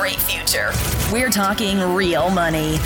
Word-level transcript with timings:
Great 0.00 0.16
future. 0.16 0.72
We're 1.12 1.28
talking 1.28 1.78
real 1.94 2.30
money. 2.30 2.78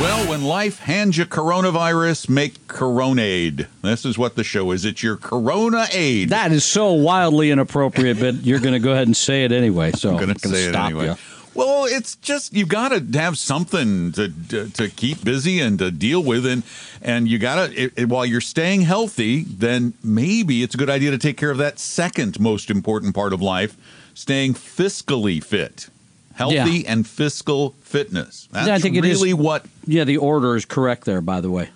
Well, 0.00 0.26
when 0.30 0.44
life 0.44 0.78
hands 0.78 1.18
you 1.18 1.26
coronavirus, 1.26 2.30
make 2.30 2.66
Coronade. 2.68 3.66
This 3.82 4.06
is 4.06 4.16
what 4.16 4.34
the 4.34 4.42
show 4.42 4.70
is. 4.70 4.86
It's 4.86 5.02
your 5.02 5.18
Corona 5.18 5.86
aid. 5.92 6.30
That 6.30 6.52
is 6.52 6.64
so 6.64 6.94
wildly 6.94 7.50
inappropriate, 7.50 8.18
but 8.18 8.46
you're 8.46 8.60
going 8.60 8.72
to 8.72 8.78
go 8.78 8.92
ahead 8.92 9.06
and 9.06 9.14
say 9.14 9.44
it 9.44 9.52
anyway. 9.52 9.92
So 9.92 10.08
I'm 10.08 10.16
going 10.16 10.34
to 10.34 10.48
say 10.48 10.64
it 10.64 10.70
stop 10.70 10.86
anyway. 10.86 11.08
you. 11.08 11.16
Well, 11.52 11.84
it's 11.84 12.16
just 12.16 12.54
you 12.54 12.64
got 12.64 12.92
to 12.92 13.18
have 13.18 13.36
something 13.36 14.12
to, 14.12 14.28
to 14.48 14.70
to 14.70 14.88
keep 14.88 15.22
busy 15.22 15.60
and 15.60 15.78
to 15.78 15.90
deal 15.90 16.22
with, 16.22 16.46
and 16.46 16.62
and 17.02 17.28
you 17.28 17.38
got 17.38 17.70
to 17.70 18.06
while 18.06 18.24
you're 18.24 18.40
staying 18.40 18.82
healthy, 18.82 19.44
then 19.44 19.92
maybe 20.02 20.62
it's 20.62 20.74
a 20.74 20.78
good 20.78 20.90
idea 20.90 21.10
to 21.10 21.18
take 21.18 21.36
care 21.36 21.50
of 21.50 21.58
that 21.58 21.78
second 21.78 22.40
most 22.40 22.70
important 22.70 23.14
part 23.14 23.32
of 23.34 23.40
life, 23.40 23.76
staying 24.12 24.52
fiscally 24.54 25.42
fit, 25.42 25.88
healthy 26.36 26.54
Yeah. 26.84 26.92
and 26.92 27.06
fiscal 27.06 27.74
fitness. 27.82 28.48
That's 28.52 28.68
Yeah, 28.68 28.74
I 28.74 28.78
think 28.78 28.96
it 28.96 29.04
is- 29.04 29.18
really 29.18 29.34
what 29.34 29.66
Yeah, 29.86 30.04
the 30.04 30.16
order 30.18 30.54
is 30.56 30.64
correct 30.64 31.04
there, 31.04 31.20
by 31.20 31.40
the 31.40 31.50
way. 31.50 31.70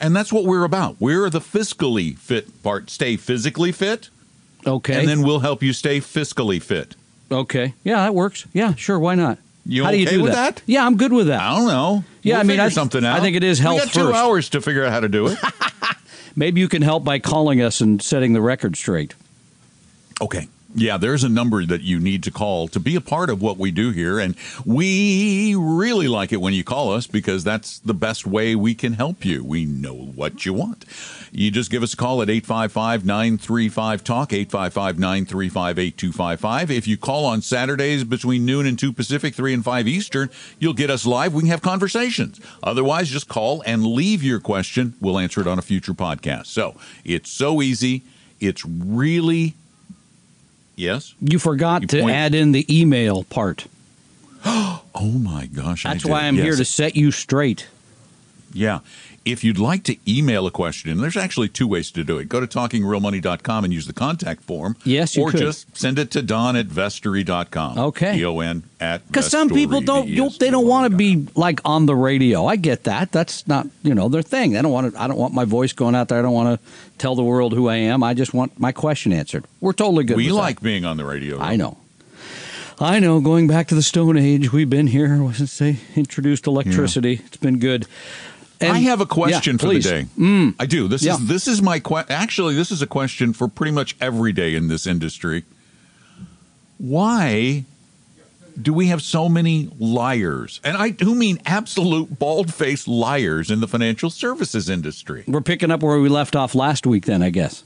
And 0.00 0.14
that's 0.16 0.32
what 0.32 0.44
we're 0.44 0.64
about. 0.64 0.96
We're 1.00 1.28
the 1.28 1.40
fiscally 1.40 2.16
fit 2.16 2.62
part. 2.62 2.88
Stay 2.90 3.16
physically 3.16 3.72
fit, 3.72 4.08
Okay. 4.66 4.98
and 5.00 5.08
then 5.08 5.22
we'll 5.22 5.40
help 5.40 5.62
you 5.62 5.72
stay 5.72 6.00
fiscally 6.00 6.62
fit. 6.62 6.94
okay. 7.30 7.74
Yeah, 7.84 7.96
that 8.04 8.14
works. 8.14 8.46
Yeah, 8.54 8.74
sure. 8.76 8.98
Why 8.98 9.14
not? 9.16 9.38
You 9.66 9.84
How 9.84 9.90
do 9.90 9.98
you 9.98 10.06
do 10.06 10.22
with 10.22 10.32
that? 10.32 10.56
that? 10.56 10.62
Yeah, 10.66 10.86
I'm 10.86 10.96
good 10.96 11.12
with 11.12 11.26
that. 11.26 11.40
I 11.42 11.56
don't 11.58 11.66
know. 11.66 12.04
Yeah, 12.22 12.36
We'll 12.36 12.40
I 12.40 12.44
mean, 12.44 12.60
I- 12.60 12.68
something 12.70 13.04
out. 13.04 13.18
I 13.18 13.20
think 13.20 13.36
it 13.36 13.44
is 13.44 13.58
health 13.58 13.80
We 13.80 13.84
got 13.86 13.92
two 13.92 14.00
first. 14.06 14.14
hours 14.16 14.48
to 14.50 14.60
figure 14.62 14.82
out 14.84 14.92
how 14.92 15.00
to 15.00 15.08
do 15.08 15.26
it. 15.26 15.38
Maybe 16.36 16.60
you 16.60 16.68
can 16.68 16.80
help 16.82 17.04
by 17.04 17.18
calling 17.18 17.60
us 17.60 17.80
and 17.82 18.00
setting 18.00 18.32
the 18.32 18.40
record 18.40 18.76
straight. 18.76 19.14
okay. 20.22 20.48
Yeah, 20.74 20.98
there's 20.98 21.24
a 21.24 21.30
number 21.30 21.64
that 21.64 21.80
you 21.80 21.98
need 21.98 22.22
to 22.24 22.30
call 22.30 22.68
to 22.68 22.78
be 22.78 22.94
a 22.94 23.00
part 23.00 23.30
of 23.30 23.40
what 23.40 23.56
we 23.56 23.70
do 23.70 23.90
here, 23.90 24.18
and 24.18 24.36
we 24.66 25.54
really 25.54 26.08
like 26.08 26.30
it 26.30 26.42
when 26.42 26.52
you 26.52 26.62
call 26.62 26.92
us 26.92 27.06
because 27.06 27.42
that's 27.42 27.78
the 27.78 27.94
best 27.94 28.26
way 28.26 28.54
we 28.54 28.74
can 28.74 28.92
help 28.92 29.24
you. 29.24 29.42
We 29.42 29.64
know 29.64 29.94
what 29.94 30.44
you 30.44 30.52
want. 30.52 30.84
You 31.32 31.50
just 31.50 31.70
give 31.70 31.82
us 31.82 31.94
a 31.94 31.96
call 31.96 32.20
at 32.20 32.28
855 32.28 33.06
935 33.06 34.04
TALK, 34.04 34.32
855 34.32 34.98
935 34.98 35.78
8255. 35.78 36.70
If 36.70 36.86
you 36.86 36.98
call 36.98 37.24
on 37.24 37.40
Saturdays 37.40 38.04
between 38.04 38.44
noon 38.44 38.66
and 38.66 38.78
2 38.78 38.92
Pacific, 38.92 39.34
3 39.34 39.54
and 39.54 39.64
5 39.64 39.88
Eastern, 39.88 40.28
you'll 40.58 40.74
get 40.74 40.90
us 40.90 41.06
live. 41.06 41.32
We 41.32 41.42
can 41.42 41.50
have 41.50 41.62
conversations. 41.62 42.40
Otherwise, 42.62 43.08
just 43.08 43.28
call 43.28 43.62
and 43.62 43.86
leave 43.86 44.22
your 44.22 44.38
question. 44.38 44.94
We'll 45.00 45.18
answer 45.18 45.40
it 45.40 45.46
on 45.46 45.58
a 45.58 45.62
future 45.62 45.94
podcast. 45.94 46.46
So 46.46 46.76
it's 47.04 47.30
so 47.30 47.62
easy. 47.62 48.02
It's 48.38 48.64
really, 48.66 49.54
yes? 50.78 51.14
You 51.20 51.38
forgot 51.38 51.82
You 51.82 51.88
to 51.88 52.00
point- 52.02 52.14
add 52.16 52.34
in 52.34 52.52
the 52.52 52.64
email 52.80 53.24
part. 53.24 53.66
Oh 55.00 55.12
my 55.12 55.46
gosh. 55.46 55.86
I 55.86 55.92
That's 55.92 56.04
why 56.04 56.22
I'm 56.22 56.34
here 56.34 56.56
to 56.56 56.64
set 56.64 56.96
you 56.96 57.12
straight. 57.12 57.68
Yeah. 58.52 58.80
If 59.24 59.44
you'd 59.44 59.58
like 59.58 59.82
to 59.84 59.96
email 60.06 60.46
a 60.46 60.50
question, 60.50 60.90
and 60.90 61.00
there's 61.00 61.16
actually 61.16 61.48
two 61.48 61.68
ways 61.68 61.90
to 61.92 62.02
do 62.04 62.18
it. 62.18 62.28
Go 62.28 62.40
to 62.40 62.46
talkingrealmoney.com 62.46 63.64
and 63.64 63.72
use 63.72 63.86
the 63.86 63.92
contact 63.92 64.42
form. 64.42 64.76
Yes, 64.84 65.16
you 65.16 65.22
Or 65.22 65.30
could. 65.30 65.40
just 65.40 65.76
send 65.76 65.98
it 65.98 66.10
to 66.12 66.22
Don 66.22 66.56
at 66.56 66.66
vestory.com. 66.68 67.78
Okay. 67.78 68.16
D-O-N 68.16 68.62
at 68.80 69.06
Because 69.06 69.28
some 69.28 69.48
people 69.50 69.80
don't, 69.80 70.06
they 70.38 70.50
don't 70.50 70.66
want 70.66 70.90
to 70.90 70.96
be 70.96 71.26
like 71.34 71.60
on 71.64 71.86
the 71.86 71.94
radio. 71.94 72.46
I 72.46 72.56
get 72.56 72.84
that. 72.84 73.12
That's 73.12 73.46
not 73.46 73.66
you 73.82 73.94
know 73.94 74.08
their 74.08 74.22
thing. 74.22 74.52
They 74.52 74.62
don't 74.62 74.72
want 74.72 74.94
to. 74.94 75.00
I 75.00 75.06
don't 75.08 75.18
want 75.18 75.34
my 75.34 75.44
voice 75.44 75.72
going 75.72 75.94
out 75.94 76.08
there. 76.08 76.18
I 76.18 76.22
don't 76.22 76.32
want 76.32 76.60
to 76.60 76.70
tell 76.98 77.14
the 77.14 77.22
world 77.24 77.52
who 77.52 77.68
I 77.68 77.76
am. 77.76 78.02
I 78.02 78.14
just 78.14 78.32
want 78.32 78.58
my 78.58 78.72
question 78.72 79.12
answered. 79.12 79.44
We're 79.60 79.72
totally 79.72 80.04
good. 80.04 80.16
We 80.16 80.26
with 80.26 80.34
that. 80.34 80.40
like 80.40 80.60
being 80.62 80.84
on 80.84 80.96
the 80.96 81.04
radio. 81.04 81.38
I 81.38 81.56
know. 81.56 81.78
I 82.80 83.00
know. 83.00 83.20
Going 83.20 83.48
back 83.48 83.66
to 83.68 83.74
the 83.74 83.82
Stone 83.82 84.16
Age, 84.16 84.52
we've 84.52 84.70
been 84.70 84.86
here 84.86 85.32
since 85.34 85.58
they 85.58 85.78
introduced 85.96 86.46
electricity. 86.46 87.20
It's 87.26 87.36
been 87.36 87.58
good. 87.58 87.86
And- 88.60 88.72
I 88.72 88.78
have 88.80 89.00
a 89.00 89.06
question 89.06 89.54
Yeah, 89.54 89.58
for 89.58 89.66
please. 89.66 89.84
the 89.84 89.90
day. 89.90 90.06
Mm. 90.18 90.54
I 90.58 90.66
do. 90.66 90.88
This 90.88 91.02
Yeah. 91.04 91.14
is 91.14 91.26
this 91.26 91.46
is 91.48 91.62
my 91.62 91.78
que- 91.78 92.04
actually 92.08 92.54
this 92.56 92.70
is 92.72 92.82
a 92.82 92.86
question 92.86 93.32
for 93.32 93.46
pretty 93.48 93.72
much 93.72 93.94
every 94.00 94.32
day 94.32 94.54
in 94.54 94.68
this 94.68 94.86
industry. 94.86 95.44
Why 96.78 97.64
do 98.60 98.72
we 98.72 98.86
have 98.88 99.02
so 99.02 99.28
many 99.28 99.68
liars? 99.78 100.60
And 100.64 100.76
I 100.76 100.90
do 100.90 101.14
mean 101.14 101.40
absolute 101.46 102.18
bald-faced 102.18 102.88
liars 102.88 103.50
in 103.50 103.60
the 103.60 103.68
financial 103.68 104.10
services 104.10 104.68
industry. 104.68 105.24
We're 105.26 105.40
picking 105.40 105.70
up 105.70 105.82
where 105.82 105.98
we 106.00 106.08
left 106.08 106.34
off 106.36 106.54
last 106.54 106.86
week. 106.86 107.04
Then 107.06 107.22
I 107.22 107.30
guess. 107.30 107.64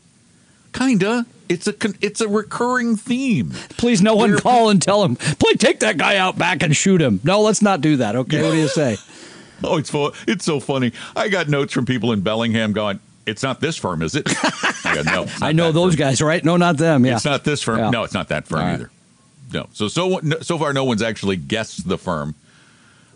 Kinda. 0.72 1.26
It's 1.50 1.66
a 1.66 1.72
con- 1.74 1.96
it's 2.00 2.22
a 2.22 2.28
recurring 2.28 2.96
theme. 2.96 3.50
Please, 3.76 4.00
no 4.00 4.14
one 4.14 4.38
call 4.38 4.70
and 4.70 4.80
tell 4.80 5.04
him. 5.04 5.16
Please 5.16 5.58
take 5.58 5.80
that 5.80 5.98
guy 5.98 6.16
out 6.16 6.38
back 6.38 6.62
and 6.62 6.74
shoot 6.74 7.02
him. 7.02 7.20
No, 7.24 7.42
let's 7.42 7.60
not 7.60 7.82
do 7.82 7.96
that. 7.98 8.16
Okay, 8.16 8.42
what 8.42 8.52
do 8.52 8.56
you 8.58 8.68
say? 8.74 8.96
Oh, 9.72 9.76
it's 9.78 9.90
fu- 9.90 10.12
it's 10.26 10.44
so 10.44 10.60
funny. 10.60 10.92
I 11.14 11.28
got 11.28 11.48
notes 11.48 11.72
from 11.72 11.86
people 11.86 12.12
in 12.12 12.20
Bellingham 12.20 12.72
going, 12.72 12.98
"It's 13.26 13.42
not 13.42 13.60
this 13.60 13.76
firm, 13.76 14.02
is 14.02 14.14
it?" 14.14 14.26
I 14.84 15.02
got 15.02 15.04
no. 15.06 15.26
I 15.40 15.52
know 15.52 15.72
those 15.72 15.94
firm. 15.94 15.98
guys, 15.98 16.20
right? 16.20 16.44
No, 16.44 16.56
not 16.56 16.76
them. 16.78 17.06
Yeah, 17.06 17.14
It's 17.16 17.24
not 17.24 17.44
this 17.44 17.62
firm. 17.62 17.78
Yeah. 17.78 17.90
No, 17.90 18.02
it's 18.04 18.14
not 18.14 18.28
that 18.28 18.46
firm 18.46 18.60
right. 18.60 18.74
either. 18.74 18.90
No. 19.52 19.68
So 19.72 19.88
so 19.88 20.20
so 20.40 20.58
far, 20.58 20.72
no 20.72 20.84
one's 20.84 21.02
actually 21.02 21.36
guessed 21.36 21.88
the 21.88 21.96
firm. 21.98 22.34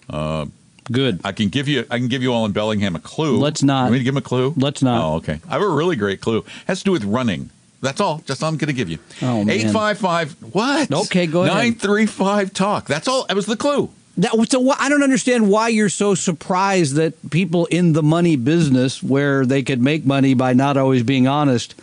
Uh, 0.09 0.47
good. 0.91 1.21
I 1.25 1.33
can 1.33 1.49
give 1.49 1.67
you 1.69 1.85
I 1.91 1.99
can 1.99 2.09
give 2.09 2.23
you 2.23 2.33
all 2.33 2.45
in 2.47 2.53
Bellingham 2.53 2.95
a 2.97 3.01
clue. 3.01 3.39
Let's 3.39 3.63
not. 3.63 3.83
Want 3.83 3.93
me 3.93 3.99
to 3.99 4.05
give 4.05 4.15
them 4.15 4.23
a 4.23 4.27
clue? 4.27 4.55
Let's 4.57 4.83
not. 4.83 5.03
Oh, 5.05 5.17
okay. 5.17 5.41
I 5.49 5.53
have 5.55 5.63
a 5.63 5.69
really 5.69 5.97
great 5.97 6.21
clue. 6.21 6.39
It 6.39 6.45
has 6.69 6.79
to 6.81 6.85
do 6.85 6.93
with 6.93 7.05
running. 7.05 7.51
That's 7.83 8.01
all. 8.01 8.19
Just 8.27 8.43
all 8.43 8.49
I'm 8.49 8.57
going 8.57 8.69
to 8.69 8.73
give 8.73 8.89
you. 8.89 8.99
Oh, 9.23 9.45
man. 9.45 9.51
Eight 9.51 9.71
five 9.71 9.99
five. 9.99 10.33
What? 10.53 10.91
Okay, 10.93 11.27
go 11.27 11.43
ahead. 11.43 11.55
Nine 11.55 11.75
three 11.75 12.07
five 12.07 12.53
talk. 12.53 12.87
That's 12.87 13.09
all. 13.09 13.27
That 13.27 13.37
was 13.37 13.47
the 13.47 13.57
clue. 13.57 13.91
That, 14.19 14.33
so 14.49 14.71
I 14.71 14.89
don't 14.89 15.03
understand 15.03 15.51
why 15.51 15.69
you're 15.69 15.91
so 15.91 16.15
surprised 16.15 16.95
that 16.95 17.31
people 17.31 17.67
in 17.67 17.93
the 17.93 18.03
money 18.03 18.37
business, 18.37 19.03
where 19.03 19.45
they 19.45 19.63
could 19.63 19.81
make 19.83 20.07
money 20.07 20.33
by 20.33 20.55
not 20.55 20.77
always 20.79 21.03
being 21.03 21.29
honest, 21.29 21.75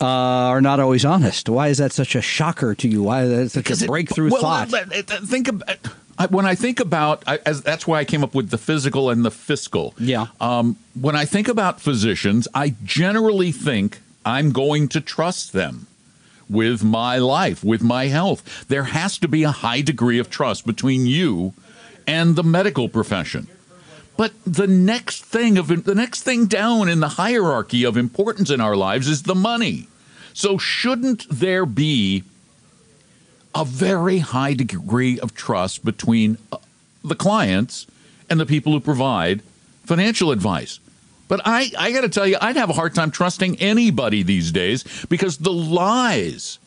uh, 0.00 0.04
are 0.06 0.60
not 0.60 0.80
always 0.80 1.04
honest. 1.04 1.48
Why 1.48 1.68
is 1.68 1.78
that 1.78 1.92
such 1.92 2.14
a 2.16 2.20
shocker 2.20 2.74
to 2.74 2.88
you? 2.88 3.04
Why 3.04 3.22
is 3.22 3.30
that 3.30 3.50
such 3.50 3.64
Because 3.64 3.82
a 3.82 3.84
it- 3.84 3.88
breakthrough 3.88 4.30
well, 4.30 4.42
thought? 4.42 4.68
Think 4.70 5.48
about 5.48 5.78
I, 6.18 6.26
when 6.26 6.46
I 6.46 6.54
think 6.54 6.80
about 6.80 7.22
I, 7.26 7.38
as, 7.46 7.62
that's 7.62 7.86
why 7.86 7.98
I 8.00 8.04
came 8.04 8.24
up 8.24 8.34
with 8.34 8.50
the 8.50 8.58
physical 8.58 9.10
and 9.10 9.24
the 9.24 9.30
fiscal. 9.30 9.94
Yeah. 9.98 10.26
Um, 10.40 10.76
when 11.00 11.14
I 11.14 11.26
think 11.26 11.46
about 11.46 11.80
physicians, 11.80 12.48
I 12.54 12.74
generally 12.84 13.52
think 13.52 14.00
I'm 14.24 14.50
going 14.50 14.88
to 14.88 15.00
trust 15.00 15.52
them 15.52 15.86
with 16.48 16.84
my 16.84 17.18
life, 17.18 17.64
with 17.64 17.82
my 17.82 18.06
health. 18.06 18.66
There 18.68 18.84
has 18.84 19.18
to 19.18 19.28
be 19.28 19.42
a 19.42 19.50
high 19.50 19.80
degree 19.80 20.18
of 20.18 20.30
trust 20.30 20.66
between 20.66 21.06
you 21.06 21.54
and 22.06 22.36
the 22.36 22.44
medical 22.44 22.88
profession. 22.88 23.48
But 24.16 24.32
the 24.46 24.66
next 24.66 25.24
thing 25.24 25.58
of 25.58 25.84
the 25.84 25.94
next 25.94 26.22
thing 26.22 26.46
down 26.46 26.88
in 26.88 27.00
the 27.00 27.08
hierarchy 27.08 27.84
of 27.84 27.96
importance 27.96 28.50
in 28.50 28.60
our 28.60 28.76
lives 28.76 29.08
is 29.08 29.24
the 29.24 29.34
money. 29.34 29.88
So 30.32 30.56
shouldn't 30.56 31.26
there 31.28 31.66
be 31.66 32.24
a 33.54 33.64
very 33.64 34.18
high 34.18 34.52
degree 34.52 35.18
of 35.18 35.34
trust 35.34 35.82
between 35.84 36.36
uh, 36.52 36.58
the 37.02 37.14
clients 37.14 37.86
and 38.28 38.38
the 38.38 38.44
people 38.44 38.72
who 38.72 38.80
provide 38.80 39.40
financial 39.84 40.30
advice. 40.30 40.78
But 41.28 41.40
I, 41.44 41.70
I 41.78 41.90
got 41.92 42.02
to 42.02 42.08
tell 42.08 42.26
you, 42.26 42.36
I'd 42.40 42.56
have 42.56 42.70
a 42.70 42.72
hard 42.72 42.94
time 42.94 43.10
trusting 43.10 43.56
anybody 43.60 44.22
these 44.22 44.52
days 44.52 44.84
because 45.08 45.38
the 45.38 45.52
lies 45.52 46.58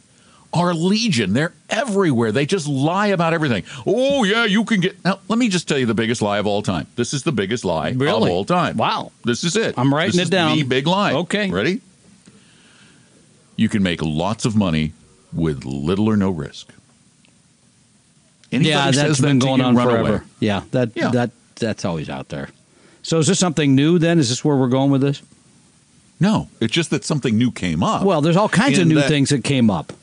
are 0.51 0.73
legion. 0.73 1.33
They're 1.33 1.53
everywhere. 1.69 2.31
They 2.33 2.45
just 2.45 2.67
lie 2.67 3.07
about 3.07 3.33
everything. 3.33 3.63
Oh, 3.85 4.23
yeah, 4.25 4.43
you 4.45 4.65
can 4.65 4.81
get. 4.81 5.03
Now, 5.05 5.19
let 5.29 5.39
me 5.39 5.47
just 5.47 5.67
tell 5.67 5.77
you 5.77 5.85
the 5.85 5.93
biggest 5.93 6.21
lie 6.21 6.39
of 6.39 6.47
all 6.47 6.61
time. 6.61 6.87
This 6.97 7.13
is 7.13 7.23
the 7.23 7.31
biggest 7.31 7.63
lie 7.63 7.89
of 7.89 8.01
all 8.01 8.43
time. 8.43 8.75
Wow. 8.75 9.11
This 9.23 9.43
is 9.45 9.55
it. 9.55 9.75
I'm 9.77 9.93
writing 9.93 10.11
This 10.17 10.21
it 10.21 10.23
is 10.23 10.29
down. 10.29 10.57
The 10.57 10.63
big 10.63 10.87
lie. 10.87 11.13
Okay. 11.13 11.49
Ready? 11.49 11.81
You 13.55 13.69
can 13.69 13.83
make 13.83 14.01
lots 14.01 14.43
of 14.45 14.55
money 14.55 14.93
with 15.31 15.63
little 15.65 16.07
or 16.09 16.17
no 16.17 16.31
risk. 16.31 16.69
Anybody 18.51 18.69
yeah, 18.69 18.91
that's 18.91 19.19
that 19.19 19.27
been 19.27 19.39
to 19.39 19.45
going 19.45 19.61
on 19.61 19.75
forever. 19.75 20.09
away. 20.15 20.19
Yeah, 20.39 20.63
that 20.71 20.89
Yeah. 20.95 21.11
that 21.11 21.31
that's 21.55 21.85
always 21.85 22.09
out 22.09 22.29
there. 22.29 22.49
So 23.03 23.17
is 23.19 23.27
this 23.27 23.39
something 23.39 23.75
new? 23.75 23.97
Then 23.99 24.19
is 24.19 24.29
this 24.29 24.43
where 24.43 24.55
we're 24.55 24.67
going 24.67 24.91
with 24.91 25.01
this? 25.01 25.21
No, 26.19 26.49
it's 26.59 26.73
just 26.73 26.89
that 26.89 27.05
something 27.05 27.37
new 27.37 27.51
came 27.51 27.81
up. 27.81 28.03
Well, 28.03 28.21
there's 28.21 28.35
all 28.35 28.49
kinds 28.49 28.77
of 28.77 28.87
new 28.87 28.95
that- 28.95 29.07
things 29.07 29.29
that 29.29 29.43
came 29.43 29.69
up. 29.69 29.93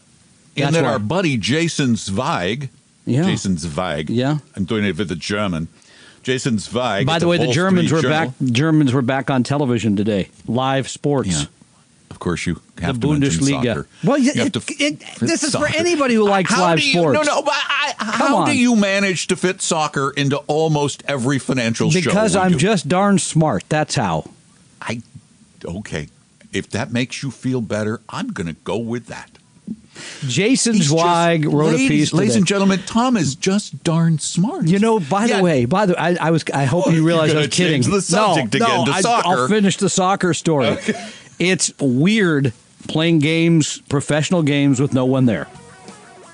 And 0.56 0.64
That's 0.64 0.74
then 0.76 0.84
why. 0.84 0.92
our 0.92 0.98
buddy 0.98 1.36
Jason 1.36 1.96
Zweig, 1.96 2.70
Yeah. 3.04 3.24
Jason 3.24 3.58
Zweig, 3.58 4.08
Yeah. 4.08 4.38
I'm 4.56 4.64
doing 4.64 4.84
it 4.86 4.96
with 4.96 5.08
the 5.10 5.16
German. 5.16 5.68
Jason 6.22 6.58
Zweig. 6.58 7.06
By 7.06 7.16
at 7.16 7.20
the 7.20 7.28
way, 7.28 7.36
the 7.36 7.52
Germans 7.52 7.88
Street 7.88 7.96
were 7.98 8.02
Journal. 8.02 8.34
back. 8.40 8.50
Germans 8.52 8.92
were 8.94 9.02
back 9.02 9.30
on 9.30 9.42
television 9.42 9.94
today, 9.94 10.28
live 10.48 10.88
sports. 10.88 11.28
Yeah. 11.28 11.44
Of 12.10 12.18
course, 12.20 12.46
you 12.46 12.60
have 12.80 13.00
The 13.00 13.08
to 13.08 13.12
Bundesliga. 13.14 13.64
soccer. 13.74 13.88
Well, 14.04 14.18
You 14.18 14.30
it- 14.30 14.36
have 14.36 14.52
to 14.52 14.58
it- 14.78 14.80
it- 15.02 15.02
this 15.20 15.42
is 15.42 15.54
for 15.54 15.66
anybody 15.66 16.14
who 16.14 16.24
likes 16.28 16.50
How 16.52 16.62
live 16.62 16.78
do 16.78 16.86
you, 16.86 16.92
sports. 17.00 17.26
No, 17.26 17.34
no, 17.36 17.42
but 17.42 17.54
I, 17.54 17.94
how 17.98 18.36
on. 18.38 18.46
do 18.50 18.56
you 18.56 18.74
manage 18.76 19.26
to 19.28 19.36
fit 19.36 19.60
soccer 19.60 20.10
into 20.16 20.36
almost 20.46 21.02
every 21.06 21.38
financial 21.38 21.90
show? 21.90 22.00
Because 22.00 22.34
I'm 22.36 22.56
just 22.58 22.88
darn 22.88 23.18
smart. 23.18 23.64
That's 23.68 23.94
how. 23.96 24.30
I 24.80 25.02
okay. 25.64 26.08
If 26.52 26.70
that 26.70 26.90
makes 26.92 27.22
you 27.22 27.30
feel 27.30 27.60
better, 27.60 28.00
I'm 28.08 28.28
going 28.28 28.46
to 28.46 28.54
go 28.64 28.78
with 28.78 29.06
that. 29.08 29.30
Jason 30.26 30.74
He's 30.74 30.82
just- 30.90 30.90
Zweig 30.90 31.44
wrote 31.46 31.72
ladies, 31.72 31.86
a 31.86 31.88
piece 31.88 32.12
Ladies 32.12 32.36
and 32.36 32.46
gentlemen, 32.46 32.80
Tom 32.86 33.16
is 33.16 33.34
just 33.34 33.82
darn 33.82 34.18
smart. 34.18 34.66
You 34.66 34.78
know, 34.78 35.00
by 35.00 35.24
Yeah. 35.26 35.38
the 35.38 35.42
way, 35.42 35.64
by 35.64 35.86
the 35.86 35.94
way, 35.94 35.98
I, 35.98 36.28
I 36.28 36.30
was. 36.30 36.44
I 36.54 36.64
hope 36.64 36.86
Oh, 36.86 36.90
you 36.90 37.04
realize 37.06 37.34
I 37.34 37.38
was 37.38 37.46
kidding. 37.48 37.82
the 37.82 38.00
subject 38.00 38.54
no, 38.54 38.64
again 38.66 38.78
no, 38.80 38.84
to 38.86 38.90
I, 38.92 39.00
soccer. 39.00 39.28
I'll 39.28 39.48
finish 39.48 39.76
the 39.78 39.88
soccer 39.90 40.32
story. 40.34 40.76
It's 41.38 41.72
weird 41.78 42.52
playing 42.88 43.18
games, 43.18 43.80
professional 43.88 44.42
games, 44.42 44.80
with 44.80 44.94
no 44.94 45.04
one 45.04 45.26
there. 45.26 45.46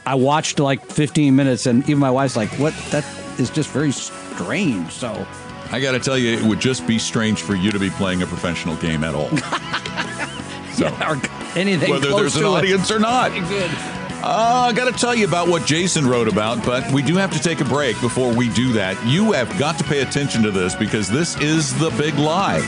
I 0.04 0.16
watched 0.16 0.58
like 0.58 0.84
15 0.86 1.34
minutes, 1.34 1.66
and 1.66 1.82
even 1.84 1.98
my 1.98 2.10
wife's 2.10 2.36
like, 2.36 2.50
"What? 2.58 2.74
That 2.90 3.04
is 3.38 3.50
just 3.50 3.70
very 3.70 3.92
strange." 3.92 4.90
So, 4.92 5.26
I 5.70 5.80
got 5.80 5.92
to 5.92 6.00
tell 6.00 6.18
you, 6.18 6.36
it 6.36 6.42
would 6.42 6.60
just 6.60 6.86
be 6.86 6.98
strange 6.98 7.42
for 7.42 7.54
you 7.54 7.70
to 7.70 7.78
be 7.78 7.90
playing 7.90 8.22
a 8.22 8.26
professional 8.26 8.76
game 8.76 9.04
at 9.04 9.14
all. 9.14 9.28
so, 10.72 10.88
or 11.06 11.20
anything 11.56 11.90
whether 11.90 12.10
there's 12.10 12.36
an 12.36 12.44
it. 12.44 12.48
audience 12.48 12.90
or 12.90 12.98
not. 12.98 13.32
Good. 13.32 13.70
Uh, 14.24 14.68
I 14.68 14.72
got 14.72 14.92
to 14.92 14.96
tell 14.96 15.16
you 15.16 15.26
about 15.26 15.48
what 15.48 15.66
Jason 15.66 16.06
wrote 16.06 16.28
about, 16.28 16.64
but 16.64 16.88
we 16.92 17.02
do 17.02 17.16
have 17.16 17.32
to 17.32 17.40
take 17.40 17.60
a 17.60 17.64
break 17.64 18.00
before 18.00 18.32
we 18.32 18.50
do 18.50 18.72
that. 18.74 19.04
You 19.04 19.32
have 19.32 19.58
got 19.58 19.78
to 19.78 19.84
pay 19.84 20.02
attention 20.02 20.42
to 20.44 20.52
this 20.52 20.76
because 20.76 21.08
this 21.08 21.36
is 21.40 21.76
the 21.80 21.90
big 21.90 22.14
lie. 22.14 22.60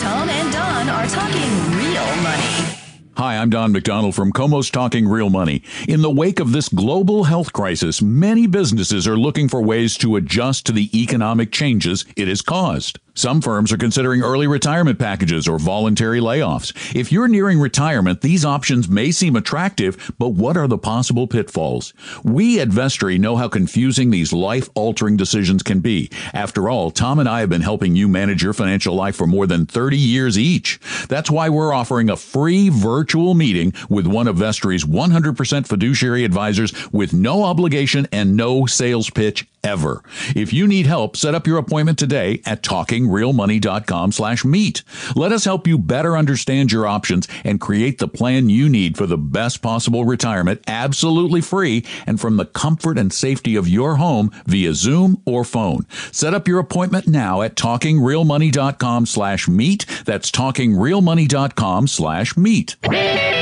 Tom 0.00 0.28
and 0.28 0.52
Don 0.52 0.88
are 0.88 1.08
talking 1.08 1.76
real 1.76 2.06
money. 2.22 2.78
Hi, 3.16 3.36
I'm 3.36 3.50
Don 3.50 3.72
McDonald 3.72 4.14
from 4.14 4.32
Comos 4.32 4.70
Talking 4.70 5.08
Real 5.08 5.28
Money. 5.28 5.64
In 5.88 6.02
the 6.02 6.10
wake 6.10 6.38
of 6.38 6.52
this 6.52 6.68
global 6.68 7.24
health 7.24 7.52
crisis, 7.52 8.00
many 8.00 8.46
businesses 8.46 9.08
are 9.08 9.16
looking 9.16 9.48
for 9.48 9.60
ways 9.60 9.98
to 9.98 10.14
adjust 10.14 10.66
to 10.66 10.72
the 10.72 10.88
economic 10.96 11.50
changes 11.50 12.04
it 12.14 12.28
has 12.28 12.42
caused. 12.42 13.00
Some 13.18 13.40
firms 13.40 13.72
are 13.72 13.78
considering 13.78 14.22
early 14.22 14.46
retirement 14.46 15.00
packages 15.00 15.48
or 15.48 15.58
voluntary 15.58 16.20
layoffs. 16.20 16.72
If 16.94 17.10
you're 17.10 17.26
nearing 17.26 17.58
retirement, 17.58 18.20
these 18.20 18.44
options 18.44 18.88
may 18.88 19.10
seem 19.10 19.34
attractive, 19.34 20.14
but 20.20 20.28
what 20.28 20.56
are 20.56 20.68
the 20.68 20.78
possible 20.78 21.26
pitfalls? 21.26 21.92
We 22.22 22.60
at 22.60 22.68
Vestory 22.68 23.18
know 23.18 23.34
how 23.34 23.48
confusing 23.48 24.10
these 24.10 24.32
life 24.32 24.68
altering 24.76 25.16
decisions 25.16 25.64
can 25.64 25.80
be. 25.80 26.12
After 26.32 26.70
all, 26.70 26.92
Tom 26.92 27.18
and 27.18 27.28
I 27.28 27.40
have 27.40 27.48
been 27.48 27.62
helping 27.62 27.96
you 27.96 28.06
manage 28.06 28.40
your 28.40 28.52
financial 28.52 28.94
life 28.94 29.16
for 29.16 29.26
more 29.26 29.48
than 29.48 29.66
30 29.66 29.96
years 29.96 30.38
each. 30.38 30.78
That's 31.08 31.28
why 31.28 31.48
we're 31.48 31.74
offering 31.74 32.10
a 32.10 32.16
free 32.16 32.68
virtual 32.68 33.34
meeting 33.34 33.72
with 33.88 34.06
one 34.06 34.28
of 34.28 34.36
Vestory's 34.36 34.84
100% 34.84 35.66
fiduciary 35.66 36.22
advisors 36.22 36.72
with 36.92 37.12
no 37.12 37.42
obligation 37.42 38.06
and 38.12 38.36
no 38.36 38.66
sales 38.66 39.10
pitch 39.10 39.44
ever. 39.64 40.02
If 40.36 40.52
you 40.52 40.66
need 40.66 40.86
help, 40.86 41.16
set 41.16 41.34
up 41.34 41.46
your 41.46 41.58
appointment 41.58 41.98
today 41.98 42.40
at 42.46 42.62
talkingrealmoney.com 43.08 44.12
slash 44.12 44.44
meet. 44.44 44.82
Let 45.16 45.32
us 45.32 45.44
help 45.44 45.66
you 45.66 45.78
better 45.78 46.16
understand 46.16 46.72
your 46.72 46.86
options 46.86 47.28
and 47.44 47.60
create 47.60 47.98
the 47.98 48.08
plan 48.08 48.48
you 48.48 48.68
need 48.68 48.96
for 48.96 49.06
the 49.06 49.18
best 49.18 49.62
possible 49.62 50.04
retirement 50.04 50.62
absolutely 50.66 51.40
free 51.40 51.84
and 52.06 52.20
from 52.20 52.36
the 52.36 52.44
comfort 52.44 52.98
and 52.98 53.12
safety 53.12 53.56
of 53.56 53.68
your 53.68 53.96
home 53.96 54.30
via 54.46 54.74
Zoom 54.74 55.20
or 55.24 55.44
phone. 55.44 55.86
Set 56.12 56.34
up 56.34 56.48
your 56.48 56.58
appointment 56.58 57.06
now 57.06 57.42
at 57.42 57.56
talkingrealmoney.com 57.56 59.06
slash 59.06 59.48
meet. 59.48 59.86
That's 60.04 60.30
talkingrealmoney.com 60.30 61.86
slash 61.86 62.36
meet. 62.36 62.76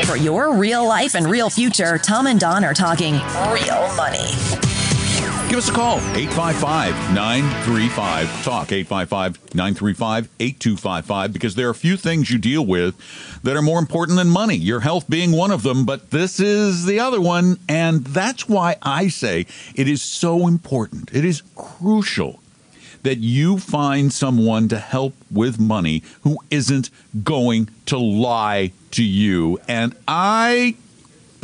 For 0.05 0.17
your 0.17 0.55
real 0.55 0.87
life 0.87 1.15
and 1.15 1.27
real 1.27 1.51
future, 1.51 1.99
Tom 1.99 2.27
and 2.27 2.41
Don 2.41 2.65
are 2.65 2.75
talking 2.75 3.15
real 3.15 3.95
money. 3.97 4.66
Give 5.49 5.59
us 5.59 5.69
a 5.69 5.73
call, 5.73 5.99
855 6.17 7.15
935 7.15 8.43
TALK, 8.43 8.73
855 8.73 9.55
935 9.55 10.29
8255, 10.41 11.33
because 11.33 11.55
there 11.55 11.69
are 11.69 11.71
a 11.71 11.75
few 11.75 11.97
things 11.97 12.33
you 12.33 12.39
deal 12.39 12.67
with 12.67 12.97
that 13.45 13.57
are 13.57 13.63
more 13.63 13.79
important 13.79 14.19
than 14.19 14.29
money, 14.29 14.57
your 14.57 14.81
health 14.81 15.09
being 15.09 15.31
one 15.31 15.53
of 15.53 15.63
them, 15.63 15.87
but 15.87 16.11
this 16.11 16.41
is 16.41 16.85
the 16.85 16.99
other 16.99 17.21
one. 17.21 17.61
And 17.69 18.05
that's 18.05 18.49
why 18.49 18.75
I 18.83 19.07
say 19.07 19.47
it 19.77 19.87
is 19.87 20.03
so 20.03 20.49
important. 20.49 21.15
It 21.15 21.25
is 21.25 21.45
crucial 21.55 22.41
that 23.05 23.19
you 23.19 23.59
find 23.59 24.13
someone 24.13 24.67
to 24.69 24.79
help 24.79 25.15
with 25.31 25.61
money 25.61 26.03
who 26.23 26.39
isn't 26.51 26.91
going 27.23 27.69
to 27.87 27.97
lie 27.97 28.73
to 28.91 29.05
you. 29.05 29.61
And 29.69 29.95
I 30.09 30.75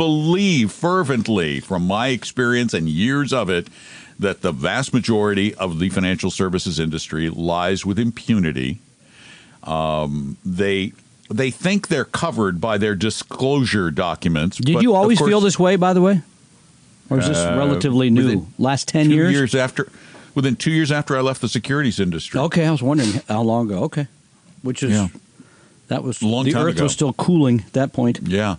believe 0.06 0.72
fervently 0.72 1.60
from 1.60 1.86
my 1.86 2.08
experience 2.08 2.74
and 2.74 2.88
years 2.88 3.32
of 3.32 3.48
it 3.48 3.68
that 4.18 4.40
the 4.42 4.50
vast 4.50 4.92
majority 4.92 5.54
of 5.54 5.78
the 5.78 5.88
financial 5.90 6.28
services 6.30 6.80
industry 6.80 7.28
lies 7.30 7.86
with 7.86 7.98
impunity. 8.00 8.78
Um, 9.62 10.36
they 10.44 10.92
they 11.30 11.50
think 11.52 11.86
they're 11.86 12.04
covered 12.04 12.60
by 12.60 12.78
their 12.78 12.96
disclosure 12.96 13.90
documents. 13.92 14.56
Did 14.58 14.82
you 14.82 14.92
always 14.94 15.18
course, 15.18 15.30
feel 15.30 15.40
this 15.40 15.58
way, 15.58 15.76
by 15.76 15.92
the 15.92 16.00
way? 16.02 16.20
Or 17.08 17.20
is 17.20 17.28
this 17.28 17.38
Uh, 17.38 17.54
relatively 17.56 18.10
new? 18.10 18.46
Last 18.58 18.88
10 18.88 19.08
years? 19.10 19.32
years? 19.32 19.54
after 19.54 19.86
within 20.34 20.56
two 20.56 20.72
years 20.72 20.90
after 20.90 21.16
I 21.16 21.20
left 21.20 21.40
the 21.40 21.48
securities 21.48 22.00
industry. 22.00 22.40
Okay, 22.40 22.66
I 22.66 22.70
was 22.72 22.82
wondering 22.82 23.20
how 23.28 23.42
long 23.42 23.70
ago. 23.70 23.84
Okay. 23.84 24.08
Which 24.62 24.82
is, 24.82 24.90
Yeah. 24.90 25.08
that 25.88 26.02
was, 26.02 26.20
A 26.22 26.26
long 26.26 26.44
the 26.44 26.52
time 26.52 26.66
earth 26.66 26.74
ago. 26.76 26.84
was 26.84 26.92
still 26.92 27.12
cooling 27.12 27.60
at 27.66 27.72
that 27.74 27.92
point. 27.92 28.18
Yeah. 28.26 28.56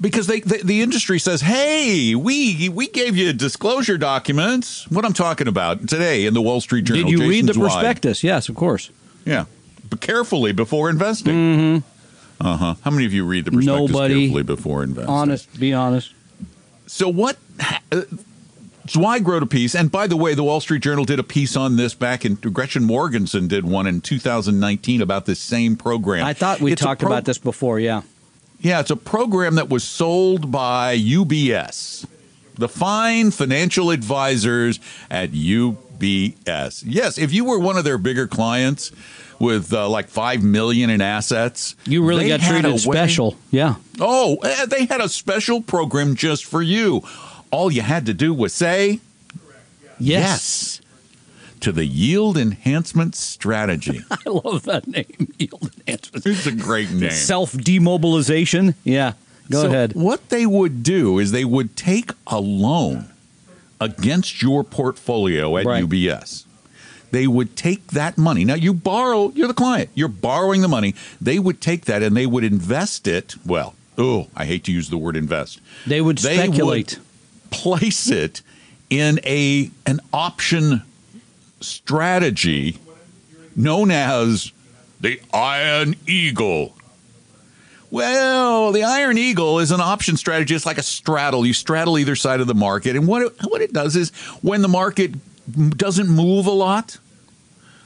Because 0.00 0.26
they, 0.26 0.40
they 0.40 0.58
the 0.62 0.80
industry 0.80 1.18
says, 1.18 1.42
"Hey, 1.42 2.14
we 2.14 2.68
we 2.70 2.88
gave 2.88 3.16
you 3.16 3.32
disclosure 3.34 3.98
documents." 3.98 4.90
What 4.90 5.04
I'm 5.04 5.12
talking 5.12 5.46
about 5.46 5.86
today 5.88 6.24
in 6.24 6.32
the 6.32 6.40
Wall 6.40 6.60
Street 6.62 6.84
Journal. 6.86 7.02
Did 7.04 7.10
you 7.10 7.28
read 7.28 7.44
the 7.44 7.48
Jason 7.48 7.62
Zweig. 7.62 7.70
prospectus? 7.72 8.24
Yes, 8.24 8.48
of 8.48 8.54
course. 8.54 8.90
Yeah, 9.26 9.44
but 9.90 10.00
carefully 10.00 10.52
before 10.52 10.88
investing. 10.88 11.34
Mm-hmm. 11.34 12.46
Uh 12.46 12.56
huh. 12.56 12.74
How 12.82 12.90
many 12.90 13.04
of 13.04 13.12
you 13.12 13.26
read 13.26 13.44
the 13.44 13.50
prospectus 13.50 13.90
Nobody. 13.90 14.22
carefully 14.24 14.42
before 14.42 14.82
investing? 14.82 15.12
Honest, 15.14 15.60
be 15.60 15.74
honest. 15.74 16.14
So 16.86 17.08
what? 17.08 17.36
Uh, 17.92 18.02
Zweig 18.88 19.28
wrote 19.28 19.42
a 19.42 19.46
piece, 19.46 19.74
and 19.76 19.92
by 19.92 20.06
the 20.06 20.16
way, 20.16 20.34
the 20.34 20.42
Wall 20.42 20.60
Street 20.60 20.82
Journal 20.82 21.04
did 21.04 21.18
a 21.18 21.22
piece 21.22 21.54
on 21.56 21.76
this 21.76 21.92
back 21.94 22.24
in. 22.24 22.36
Gretchen 22.36 22.82
Morgenson 22.84 23.46
did 23.46 23.64
one 23.66 23.86
in 23.86 24.00
2019 24.00 25.02
about 25.02 25.26
this 25.26 25.38
same 25.38 25.76
program. 25.76 26.24
I 26.24 26.32
thought 26.32 26.60
we 26.60 26.72
It's 26.72 26.80
talked 26.82 27.02
pro- 27.02 27.10
about 27.12 27.26
this 27.26 27.36
before, 27.38 27.78
yeah. 27.78 28.00
Yeah, 28.60 28.80
it's 28.80 28.90
a 28.90 28.96
program 28.96 29.54
that 29.54 29.68
was 29.70 29.84
sold 29.84 30.52
by 30.52 30.96
UBS, 30.98 32.06
the 32.56 32.68
fine 32.68 33.30
financial 33.30 33.90
advisors 33.90 34.78
at 35.10 35.30
UBS. 35.30 36.82
Yes, 36.86 37.18
if 37.18 37.32
you 37.32 37.44
were 37.44 37.58
one 37.58 37.76
of 37.78 37.84
their 37.84 37.98
bigger 37.98 38.26
clients 38.26 38.92
with 39.38 39.72
uh, 39.72 39.88
like 39.88 40.08
five 40.08 40.42
million 40.42 40.90
in 40.90 41.00
assets, 41.00 41.74
You 41.86 42.04
really 42.04 42.28
got 42.28 42.40
treated 42.40 42.78
special. 42.78 43.36
Yeah. 43.50 43.76
Oh, 43.98 44.36
eh, 44.44 44.66
they 44.66 44.84
had 44.84 45.00
a 45.00 45.08
special 45.08 45.62
program 45.62 46.14
just 46.14 46.44
for 46.44 46.60
you. 46.60 47.02
All 47.50 47.72
you 47.72 47.80
had 47.82 48.06
to 48.06 48.14
do 48.14 48.34
was 48.34 48.52
say 48.52 49.00
Yes. 49.98 50.79
To 51.60 51.72
the 51.72 51.84
yield 51.84 52.36
enhancement 52.36 53.14
strategy. 53.14 54.00
I 54.10 54.28
love 54.28 54.62
that 54.64 54.86
name. 54.86 55.32
Yield 55.38 55.70
enhancement. 55.78 56.26
it's 56.26 56.46
a 56.46 56.52
great 56.52 56.90
name. 56.90 57.10
Self 57.10 57.52
demobilization. 57.52 58.74
Yeah. 58.84 59.12
Go 59.50 59.62
So 59.62 59.68
ahead. 59.68 59.94
What 59.94 60.28
they 60.28 60.46
would 60.46 60.82
do 60.82 61.18
is 61.18 61.32
they 61.32 61.44
would 61.44 61.76
take 61.76 62.10
a 62.26 62.40
loan 62.40 63.06
against 63.80 64.42
your 64.42 64.62
portfolio 64.64 65.56
at 65.56 65.66
Right. 65.66 65.84
UBS. 65.84 66.44
They 67.10 67.26
would 67.26 67.56
take 67.56 67.88
that 67.88 68.16
money. 68.16 68.44
Now 68.44 68.54
you 68.54 68.72
borrow, 68.72 69.30
you're 69.34 69.48
the 69.48 69.54
client. 69.54 69.90
You're 69.94 70.06
borrowing 70.08 70.60
the 70.60 70.68
money. 70.68 70.94
They 71.20 71.38
would 71.40 71.60
take 71.60 71.86
that 71.86 72.02
and 72.02 72.16
they 72.16 72.26
would 72.26 72.44
invest 72.44 73.08
it. 73.08 73.34
Well, 73.44 73.74
oh, 73.98 74.28
I 74.36 74.44
hate 74.44 74.62
to 74.64 74.72
use 74.72 74.90
the 74.90 74.96
word 74.98 75.16
invest. 75.16 75.60
They 75.86 76.00
would 76.00 76.18
They 76.18 76.36
would- 76.36 76.44
speculate. 76.46 76.98
Place 77.50 78.08
it 78.08 78.42
in 78.90 79.18
a 79.24 79.70
an 79.86 79.98
option 80.12 80.82
strategy 81.60 82.78
known 83.56 83.90
as 83.90 84.52
the 85.00 85.20
Iron 85.32 85.96
Eagle. 86.06 86.74
Well, 87.90 88.70
the 88.70 88.84
Iron 88.84 89.18
Eagle 89.18 89.58
is 89.58 89.72
an 89.72 89.80
option 89.80 90.16
strategy. 90.16 90.54
It's 90.54 90.66
like 90.66 90.78
a 90.78 90.82
straddle. 90.82 91.44
You 91.44 91.52
straddle 91.52 91.98
either 91.98 92.14
side 92.14 92.40
of 92.40 92.46
the 92.46 92.54
market, 92.54 92.94
and 92.94 93.06
what 93.08 93.22
it, 93.22 93.32
what 93.48 93.60
it 93.60 93.72
does 93.72 93.96
is 93.96 94.10
when 94.42 94.62
the 94.62 94.68
market 94.68 95.12
doesn't 95.76 96.08
move 96.08 96.46
a 96.46 96.52
lot, 96.52 96.98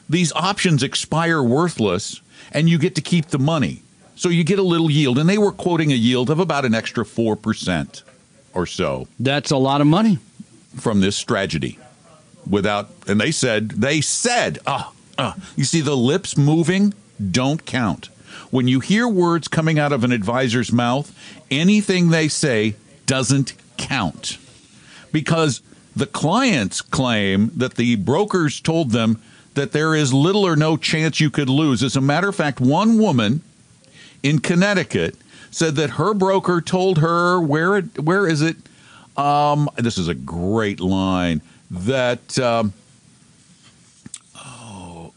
these 0.09 0.33
options 0.35 0.83
expire 0.83 1.43
worthless, 1.43 2.21
and 2.53 2.69
you 2.69 2.77
get 2.79 2.95
to 2.97 3.01
keep 3.01 3.27
the 3.27 3.39
money. 3.39 3.83
So 4.17 4.29
you 4.29 4.45
get 4.45 4.59
a 4.59 4.63
little 4.63 4.91
yield. 4.91 5.19
And 5.19 5.29
they 5.29 5.39
were 5.39 5.53
quoting 5.53 5.91
a 5.91 5.97
yield 5.97 6.31
of 6.31 6.39
about 6.39 6.65
an 6.65 6.75
extra 6.75 7.05
4% 7.05 8.03
or 8.53 8.67
so 8.67 9.09
That's 9.19 9.51
a 9.51 9.57
lot 9.57 9.81
of 9.81 9.87
money. 9.87 10.19
from 10.77 11.01
this 11.01 11.17
strategy 11.17 11.79
without 12.49 12.91
and 13.07 13.21
they 13.21 13.31
said 13.31 13.71
they 13.71 14.01
said 14.01 14.59
uh, 14.67 14.91
uh, 15.19 15.35
you 15.57 15.65
see 15.65 15.81
the 15.81 15.97
lips 15.97 16.37
moving 16.37 16.95
don't 17.31 17.65
count. 17.65 18.07
When 18.51 18.69
you 18.69 18.81
hear 18.81 19.09
words 19.09 19.49
coming 19.49 19.79
out 19.79 19.93
of 19.93 20.05
an 20.05 20.13
advisor's 20.13 20.73
mouth 20.73 21.17
anything 21.51 22.11
they 22.11 22.29
say 22.29 22.75
doesn't 23.07 23.55
count. 23.77 24.39
Because 25.13 25.63
the 25.95 26.07
clients 26.07 26.81
claim 26.81 27.51
that 27.55 27.75
the 27.75 27.97
brokers 27.97 28.61
told 28.61 28.91
them 28.91 29.21
that 29.55 29.73
there 29.73 29.95
is 29.95 30.13
little 30.13 30.45
or 30.45 30.57
no 30.57 30.77
chance 30.77 31.21
you 31.21 31.31
could 31.31 31.49
lose. 31.49 31.83
As 31.83 31.95
a 31.95 32.01
matter 32.01 32.29
of 32.29 32.35
fact 32.35 32.61
one 32.61 32.99
woman 32.99 33.43
in 34.23 34.41
Connecticut 34.41 35.17
said 35.51 35.77
that 35.77 35.91
her 35.91 36.13
broker 36.15 36.61
told 36.61 36.99
her 36.99 37.41
where 37.41 37.77
it, 37.77 37.99
where 38.01 38.27
is 38.27 38.43
it? 38.43 38.57
Um, 39.17 39.71
this 39.77 39.97
is 39.97 40.09
a 40.09 40.15
great 40.15 40.81
line 40.81 41.41
that 41.71 42.39
um, 42.39 42.73
oh, 44.37 45.13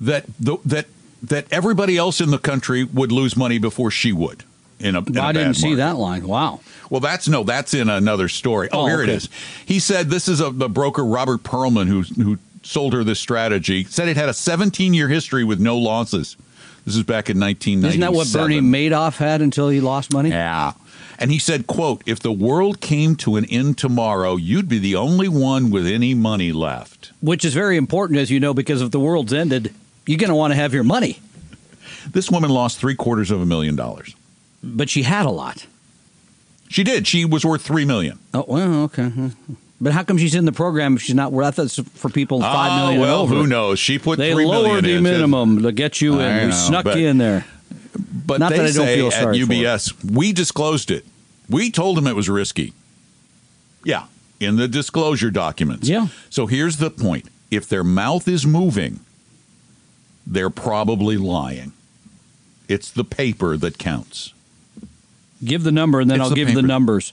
that 0.00 0.24
the, 0.40 0.56
that 0.64 0.86
that 1.22 1.46
everybody 1.50 1.96
else 1.96 2.20
in 2.20 2.30
the 2.30 2.38
country 2.38 2.84
would 2.84 3.10
lose 3.12 3.36
money 3.36 3.58
before 3.58 3.90
she 3.90 4.12
would. 4.12 4.44
In 4.80 4.96
a, 4.96 4.98
in 4.98 5.16
I 5.16 5.32
bad 5.32 5.32
didn't 5.34 5.54
see 5.54 5.68
market. 5.68 5.76
that 5.76 5.96
line. 5.96 6.26
Wow. 6.28 6.60
Well, 6.90 7.00
that's 7.00 7.28
no, 7.28 7.44
that's 7.44 7.72
in 7.74 7.88
another 7.88 8.28
story. 8.28 8.68
Oh, 8.72 8.82
Oh, 8.82 8.86
here 8.86 9.00
it 9.00 9.04
okay. 9.04 9.14
is. 9.14 9.28
He 9.64 9.78
said 9.78 10.10
this 10.10 10.28
is 10.28 10.40
a 10.40 10.50
the 10.50 10.68
broker 10.68 11.04
Robert 11.04 11.42
Perlman 11.42 11.86
who 11.86 12.02
who 12.22 12.38
sold 12.62 12.92
her 12.92 13.04
this 13.04 13.20
strategy. 13.20 13.84
Said 13.84 14.08
it 14.08 14.16
had 14.16 14.28
a 14.28 14.34
17 14.34 14.92
year 14.94 15.08
history 15.08 15.44
with 15.44 15.60
no 15.60 15.78
losses. 15.78 16.36
This 16.84 16.96
is 16.96 17.02
back 17.02 17.30
in 17.30 17.40
1997. 17.40 17.88
Isn't 17.88 18.00
that 18.00 18.12
what 18.12 18.30
Bernie 18.32 18.60
Madoff 18.60 19.16
had 19.16 19.40
until 19.40 19.70
he 19.70 19.80
lost 19.80 20.12
money? 20.12 20.28
Yeah. 20.30 20.72
And 21.18 21.30
he 21.30 21.38
said, 21.38 21.66
quote, 21.66 22.02
if 22.06 22.20
the 22.20 22.32
world 22.32 22.80
came 22.80 23.16
to 23.16 23.36
an 23.36 23.44
end 23.46 23.78
tomorrow, 23.78 24.36
you'd 24.36 24.68
be 24.68 24.78
the 24.78 24.96
only 24.96 25.28
one 25.28 25.70
with 25.70 25.86
any 25.86 26.14
money 26.14 26.52
left. 26.52 27.12
Which 27.20 27.44
is 27.44 27.54
very 27.54 27.76
important, 27.76 28.18
as 28.18 28.30
you 28.30 28.40
know, 28.40 28.52
because 28.54 28.82
if 28.82 28.90
the 28.90 29.00
world's 29.00 29.32
ended, 29.32 29.72
you're 30.06 30.18
going 30.18 30.30
to 30.30 30.34
want 30.36 30.52
to 30.52 30.56
have 30.56 30.74
your 30.74 30.84
money. 30.84 31.20
This 32.10 32.30
woman 32.30 32.50
lost 32.50 32.78
three 32.78 32.94
quarters 32.94 33.30
of 33.30 33.40
a 33.40 33.46
million 33.46 33.76
dollars. 33.76 34.14
But 34.62 34.90
she 34.90 35.02
had 35.02 35.26
a 35.26 35.30
lot. 35.30 35.66
She 36.68 36.82
did. 36.84 37.06
She 37.06 37.24
was 37.24 37.44
worth 37.44 37.62
three 37.62 37.84
million. 37.84 38.18
Oh, 38.32 38.44
well, 38.48 38.82
okay. 38.84 39.10
But 39.80 39.92
how 39.92 40.02
come 40.02 40.18
she's 40.18 40.34
in 40.34 40.44
the 40.44 40.52
program 40.52 40.96
if 40.96 41.02
she's 41.02 41.14
not 41.14 41.30
worth? 41.32 41.46
I 41.46 41.50
thought 41.50 41.64
it's 41.66 41.78
for 41.98 42.08
people 42.08 42.40
five 42.40 42.72
Oh, 42.72 42.76
million 42.86 43.00
well, 43.00 43.26
who 43.26 43.46
knows? 43.46 43.78
She 43.78 43.98
put 43.98 44.18
They 44.18 44.32
three 44.32 44.44
million 44.46 44.64
lowered 44.70 44.84
the 44.84 45.00
minimum 45.00 45.62
to 45.62 45.72
get 45.72 46.00
you 46.00 46.20
in. 46.20 46.26
I 46.26 46.46
we 46.46 46.52
snuck 46.52 46.86
you 46.86 47.06
in 47.06 47.18
there. 47.18 47.44
But 48.26 48.40
Not 48.40 48.50
they 48.50 48.58
that 48.58 48.66
I 48.66 48.72
don't 48.72 48.86
say 48.86 48.96
feel 48.96 49.12
at 49.12 49.34
UBS, 49.34 50.10
we 50.10 50.32
disclosed 50.32 50.90
it. 50.90 51.04
We 51.48 51.70
told 51.70 51.96
them 51.96 52.06
it 52.06 52.16
was 52.16 52.28
risky. 52.28 52.72
Yeah, 53.84 54.06
in 54.40 54.56
the 54.56 54.66
disclosure 54.66 55.30
documents. 55.30 55.88
Yeah. 55.88 56.08
So 56.30 56.46
here's 56.46 56.78
the 56.78 56.90
point: 56.90 57.28
if 57.50 57.68
their 57.68 57.84
mouth 57.84 58.26
is 58.26 58.46
moving, 58.46 59.00
they're 60.26 60.50
probably 60.50 61.18
lying. 61.18 61.72
It's 62.66 62.90
the 62.90 63.04
paper 63.04 63.58
that 63.58 63.76
counts. 63.76 64.32
Give 65.44 65.62
the 65.64 65.72
number, 65.72 66.00
and 66.00 66.10
then 66.10 66.20
It's 66.20 66.24
I'll 66.24 66.30
the 66.30 66.36
give 66.36 66.54
the 66.54 66.62
numbers. 66.62 67.12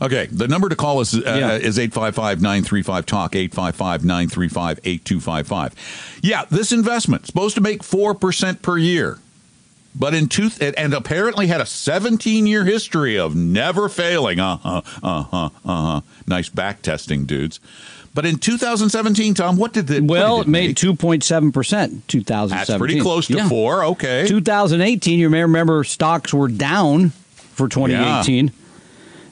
Okay, 0.00 0.26
the 0.26 0.46
number 0.46 0.68
to 0.68 0.76
call 0.76 1.00
us 1.00 1.12
uh, 1.14 1.20
Yeah. 1.24 1.56
is 1.56 1.76
855-935 1.78 3.04
talk 3.04 3.32
855-935-8255. 3.32 5.72
Yeah, 6.22 6.44
this 6.50 6.70
investment 6.70 7.26
supposed 7.26 7.56
to 7.56 7.60
make 7.60 7.82
4% 7.82 8.62
per 8.62 8.78
year. 8.78 9.18
But 9.98 10.14
in 10.14 10.28
two 10.28 10.50
and 10.60 10.94
apparently 10.94 11.48
had 11.48 11.60
a 11.60 11.64
17-year 11.64 12.64
history 12.64 13.18
of 13.18 13.34
never 13.34 13.88
failing. 13.88 14.38
Uh-huh. 14.38 14.82
Uh-huh. 15.02 15.50
Uh-huh. 15.64 16.00
Nice 16.26 16.48
back 16.48 16.82
testing, 16.82 17.24
dudes. 17.24 17.58
But 18.14 18.24
in 18.24 18.38
2017, 18.38 19.34
Tom, 19.34 19.56
what 19.56 19.72
did 19.72 19.90
it 19.90 20.04
Well, 20.04 20.38
what 20.38 20.46
it 20.46 20.50
made 20.50 20.68
make? 20.68 20.76
two 20.76 20.94
point 20.94 21.22
seven 21.22 21.52
percent. 21.52 22.06
Two 22.08 22.22
thousand 22.22 22.58
That's 22.58 22.76
pretty 22.76 23.00
close 23.00 23.26
to 23.28 23.48
4. 23.48 23.84
Okay. 23.84 24.26
2018, 24.26 25.18
you 25.18 25.30
may 25.30 25.42
remember 25.42 25.84
stocks 25.84 26.32
were 26.32 26.48
down 26.48 27.10
for 27.10 27.68
2018. 27.68 28.52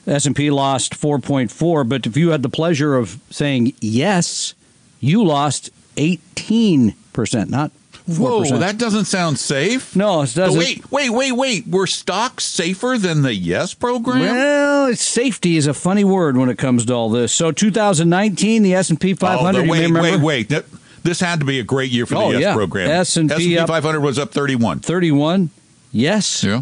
S&P 0.05 0.49
lost 0.51 0.93
4.4, 0.93 1.89
but 1.89 2.05
if 2.07 2.15
you 2.15 2.29
had 2.29 2.41
the 2.43 2.49
pleasure 2.49 2.95
of 2.95 3.19
saying 3.29 3.73
yes, 3.81 4.53
you 5.01 5.21
lost 5.23 5.69
18%, 5.97 7.49
not 7.49 7.71
4%. 7.71 7.86
Whoa, 8.07 8.43
that 8.59 8.77
doesn't 8.77 9.05
sound 9.05 9.37
safe. 9.37 9.95
No, 9.95 10.21
it 10.21 10.33
doesn't. 10.33 10.57
Wait, 10.57 10.89
wait, 10.91 11.09
wait, 11.09 11.31
wait. 11.33 11.67
Were 11.67 11.87
stocks 11.87 12.45
safer 12.45 12.97
than 12.97 13.21
the 13.21 13.33
Yes 13.33 13.73
program? 13.73 14.21
well, 14.21 14.95
safety 14.95 15.57
is 15.57 15.67
a 15.67 15.73
funny 15.73 16.05
word 16.05 16.37
when 16.37 16.47
it 16.49 16.57
comes 16.57 16.85
to 16.85 16.93
all 16.93 17.09
this. 17.09 17.33
So 17.33 17.51
2019, 17.51 18.63
the 18.63 18.73
S&P 18.75 19.13
500, 19.13 19.59
Oh, 19.67 19.69
wait, 19.69 19.81
remember, 19.87 20.01
wait, 20.01 20.49
wait. 20.49 20.63
This 21.03 21.19
had 21.19 21.39
to 21.41 21.45
be 21.45 21.59
a 21.59 21.63
great 21.63 21.91
year 21.91 22.05
for 22.05 22.13
the 22.15 22.19
Oh, 22.21 22.31
Yes 22.31 22.41
yeah. 22.41 22.53
program. 22.53 22.89
S&P 22.89 23.57
S&P 23.57 23.57
500 23.67 23.99
was 23.99 24.17
up 24.17 24.31
31. 24.31 24.79
31. 24.79 25.49
Yes. 25.91 26.43
Yeah. 26.43 26.61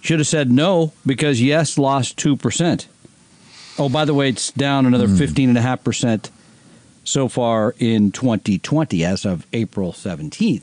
Should 0.00 0.18
have 0.20 0.26
said 0.28 0.50
no 0.50 0.92
because 1.06 1.40
yes 1.42 1.76
lost 1.78 2.16
2%. 2.18 2.86
Oh, 3.78 3.88
by 3.88 4.04
the 4.04 4.14
way, 4.14 4.28
it's 4.28 4.50
down 4.52 4.84
another 4.86 5.06
Hmm. 5.08 5.16
15.5% 5.16 6.30
so 7.04 7.28
far 7.28 7.74
in 7.78 8.12
2020 8.12 9.04
as 9.04 9.24
of 9.24 9.46
April 9.52 9.92
17th. 9.92 10.62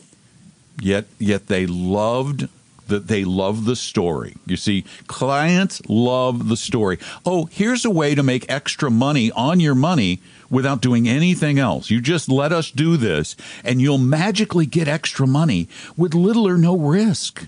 Yet, 0.82 1.06
yet 1.18 1.48
they 1.48 1.66
loved 1.66 2.48
that 2.90 3.08
they 3.08 3.24
love 3.24 3.66
the 3.66 3.76
story. 3.76 4.36
You 4.46 4.58
see, 4.58 4.84
clients 5.08 5.82
love 5.88 6.50
the 6.50 6.58
story. 6.58 7.00
Oh, 7.26 7.46
here's 7.46 7.86
a 7.86 7.90
way 7.90 8.16
to 8.16 8.24
make 8.24 8.52
extra 8.52 8.90
money 8.90 9.32
on 9.32 9.60
your 9.60 9.76
money 9.76 10.20
without 10.50 10.82
doing 10.82 11.08
anything 11.08 11.60
else. 11.60 11.90
You 11.90 12.02
just 12.02 12.30
let 12.30 12.52
us 12.52 12.72
do 12.72 12.98
this, 12.98 13.36
and 13.64 13.80
you'll 13.82 14.00
magically 14.00 14.66
get 14.66 14.88
extra 14.88 15.28
money 15.28 15.70
with 15.96 16.14
little 16.14 16.48
or 16.48 16.58
no 16.58 16.76
risk. 16.76 17.48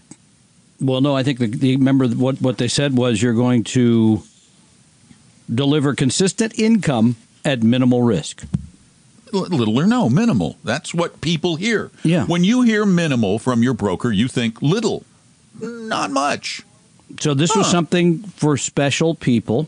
Well, 0.79 1.01
no, 1.01 1.15
I 1.15 1.23
think 1.23 1.39
the, 1.39 1.47
the 1.47 1.75
remember 1.75 2.07
what 2.07 2.41
what 2.41 2.57
they 2.57 2.67
said 2.67 2.95
was 2.97 3.21
you're 3.21 3.33
going 3.33 3.63
to 3.65 4.23
deliver 5.53 5.93
consistent 5.95 6.57
income 6.57 7.17
at 7.43 7.61
minimal 7.61 8.01
risk. 8.03 8.45
Little 9.33 9.79
or 9.79 9.87
no, 9.87 10.09
minimal. 10.09 10.57
That's 10.63 10.93
what 10.93 11.21
people 11.21 11.55
hear. 11.55 11.91
Yeah. 12.03 12.25
When 12.25 12.43
you 12.43 12.61
hear 12.63 12.85
minimal 12.85 13.39
from 13.39 13.63
your 13.63 13.73
broker, 13.73 14.11
you 14.11 14.27
think 14.27 14.61
little, 14.61 15.03
not 15.59 16.11
much. 16.11 16.63
So 17.19 17.33
this 17.33 17.55
was 17.55 17.69
something 17.69 18.19
for 18.19 18.57
special 18.57 19.15
people, 19.15 19.67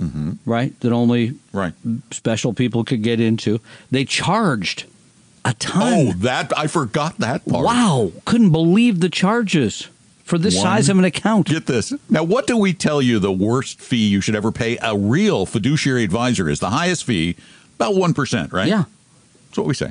mm-hmm. 0.00 0.32
right? 0.44 0.78
That 0.80 0.92
only 0.92 1.34
Right. 1.52 1.74
special 2.10 2.52
people 2.52 2.84
could 2.84 3.02
get 3.02 3.20
into. 3.20 3.60
They 3.90 4.04
charged 4.04 4.84
a 5.44 5.54
ton. 5.54 6.08
Oh, 6.08 6.12
that 6.18 6.52
I 6.56 6.66
forgot 6.66 7.18
that 7.18 7.46
part. 7.46 7.64
Wow, 7.64 8.12
couldn't 8.24 8.50
believe 8.50 9.00
the 9.00 9.08
charges 9.08 9.88
for 10.24 10.38
this 10.38 10.54
One- 10.54 10.62
size 10.62 10.88
of 10.88 10.98
an 10.98 11.04
account. 11.04 11.46
Get 11.48 11.66
this. 11.66 11.92
Now, 12.08 12.22
what 12.22 12.46
do 12.46 12.56
we 12.56 12.72
tell 12.72 13.02
you 13.02 13.18
the 13.18 13.32
worst 13.32 13.80
fee 13.80 14.08
you 14.08 14.20
should 14.20 14.36
ever 14.36 14.52
pay 14.52 14.78
a 14.82 14.96
real 14.96 15.44
fiduciary 15.46 16.04
advisor 16.04 16.48
is? 16.48 16.60
The 16.60 16.70
highest 16.70 17.04
fee, 17.04 17.36
about 17.80 17.94
1%, 17.94 18.52
right? 18.52 18.68
Yeah. 18.68 18.84
That's 19.48 19.58
what 19.58 19.66
we 19.66 19.74
say. 19.74 19.90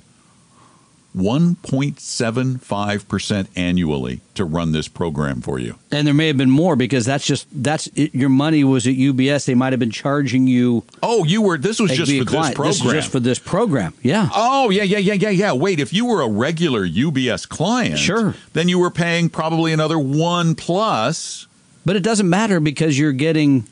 1.75% 1.15 3.48
annually 3.55 4.22
to 4.36 4.46
run 4.46 4.74
this 4.74 4.88
program 4.88 5.41
for 5.41 5.58
you. 5.58 5.74
And 5.91 6.05
there 6.05 6.13
may 6.13 6.27
have 6.27 6.38
been 6.38 6.51
more 6.51 6.75
because 6.75 7.03
that's 7.03 7.25
just 7.25 7.48
that's 7.51 7.88
it, 7.96 8.13
your 8.13 8.29
money 8.29 8.63
was 8.63 8.86
at 8.86 8.93
UBS. 8.93 9.46
They 9.46 9.55
might 9.55 9.74
have 9.74 9.79
been 9.79 9.89
charging 9.89 10.46
you 10.46 10.84
Oh, 11.01 11.24
you 11.24 11.41
were, 11.41 11.58
this 11.58 11.79
was 11.79 11.89
just 11.91 12.12
for 12.12 12.25
this 12.25 12.53
program. 12.53 12.67
This 12.67 12.86
is 12.86 12.91
just 12.91 13.12
for 13.12 13.19
this 13.19 13.39
program. 13.39 13.96
Yeah. 14.03 14.29
Oh, 14.36 14.69
yeah, 14.69 14.84
yeah, 14.84 15.00
yeah, 15.00 15.13
yeah, 15.13 15.29
yeah. 15.29 15.53
Wait, 15.53 15.79
if 15.79 15.91
you 15.93 16.05
were 16.05 16.22
a 16.22 16.29
regular 16.29 16.88
UBS 16.88 17.50
client, 17.50 17.98
Sure. 17.98 18.36
then 18.53 18.69
you 18.69 18.77
were 18.77 18.91
paying 18.91 19.29
probably 19.29 19.74
another 19.74 19.98
one 19.98 20.53
plus. 20.53 21.48
But 21.86 21.96
it 21.96 22.03
doesn't 22.03 22.29
matter 22.29 22.60
because 22.60 23.00
you're 23.00 23.13
getting 23.13 23.65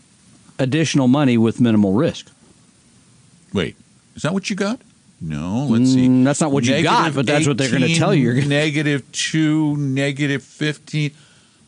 additional 0.58 1.08
money 1.08 1.38
with 1.38 1.62
minimal 1.62 1.94
risk. 1.94 2.32
Wait, 3.54 3.76
is 4.18 4.24
that 4.24 4.34
what 4.34 4.50
you 4.50 4.56
got? 4.58 4.82
No, 5.22 5.66
let's 5.70 5.94
see. 5.94 6.08
Mm, 6.08 6.26
that's 6.26 6.42
not 6.42 6.52
what 6.52 6.66
you 6.66 6.84
got, 6.84 7.16
but 7.16 7.26
that's 7.26 7.48
what 7.48 7.58
they're 7.58 7.72
gonna 7.72 7.96
tell 7.96 8.14
you. 8.14 8.46
Negative 8.46 9.10
two, 9.14 9.78
negative 9.78 10.44
15. 10.44 11.12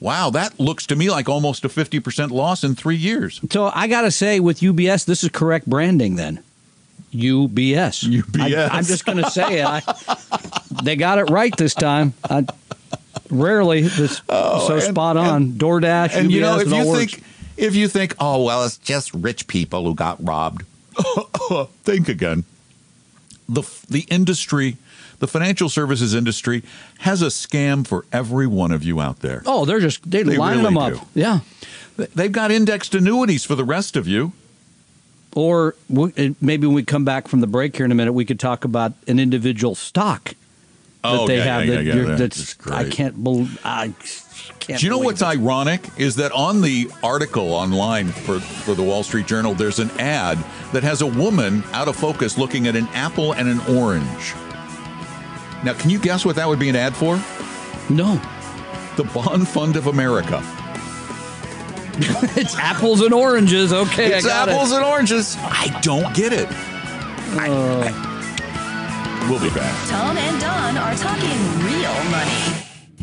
Wow, 0.02 0.30
that 0.32 0.60
looks 0.60 0.86
to 0.88 0.96
me 0.96 1.10
like 1.10 1.28
almost 1.28 1.66
a 1.66 1.68
50% 1.70 2.32
loss 2.32 2.64
in 2.64 2.76
three 2.76 2.96
years. 2.96 3.42
So 3.52 3.70
I 3.74 3.88
got 3.88 4.04
to 4.04 4.12
say, 4.12 4.40
with 4.40 4.62
UBS, 4.62 5.04
this 5.06 5.26
is 5.26 5.30
correct 5.30 5.66
branding 5.70 6.16
then. 6.16 6.42
UBS. 7.14 8.08
UBS. 8.08 8.70
I, 8.72 8.78
am 8.78 8.84
just 8.86 9.06
going 9.06 9.18
to 9.18 9.30
say 9.30 9.60
it. 9.60 9.66
I, 9.66 9.82
they 10.84 10.96
got 10.96 11.18
it 11.20 11.30
right 11.30 11.56
this 11.58 11.74
time. 11.74 12.14
I, 12.30 12.46
rarely 13.30 13.82
this 13.82 14.18
so 14.18 14.24
Oh, 14.30 14.74
and- 14.74 14.84
spot 14.84 15.18
on. 15.18 15.54
DoorDash, 15.54 16.16
And 16.16 16.30
UBS, 16.30 16.32
you 16.32 16.40
know, 16.42 16.60
if 16.60 16.68
you 16.72 16.88
works. 16.88 17.14
think, 17.16 17.24
if 17.58 17.76
you 17.76 17.90
think, 17.90 18.16
oh, 18.20 18.44
well, 18.46 18.64
it's 18.64 18.78
just 18.78 19.14
rich 19.14 19.48
people 19.48 19.84
who 19.84 19.96
got 19.96 20.26
robbed, 20.26 20.64
think 21.84 22.10
again. 22.10 22.44
The, 23.48 23.64
the 23.90 24.02
industry 24.10 24.78
The 25.20 25.28
financial 25.28 25.70
services 25.70 26.14
industry 26.14 26.62
has 27.00 27.22
a 27.22 27.28
scam 27.28 27.86
for 27.86 28.06
every 28.14 28.46
one 28.48 28.72
of 28.72 28.84
you 28.84 29.02
out 29.02 29.20
there. 29.20 29.42
Oh, 29.46 29.66
they're 29.66 29.80
just 29.80 30.10
they, 30.10 30.24
They 30.24 30.38
line 30.38 30.58
really 30.58 30.64
them 30.66 30.78
up. 30.78 30.94
do. 30.94 31.02
Yeah. 31.16 31.40
They've 32.16 32.32
got 32.32 32.52
indexed 32.52 32.96
annuities 32.96 33.44
for 33.44 33.56
the 33.56 33.64
rest 33.66 33.96
of 33.98 34.08
you. 34.08 34.32
Or 35.36 35.76
maybe 36.42 36.66
when 36.68 36.74
we 36.76 36.84
come 36.84 37.06
back 37.06 37.28
from 37.28 37.42
the 37.42 37.48
break 37.48 37.76
here 37.76 37.86
in 37.86 37.92
a 37.92 37.96
minute, 37.96 38.14
we 38.14 38.24
could 38.26 38.40
talk 38.40 38.64
about 38.66 38.94
an 39.08 39.20
individual 39.20 39.76
stock 39.76 40.24
that 40.30 40.36
Oh, 41.04 41.28
they 41.28 41.38
yeah, 41.38 41.44
have 41.44 41.66
yeah, 41.66 41.76
that 41.76 41.84
yeah, 41.86 42.16
that's 42.16 42.54
That's 42.56 42.68
I 42.72 42.90
can't 42.90 43.24
believe 43.24 43.60
I 43.66 43.94
can't. 44.70 44.80
Do 44.80 44.86
you 44.86 44.90
know 44.92 44.98
what's 45.00 45.22
it. 45.22 45.26
ironic 45.26 45.82
is 45.98 46.16
that 46.18 46.32
on 46.32 46.62
the 46.62 46.90
article 47.04 47.54
online 47.54 48.08
for, 48.08 48.40
for 48.40 48.74
the 48.76 48.84
Wall 48.84 49.04
Street 49.04 49.26
Journal, 49.28 49.54
there's 49.54 49.80
an 49.80 49.90
ad 50.00 50.38
that 50.74 50.84
has 50.84 51.02
a 51.02 51.08
woman 51.08 51.64
out 51.74 51.88
of 51.88 51.96
focus 51.96 52.38
looking 52.38 52.68
at 52.68 52.76
an 52.76 52.88
apple 52.94 53.34
and 53.34 53.48
an 53.48 53.60
orange. 53.76 54.34
Now, 55.64 55.74
can 55.74 55.90
you 55.90 56.00
guess 56.00 56.26
what 56.26 56.36
that 56.38 56.48
would 56.48 56.60
be 56.60 56.70
an 56.70 56.76
ad 56.76 56.96
for? 56.96 57.16
No, 57.92 58.16
The 58.96 59.04
Bond 59.14 59.48
Fund 59.48 59.76
of 59.76 59.88
America. 59.88 60.42
it's 62.38 62.56
apples 62.58 63.02
and 63.02 63.14
oranges. 63.14 63.74
Okay, 63.74 64.14
it's 64.14 64.26
I 64.26 64.30
got 64.30 64.50
apples 64.50 64.72
it. 64.72 64.76
and 64.78 64.86
oranges. 64.86 65.36
I 65.42 65.78
don't 65.82 66.14
get 66.16 66.32
it. 66.32 66.48
I- 67.38 67.50
I- 67.52 69.28
we'll 69.30 69.40
be 69.42 69.50
back. 69.50 69.88
Tom 69.90 70.18
and 70.18 70.40
Don 70.40 70.78
are 70.78 70.96
talking 70.96 71.38
real 71.66 71.94
money. 72.10 72.59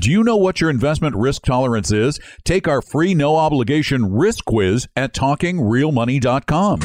Do 0.06 0.12
you 0.12 0.22
know 0.22 0.36
what 0.36 0.60
your 0.60 0.70
investment 0.70 1.16
risk 1.16 1.42
tolerance 1.42 1.90
is? 1.90 2.20
Take 2.44 2.68
our 2.68 2.80
free 2.80 3.12
no 3.12 3.34
obligation 3.34 4.14
risk 4.14 4.44
quiz 4.44 4.86
at 4.94 5.12
talkingrealmoney.com. 5.12 6.80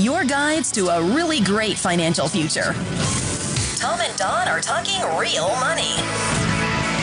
Your 0.00 0.22
guides 0.22 0.70
to 0.70 0.86
a 0.86 1.02
really 1.02 1.40
great 1.40 1.76
financial 1.76 2.28
future. 2.28 2.74
Tom 3.80 4.00
and 4.00 4.16
Don 4.16 4.46
are 4.46 4.60
talking 4.60 5.02
real 5.18 5.48
money. 5.56 5.96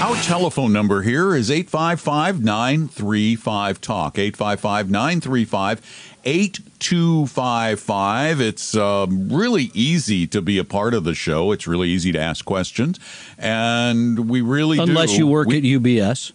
Our 0.01 0.15
telephone 0.23 0.71
number 0.71 1.01
here 1.01 1.35
is 1.35 1.51
855 1.51 2.41
935 2.41 3.81
Talk. 3.81 4.17
855 4.17 4.89
935 4.89 6.08
8255. 6.23 8.41
It's 8.41 8.75
um, 8.75 9.29
really 9.29 9.71
easy 9.73 10.27
to 10.27 10.41
be 10.41 10.57
a 10.57 10.63
part 10.63 10.93
of 10.93 11.03
the 11.03 11.13
show. 11.13 11.51
It's 11.51 11.67
really 11.67 11.89
easy 11.89 12.11
to 12.11 12.19
ask 12.19 12.45
questions. 12.45 12.99
And 13.37 14.29
we 14.29 14.41
really 14.41 14.77
do. 14.77 14.83
Unless 14.83 15.17
you 15.17 15.27
work 15.27 15.47
we- 15.47 15.57
at 15.57 15.63
UBS. 15.63 16.31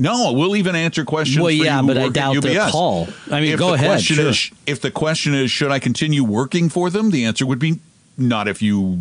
No, 0.00 0.32
we'll 0.32 0.54
even 0.54 0.76
answer 0.76 1.04
questions. 1.04 1.40
Well, 1.40 1.50
yeah, 1.50 1.82
but 1.82 1.98
I 1.98 2.08
doubt 2.08 2.40
they'll 2.40 2.70
call. 2.70 3.08
I 3.32 3.40
mean, 3.40 3.54
if 3.54 3.58
go 3.58 3.70
the 3.70 3.74
ahead, 3.74 3.88
Question 3.88 4.16
sure. 4.16 4.28
is, 4.28 4.50
if 4.64 4.80
the 4.80 4.92
question 4.92 5.34
is, 5.34 5.50
should 5.50 5.72
I 5.72 5.80
continue 5.80 6.22
working 6.22 6.68
for 6.68 6.88
them? 6.88 7.10
The 7.10 7.24
answer 7.24 7.44
would 7.44 7.58
be 7.58 7.80
not 8.16 8.46
if 8.46 8.62
you 8.62 9.00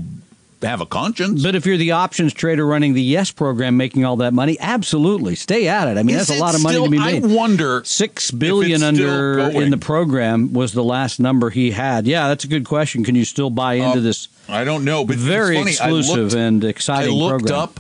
have 0.62 0.82
a 0.82 0.86
conscience. 0.86 1.44
But 1.44 1.56
if 1.56 1.66
you're 1.66 1.78
the 1.78 1.92
options 1.92 2.34
trader 2.34 2.66
running 2.66 2.94
the 2.94 3.02
Yes 3.02 3.32
program, 3.32 3.78
making 3.78 4.06
all 4.06 4.16
that 4.18 4.34
money, 4.34 4.58
absolutely 4.60 5.36
stay 5.36 5.68
at 5.68 5.88
it. 5.88 5.98
I 5.98 6.04
mean, 6.04 6.16
Is 6.16 6.28
that's 6.28 6.40
a 6.40 6.42
lot 6.44 6.56
of 6.56 6.64
money 6.64 6.76
still- 6.76 6.86
to 6.86 6.92
be 6.92 6.98
made. 7.00 7.24
I 7.24 7.28
wonder 7.28 7.82
Six 7.86 8.32
billion 8.32 8.82
under 8.84 9.40
in 9.50 9.70
the 9.72 9.78
program 9.78 10.54
was 10.54 10.74
the 10.74 10.84
last 10.84 11.20
number 11.20 11.50
he 11.50 11.72
had. 11.72 12.08
Yeah, 12.08 12.28
that's 12.28 12.44
a 12.44 12.48
good 12.48 12.66
question. 12.66 13.04
Can 13.04 13.16
you 13.16 13.26
still 13.26 13.50
buy 13.50 13.76
into 13.76 14.00
Um, 14.00 14.04
this 14.04 14.28
I 14.50 14.64
don't 14.64 14.84
know, 14.86 15.04
but 15.06 15.14
it's 15.16 15.24
very. 15.24 15.58
Exclusive 15.60 16.18
looked- 16.18 16.34
and 16.36 16.64
exciting. 16.64 17.12
I 17.14 17.16
looked 17.16 17.40
program? 17.46 17.60
up 17.60 17.80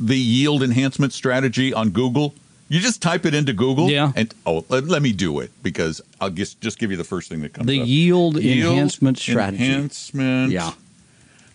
the 0.00 0.16
yield 0.16 0.62
enhancement 0.62 1.12
strategy 1.12 1.72
on 1.74 1.90
Google. 1.90 2.34
You 2.70 2.80
just 2.80 3.00
type 3.00 3.24
it 3.24 3.32
into 3.34 3.52
Google, 3.54 3.90
Yeah. 3.90 4.12
and 4.14 4.32
oh, 4.44 4.64
let, 4.68 4.86
let 4.88 5.00
me 5.02 5.12
do 5.12 5.40
it 5.40 5.50
because 5.62 6.02
I'll 6.20 6.28
just 6.30 6.60
just 6.60 6.78
give 6.78 6.90
you 6.90 6.96
the 6.98 7.04
first 7.04 7.28
thing 7.30 7.40
that 7.40 7.54
comes 7.54 7.64
up. 7.64 7.68
The 7.68 7.80
up. 7.80 7.86
yield 7.88 8.36
enhancement 8.36 9.18
strategy. 9.18 9.64
Enhancement. 9.64 10.52
Yeah. 10.52 10.72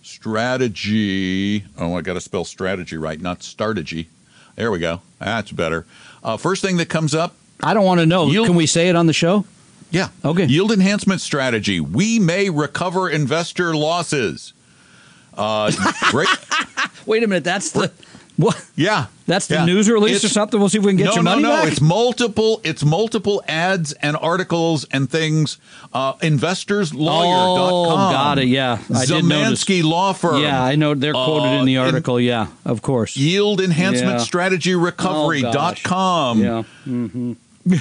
Strategy. 0.03 1.63
Oh, 1.77 1.95
I 1.95 2.01
got 2.01 2.13
to 2.13 2.22
spell 2.22 2.45
strategy 2.45 2.98
right, 2.98 3.19
not 3.19 3.41
strategy. 3.43 4.10
There 4.55 4.69
we 4.72 4.79
go. 4.79 5.01
That's 5.19 5.51
better. 5.51 5.86
Uh, 6.24 6.38
first 6.38 6.62
thing 6.62 6.77
that 6.77 6.88
comes 6.89 7.15
up. 7.15 7.36
I 7.62 7.74
don't 7.74 7.86
want 7.86 8.00
to 8.00 8.05
know. 8.05 8.27
Yield- 8.27 8.48
Can 8.48 8.55
we 8.55 8.66
say 8.66 8.89
it 8.89 8.96
on 8.96 9.07
the 9.07 9.13
show? 9.13 9.46
Yeah. 9.92 10.09
Okay. 10.25 10.46
Yield 10.46 10.72
enhancement 10.72 11.22
strategy. 11.22 11.79
We 11.79 12.20
may 12.20 12.50
recover 12.50 13.09
investor 13.09 13.75
losses. 13.75 14.53
Uh, 15.37 15.72
great. 16.11 16.27
Wait 17.05 17.24
a 17.24 17.27
minute. 17.27 17.44
That's 17.44 17.72
the 17.72 17.92
what? 18.37 18.65
Yeah. 18.75 19.05
That's 19.27 19.48
the 19.48 19.55
Yeah. 19.55 19.65
news 19.65 19.89
release 19.89 20.24
or 20.24 20.27
something. 20.29 20.59
We'll 20.59 20.67
see 20.69 20.79
if 20.79 20.83
we 20.83 20.91
can 20.91 20.98
get 20.98 21.05
no, 21.07 21.13
your 21.15 21.24
no, 21.24 21.31
money 21.31 21.43
no. 21.43 21.50
back. 21.50 21.67
It's 21.72 21.79
multiple. 21.81 22.59
It's 22.63 22.83
multiple 22.83 23.41
ads 23.48 23.93
and 23.93 24.17
articles 24.17 24.85
and 24.91 25.09
things. 25.09 25.57
Uh, 25.93 26.13
InvestorsLawyer.com. 26.15 27.69
Oh, 27.72 27.96
got 28.11 28.39
it. 28.39 28.48
Yeah, 28.48 28.79
I. 28.89 29.05
Zamansky 29.05 29.83
Law 29.83 30.13
Firm. 30.13 30.41
Yeah, 30.41 30.61
I 30.63 30.75
know 30.75 30.93
they're 30.93 31.13
quoted 31.13 31.48
Uh, 31.50 31.59
in 31.59 31.65
the 31.65 31.75
in- 31.75 31.81
article. 31.81 32.19
yeah, 32.19 32.48
of 32.65 32.81
course. 32.81 33.15
Yield 33.15 33.61
Enhancement 33.61 34.17
Yeah. 34.19 34.24
Strategy 34.25 34.75
Recovery.com. 34.75 36.41
Yeah. 36.43 36.63
hmm 36.83 37.33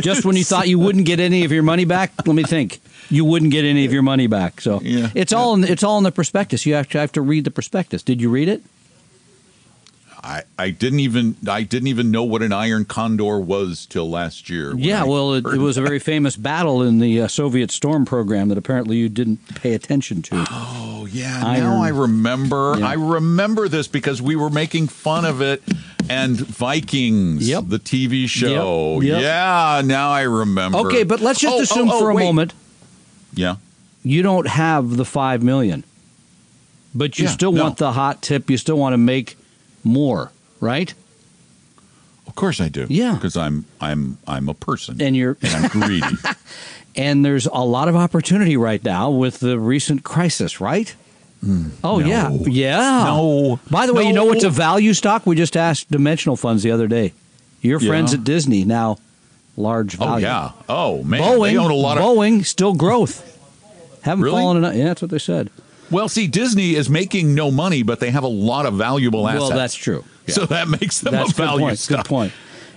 Just 0.00 0.24
when 0.24 0.36
you 0.36 0.44
thought 0.44 0.66
you 0.68 0.78
wouldn't 0.78 1.04
get 1.04 1.20
any 1.20 1.44
of 1.44 1.52
your 1.52 1.62
money 1.62 1.84
back, 1.84 2.12
let 2.26 2.34
me 2.34 2.42
think. 2.42 2.80
You 3.10 3.24
wouldn't 3.24 3.50
get 3.52 3.64
any 3.64 3.84
of 3.84 3.92
your 3.92 4.02
money 4.02 4.26
back. 4.26 4.60
So 4.62 4.80
Yeah. 4.82 5.10
it's 5.14 5.32
all 5.32 5.54
in, 5.54 5.64
it's 5.64 5.82
all 5.82 5.98
in 5.98 6.04
the 6.04 6.12
prospectus. 6.12 6.64
You 6.64 6.74
actually 6.74 7.00
have 7.00 7.12
to 7.12 7.20
read 7.20 7.44
the 7.44 7.50
prospectus. 7.50 8.02
Did 8.02 8.20
you 8.22 8.30
read 8.30 8.48
it? 8.48 8.62
I, 10.28 10.42
I 10.58 10.68
didn't 10.70 11.00
even 11.00 11.36
I 11.48 11.62
didn't 11.62 11.86
even 11.88 12.10
know 12.10 12.22
what 12.22 12.42
an 12.42 12.52
iron 12.52 12.84
condor 12.84 13.38
was 13.40 13.86
till 13.86 14.10
last 14.10 14.50
year. 14.50 14.74
Yeah. 14.76 15.02
I 15.04 15.06
Well, 15.06 15.32
it, 15.32 15.46
it 15.46 15.56
was 15.56 15.78
a 15.78 15.82
very 15.82 15.98
famous 15.98 16.36
battle 16.36 16.82
in 16.82 16.98
the 16.98 17.22
uh, 17.22 17.28
Soviet 17.28 17.70
Storm 17.70 18.04
program 18.04 18.48
that 18.50 18.58
apparently 18.58 18.98
you 18.98 19.08
didn't 19.08 19.38
pay 19.54 19.72
attention 19.72 20.20
to. 20.22 20.44
Oh 20.50 21.08
yeah, 21.10 21.40
Iron. 21.46 21.60
now 21.64 21.82
I 21.82 21.88
remember. 21.88 22.76
Yeah. 22.78 22.88
I 22.88 22.92
remember 22.92 23.68
this 23.68 23.88
because 23.88 24.20
we 24.20 24.36
were 24.36 24.50
making 24.50 24.88
fun 24.88 25.24
of 25.24 25.40
it 25.40 25.62
and 26.10 26.36
Vikings, 26.38 27.48
Yep. 27.48 27.64
the 27.68 27.78
TV 27.78 28.28
show. 28.28 29.00
Yep, 29.00 29.10
yep. 29.10 29.22
Yeah, 29.22 29.82
now 29.82 30.10
I 30.10 30.22
remember. 30.22 30.78
Okay, 30.80 31.04
but 31.04 31.20
let's 31.20 31.40
just 31.40 31.56
Oh, 31.56 31.60
assume 31.62 31.88
oh, 31.90 31.94
oh, 31.96 32.00
for 32.00 32.10
a 32.10 32.14
wait. 32.14 32.24
moment 32.24 32.52
Yeah. 33.32 33.56
you 34.02 34.20
don't 34.22 34.46
have 34.46 34.98
the 34.98 35.06
five 35.06 35.42
million, 35.42 35.84
but 36.94 37.18
you 37.18 37.24
Yeah, 37.24 37.30
still 37.30 37.52
no. 37.52 37.62
want 37.62 37.78
the 37.78 37.92
hot 37.92 38.20
tip. 38.20 38.50
You 38.50 38.58
still 38.58 38.76
want 38.76 38.92
to 38.92 38.98
make 38.98 39.37
more, 39.88 40.30
right? 40.60 40.92
Of 42.26 42.34
course 42.34 42.60
I 42.60 42.68
do. 42.68 42.86
Yeah. 42.88 43.14
Because 43.14 43.36
I'm 43.36 43.64
I'm 43.80 44.18
I'm 44.26 44.48
a 44.48 44.54
person. 44.54 45.00
And 45.00 45.16
you're 45.16 45.36
and 45.42 45.54
I'm 45.64 45.68
greedy. 45.70 46.06
and 46.96 47.24
there's 47.24 47.46
a 47.46 47.64
lot 47.64 47.88
of 47.88 47.96
opportunity 47.96 48.56
right 48.56 48.82
now 48.84 49.10
with 49.10 49.40
the 49.40 49.58
recent 49.58 50.04
crisis, 50.04 50.60
right? 50.60 50.94
Hmm. 51.40 51.68
oh 51.84 52.00
no. 52.00 52.06
yeah, 52.06 52.30
yeah. 52.46 53.04
No. 53.04 53.60
By 53.70 53.86
the 53.86 53.94
way, 53.94 54.04
you 54.04 54.12
know 54.12 54.24
No. 54.24 54.30
what's 54.30 54.44
a 54.44 54.50
value 54.50 54.92
stock? 54.92 55.24
We 55.24 55.36
just 55.36 55.56
asked 55.56 55.88
Dimensional 55.90 56.36
Funds 56.36 56.62
the 56.64 56.72
other 56.72 56.88
day. 56.88 57.12
Your 57.62 57.80
Yeah. 57.80 57.88
friends 57.88 58.12
at 58.12 58.24
Disney 58.24 58.64
now 58.64 58.98
large 59.56 59.94
oh, 59.96 59.98
value. 60.04 60.26
oh 60.26 60.28
yeah. 60.28 60.50
Oh 60.68 61.02
man. 61.04 61.22
Boeing, 61.22 61.50
they 61.52 61.56
own 61.56 61.70
a 61.70 61.74
lot 61.74 61.96
of 61.98 62.04
Boeing 62.04 62.44
still 62.44 62.74
growth. 62.74 63.24
Haven't 64.02 64.24
Really? 64.24 64.40
fallen 64.40 64.56
enough. 64.58 64.74
Yeah, 64.74 64.84
that's 64.86 65.02
what 65.02 65.10
they 65.10 65.18
said. 65.18 65.50
Well, 65.90 66.08
see, 66.08 66.26
Disney 66.26 66.74
is 66.74 66.90
making 66.90 67.34
no 67.34 67.50
money, 67.50 67.82
but 67.82 67.98
they 68.00 68.10
have 68.10 68.24
a 68.24 68.28
lot 68.28 68.66
of 68.66 68.74
valuable 68.74 69.26
assets. 69.26 69.48
Well, 69.48 69.58
that's 69.58 69.74
true. 69.74 70.04
So 70.28 70.44
that 70.44 70.68
makes 70.68 71.00
them 71.00 71.12
That's 71.14 71.30
a 71.30 71.32
good 71.34 71.42
value 71.46 71.60
point. 71.66 71.86
Good 71.88 72.04
point. 72.04 72.32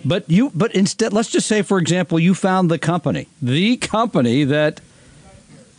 But 0.05 0.29
you, 0.29 0.51
but 0.55 0.73
instead, 0.73 1.11
let's 1.11 1.29
just 1.29 1.47
say, 1.47 1.61
for 1.63 1.79
example, 1.79 2.17
you 2.17 2.33
found 2.33 2.71
the 2.71 2.79
company, 2.79 3.27
the 3.41 3.75
company 3.75 4.45
that 4.45 4.79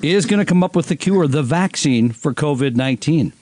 is 0.02 0.26
going 0.26 0.38
to 0.40 0.44
come 0.44 0.62
up 0.62 0.76
with 0.76 0.88
the 0.88 0.96
cure, 0.96 1.26
the 1.26 1.42
vaccine 1.42 2.10
for 2.12 2.34
COVID 2.34 2.76
nineteen. 2.76 3.32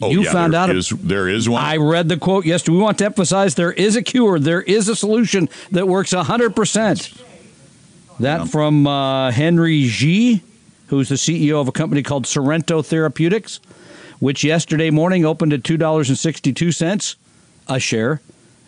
Oh, 0.00 0.10
You 0.10 0.22
yeah, 0.22 0.32
found 0.32 0.54
there 0.54 0.60
out- 0.60 0.70
is- 0.74 0.88
there 1.02 1.28
is 1.28 1.46
one. 1.46 1.62
I 1.62 1.76
read 1.76 2.08
the 2.08 2.16
quote 2.16 2.46
yesterday. 2.46 2.76
We 2.78 2.82
want 2.82 2.96
to 2.98 3.04
emphasize 3.04 3.54
there 3.56 3.72
is 3.72 3.94
a 3.96 4.02
cure, 4.02 4.38
there 4.38 4.62
is 4.62 4.88
a 4.88 4.96
solution 4.96 5.48
that 5.72 5.86
works 5.88 6.12
hundred 6.12 6.56
percent. 6.56 7.12
That 8.20 8.40
Yeah. 8.40 8.44
from 8.46 8.86
uh, 8.86 9.30
Henry 9.32 9.84
Ji, 9.88 10.42
who's 10.88 11.08
the 11.08 11.14
CEO 11.16 11.60
of 11.60 11.68
a 11.68 11.72
company 11.72 12.02
called 12.02 12.26
Sorrento 12.26 12.82
Therapeutics, 12.82 13.60
which 14.18 14.44
yesterday 14.44 14.90
morning 14.90 15.24
opened 15.24 15.52
at 15.52 15.64
two 15.64 15.76
dollars 15.76 16.08
and 16.08 16.18
sixty 16.18 16.52
two 16.52 16.72
cents 16.72 17.16
a 17.68 17.78
share, 17.78 18.20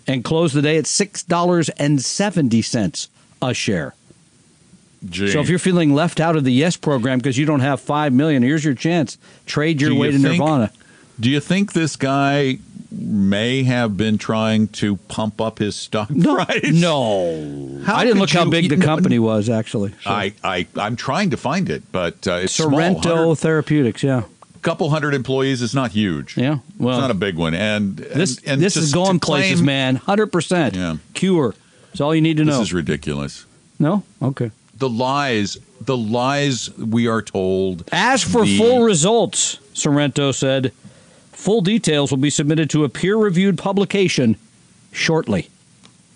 and 0.07 0.23
closed 0.25 0.55
the 0.55 0.63
day 0.63 0.77
at 0.77 0.87
six 0.87 1.23
dollars 1.23 1.69
and 1.71 2.01
seventy 2.03 2.63
cents 2.63 3.09
a 3.43 3.53
share. 3.55 3.95
Gee. 5.09 5.29
So 5.33 5.41
if 5.41 5.49
you're 5.49 5.59
feeling 5.59 5.95
left 5.95 6.21
out 6.21 6.37
of 6.37 6.45
the 6.45 6.53
Yes 6.53 6.77
program 6.77 7.19
because 7.19 7.39
you 7.39 7.47
don't 7.47 7.61
have 7.61 7.81
five 7.81 8.13
million, 8.13 8.43
here's 8.43 8.65
your 8.65 8.75
chance. 8.75 9.17
Trade 9.47 9.81
your 9.81 9.91
Do 9.91 9.97
way 9.99 10.11
to 10.11 10.19
think- 10.19 10.39
Nirvana. 10.39 10.71
Do 11.19 11.31
you 11.31 11.41
think 11.41 11.73
this 11.73 11.97
guy 11.97 12.59
may 12.93 13.63
have 13.63 13.97
been 13.97 14.19
trying 14.19 14.69
to 14.69 14.97
pump 15.09 15.41
up 15.41 15.59
his 15.59 15.77
stock 15.77 16.11
No, 16.11 16.35
price? 16.45 16.71
no. 16.73 17.81
How 17.85 17.97
I 17.97 18.05
didn't 18.05 18.15
could 18.15 18.21
look 18.21 18.31
how 18.31 18.49
big 18.51 18.69
the 18.69 18.77
no, 18.77 18.85
company 18.87 19.19
was 19.19 19.49
actually. 19.49 19.93
So- 20.03 20.11
I, 20.11 20.33
I, 20.43 20.67
I'm 20.77 20.97
trying 20.97 21.31
to 21.31 21.37
find 21.37 21.71
it, 21.71 21.83
but 21.93 22.27
uh, 22.27 22.33
it's 22.43 22.53
Sorrento 22.53 23.01
small. 23.03 23.35
Therapeutics. 23.35 24.03
Yeah, 24.03 24.25
A 24.55 24.59
couple 24.61 24.91
hundred 24.91 25.15
employees 25.15 25.63
is 25.63 25.75
not 25.75 25.93
huge. 25.93 26.37
yeah. 26.37 26.59
Well, 26.79 26.97
it's 26.97 27.01
not 27.01 27.11
a 27.11 27.15
big 27.15 27.37
one. 27.37 27.55
And 27.55 27.97
this 27.97 28.39
and, 28.39 28.49
and 28.49 28.63
this 28.63 28.75
to- 28.75 28.81
is 28.81 28.93
going 28.93 29.21
claim- 29.21 29.43
places, 29.43 29.63
man. 29.63 29.97
Hundred 29.97 30.29
percent. 30.33 30.75
Yeah. 30.75 30.97
Cure. 31.15 31.55
That's 31.93 32.01
all 32.01 32.15
you 32.15 32.21
need 32.21 32.37
to 32.39 32.45
know. 32.45 32.59
This 32.59 32.69
is 32.69 32.73
ridiculous. 32.75 33.47
no. 33.79 34.03
Okay. 34.23 34.51
the 34.77 34.89
lies, 34.89 35.59
the 35.81 35.97
lies 35.97 36.71
we 36.79 37.07
are 37.07 37.21
told. 37.23 37.85
As 37.93 38.23
for 38.23 38.45
the- 38.45 38.59
full 38.59 38.83
results, 38.83 39.59
Sorrento 39.75 40.33
said, 40.33 40.73
full 41.41 41.61
details 41.63 42.11
will 42.11 42.19
be 42.19 42.31
submitted 42.31 42.69
to 42.71 42.85
a 42.85 42.89
peer 42.89 43.17
reviewed 43.17 43.57
publication 43.59 44.37
shortly. 44.93 45.49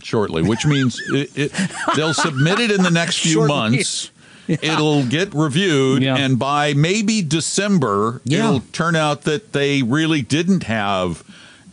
shortly, 0.03 0.43
which 0.43 0.67
means 0.67 1.01
it, 1.09 1.31
it, 1.37 1.53
they'll 1.97 2.13
submit 2.15 2.61
it 2.61 2.71
in 2.71 2.83
the 2.83 2.91
next 2.91 3.19
few 3.21 3.33
Shortly. 3.33 3.49
months. 3.49 4.11
It'll 4.47 5.03
get 5.07 5.33
reviewed, 5.35 6.03
Yeah. 6.03 6.17
and 6.17 6.39
by 6.39 6.75
maybe 6.75 7.23
December, 7.23 8.21
Yeah. 8.25 8.41
it'll 8.41 8.61
turn 8.73 8.95
out 8.97 9.23
that 9.23 9.55
they 9.55 9.83
really 9.83 10.21
didn't 10.21 10.65
have 10.65 11.25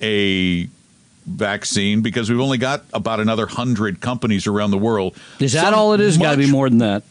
a 0.02 0.70
vaccine 1.28 2.02
because 2.02 2.30
we've 2.30 2.40
only 2.40 2.58
got 2.58 2.86
about 2.94 3.20
another 3.20 3.46
hundred 3.46 4.00
companies 4.00 4.48
around 4.48 4.72
the 4.72 4.78
world. 4.78 5.16
Is 5.40 5.52
that 5.54 5.66
Some 5.66 5.74
all 5.76 5.94
it 5.94 6.00
is? 6.00 6.18
Got 6.18 6.32
to 6.32 6.38
be 6.38 6.50
more 6.50 6.70
than 6.70 6.80
that. 6.80 7.04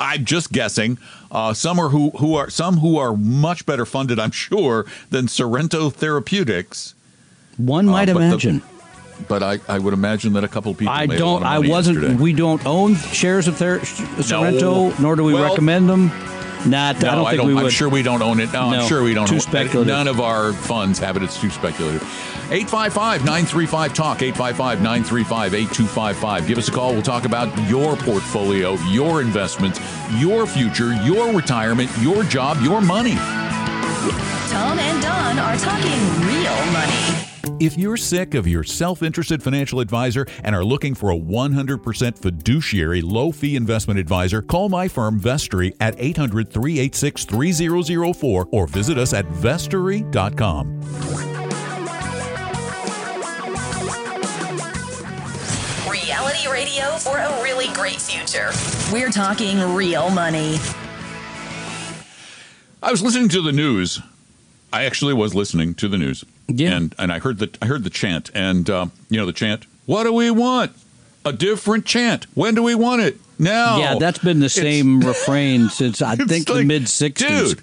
I'm 0.00 0.24
just 0.24 0.50
guessing. 0.50 0.98
Uh, 1.36 1.52
some 1.52 1.78
are 1.78 1.90
who 1.90 2.08
who 2.12 2.34
are 2.34 2.48
some 2.48 2.78
who 2.78 2.96
are 2.96 3.14
much 3.14 3.66
better 3.66 3.84
funded, 3.84 4.18
I'm 4.18 4.30
sure, 4.30 4.86
than 5.10 5.28
Sorrento 5.28 5.90
Therapeutics. 5.90 6.94
One 7.58 7.84
might 7.84 8.08
Uh, 8.08 8.14
but 8.14 8.20
the- 8.20 8.26
imagine. 8.26 8.62
But 9.28 9.42
I, 9.42 9.58
I 9.68 9.78
would 9.78 9.92
imagine 9.94 10.32
that 10.34 10.44
a 10.44 10.48
couple 10.48 10.72
of 10.72 10.78
people. 10.78 10.94
I 10.94 11.04
don't. 11.06 11.42
I 11.42 11.58
wasn't. 11.58 12.00
yesterday. 12.00 12.22
We 12.22 12.32
don't 12.32 12.64
own 12.66 12.96
shares 12.96 13.48
of 13.48 13.56
Ther- 13.58 13.84
Sorrento, 14.22 14.94
nor 14.98 15.14
do 15.14 15.24
we 15.24 15.34
Well- 15.34 15.42
recommend 15.44 15.90
them. 15.90 16.10
Not. 16.64 17.00
No, 17.00 17.08
I 17.10 17.14
don't 17.14 17.30
think 17.30 17.42
we 17.42 17.54
would. 17.54 17.64
I'm 17.64 17.70
sure 17.70 17.88
we 17.88 18.02
don't 18.02 18.22
own 18.22 18.40
it. 18.40 18.52
No, 18.52 18.70
No, 18.70 18.80
I'm 18.80 18.88
sure 18.88 19.02
we 19.02 19.14
don't 19.14 19.26
too 19.26 19.34
own 19.34 19.40
speculative. 19.40 19.86
None 19.86 20.08
of 20.08 20.20
our 20.20 20.52
funds 20.52 20.98
have 20.98 21.16
it. 21.16 21.22
It's 21.22 21.40
too 21.40 21.50
speculative. 21.50 22.02
855 22.50 23.24
935 23.24 23.92
Talk, 23.94 24.22
855 24.22 24.80
935 24.80 25.54
8255. 25.54 26.46
Give 26.46 26.58
us 26.58 26.68
a 26.68 26.72
call. 26.72 26.92
We'll 26.92 27.02
talk 27.02 27.24
about 27.24 27.48
your 27.68 27.96
portfolio, 27.96 28.74
your 28.90 29.20
investments, 29.20 29.80
your 30.12 30.46
future, 30.46 30.94
your 31.02 31.32
retirement, 31.32 31.90
your 31.98 32.22
job, 32.22 32.60
your 32.62 32.80
money. 32.80 33.16
Tom 34.48 34.78
and 34.78 35.02
Don 35.02 35.38
are 35.38 35.56
talking 35.56 36.00
real 36.24 36.72
money. 36.72 37.25
If 37.60 37.78
you're 37.78 37.96
sick 37.96 38.34
of 38.34 38.46
your 38.46 38.64
self 38.64 39.02
interested 39.02 39.42
financial 39.42 39.80
advisor 39.80 40.26
and 40.42 40.54
are 40.54 40.64
looking 40.64 40.94
for 40.94 41.12
a 41.12 41.16
100% 41.16 42.18
fiduciary 42.18 43.00
low 43.00 43.30
fee 43.30 43.54
investment 43.56 44.00
advisor, 44.00 44.42
call 44.42 44.68
my 44.68 44.88
firm 44.88 45.20
Vestory 45.20 45.74
at 45.80 45.94
800 45.96 46.50
386 46.50 47.24
3004 47.24 48.48
or 48.50 48.66
visit 48.66 48.98
us 48.98 49.12
at 49.12 49.26
vestory.com. 49.26 50.80
Reality 55.88 56.48
radio 56.50 56.84
for 56.98 57.16
a 57.16 57.42
really 57.42 57.72
great 57.74 58.00
future. 58.00 58.50
We're 58.92 59.10
talking 59.10 59.60
real 59.74 60.10
money. 60.10 60.58
I 62.82 62.90
was 62.90 63.02
listening 63.02 63.28
to 63.30 63.40
the 63.40 63.52
news. 63.52 64.00
I 64.72 64.84
actually 64.84 65.14
was 65.14 65.34
listening 65.34 65.74
to 65.76 65.88
the 65.88 65.96
news. 65.96 66.24
Yeah. 66.48 66.76
And 66.76 66.94
and 66.98 67.12
I 67.12 67.18
heard 67.18 67.38
the 67.38 67.50
I 67.60 67.66
heard 67.66 67.84
the 67.84 67.90
chant 67.90 68.30
and 68.34 68.68
um, 68.70 68.92
you 69.10 69.18
know 69.18 69.26
the 69.26 69.32
chant. 69.32 69.66
What 69.86 70.04
do 70.04 70.12
we 70.12 70.30
want? 70.30 70.72
A 71.24 71.32
different 71.32 71.84
chant. 71.86 72.26
When 72.34 72.54
do 72.54 72.62
we 72.62 72.74
want 72.74 73.02
it? 73.02 73.18
Now. 73.38 73.78
Yeah, 73.78 73.96
that's 73.98 74.18
been 74.18 74.38
the 74.40 74.46
It's- 74.46 74.54
same 74.62 75.00
refrain 75.06 75.68
since 75.68 76.00
I 76.02 76.14
it's 76.14 76.24
think 76.26 76.46
the 76.46 76.62
mid 76.64 76.82
'60s. 76.84 77.16
Dude, 77.16 77.60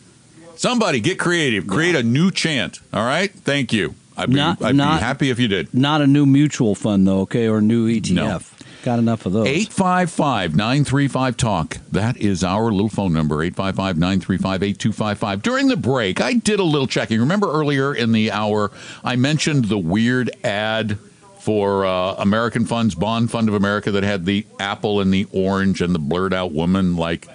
somebody 0.58 1.00
get 1.00 1.18
creative. 1.20 1.66
Create 1.68 1.96
a 1.96 2.04
new 2.04 2.30
chant. 2.32 2.80
All 2.94 3.06
right. 3.06 3.32
Thank 3.32 3.72
you. 3.74 3.96
I'd 4.16 4.30
be, 4.30 4.36
Not- 4.36 4.62
I'd 4.62 4.76
not- 4.76 5.00
be 5.00 5.04
happy 5.04 5.30
if 5.32 5.40
you 5.40 5.48
did. 5.48 5.74
Not 5.74 6.02
a 6.02 6.08
new 6.08 6.26
mutual 6.26 6.76
fund 6.76 7.08
though, 7.08 7.22
okay, 7.22 7.48
or 7.48 7.58
a 7.60 7.62
new 7.62 7.88
ETF. 7.90 8.52
Got 8.84 9.00
enough 9.00 9.26
of 9.26 9.32
those. 9.34 9.48
855 9.48 10.56
935 10.56 11.38
Talk. 11.38 11.78
That 11.92 12.18
is 12.18 12.44
our 12.44 12.66
little 12.72 12.90
phone 12.90 13.14
number, 13.14 13.42
855 13.42 13.98
935 13.98 14.62
8255. 14.64 15.42
During 15.42 15.68
the 15.70 15.78
break, 15.78 16.20
I 16.22 16.34
did 16.34 16.60
a 16.60 16.64
little 16.64 16.86
checking. 16.88 17.20
Remember 17.22 17.50
earlier 17.52 17.96
in 17.96 18.12
the 18.12 18.32
hour, 18.32 18.72
I 19.04 19.16
mentioned 19.16 19.66
the 19.66 19.78
weird 19.78 20.30
ad 20.44 20.98
for 21.40 21.86
uh, 21.86 22.16
American 22.16 22.66
Funds, 22.66 22.94
Bond 22.94 23.32
Fund 23.32 23.48
of 23.48 23.56
America, 23.56 23.90
that 23.92 24.04
had 24.04 24.26
the 24.26 24.46
apple 24.60 25.00
and 25.00 25.14
the 25.14 25.28
orange 25.32 25.82
and 25.82 25.96
the 25.96 26.00
blurred 26.00 26.34
out 26.34 26.52
woman. 26.52 26.98
Like, 26.98 27.28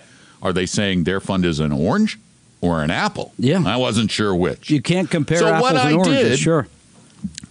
are 0.42 0.52
they 0.52 0.66
saying 0.66 1.04
their 1.04 1.20
fund 1.20 1.46
is 1.46 1.61
an 1.61 1.72
orange 1.72 2.18
or 2.61 2.82
an 2.82 2.90
apple? 2.90 3.32
Yeah. 3.38 3.62
I 3.66 3.76
wasn't 3.78 4.11
sure 4.11 4.34
which. 4.34 4.68
You 4.70 4.82
can't 4.82 5.11
compare 5.11 5.38
So 5.38 5.46
apples 5.48 5.62
what 5.62 5.76
and 5.76 5.88
I 5.88 5.92
oranges. 5.94 6.28
did- 6.30 6.38
Sure. 6.40 6.68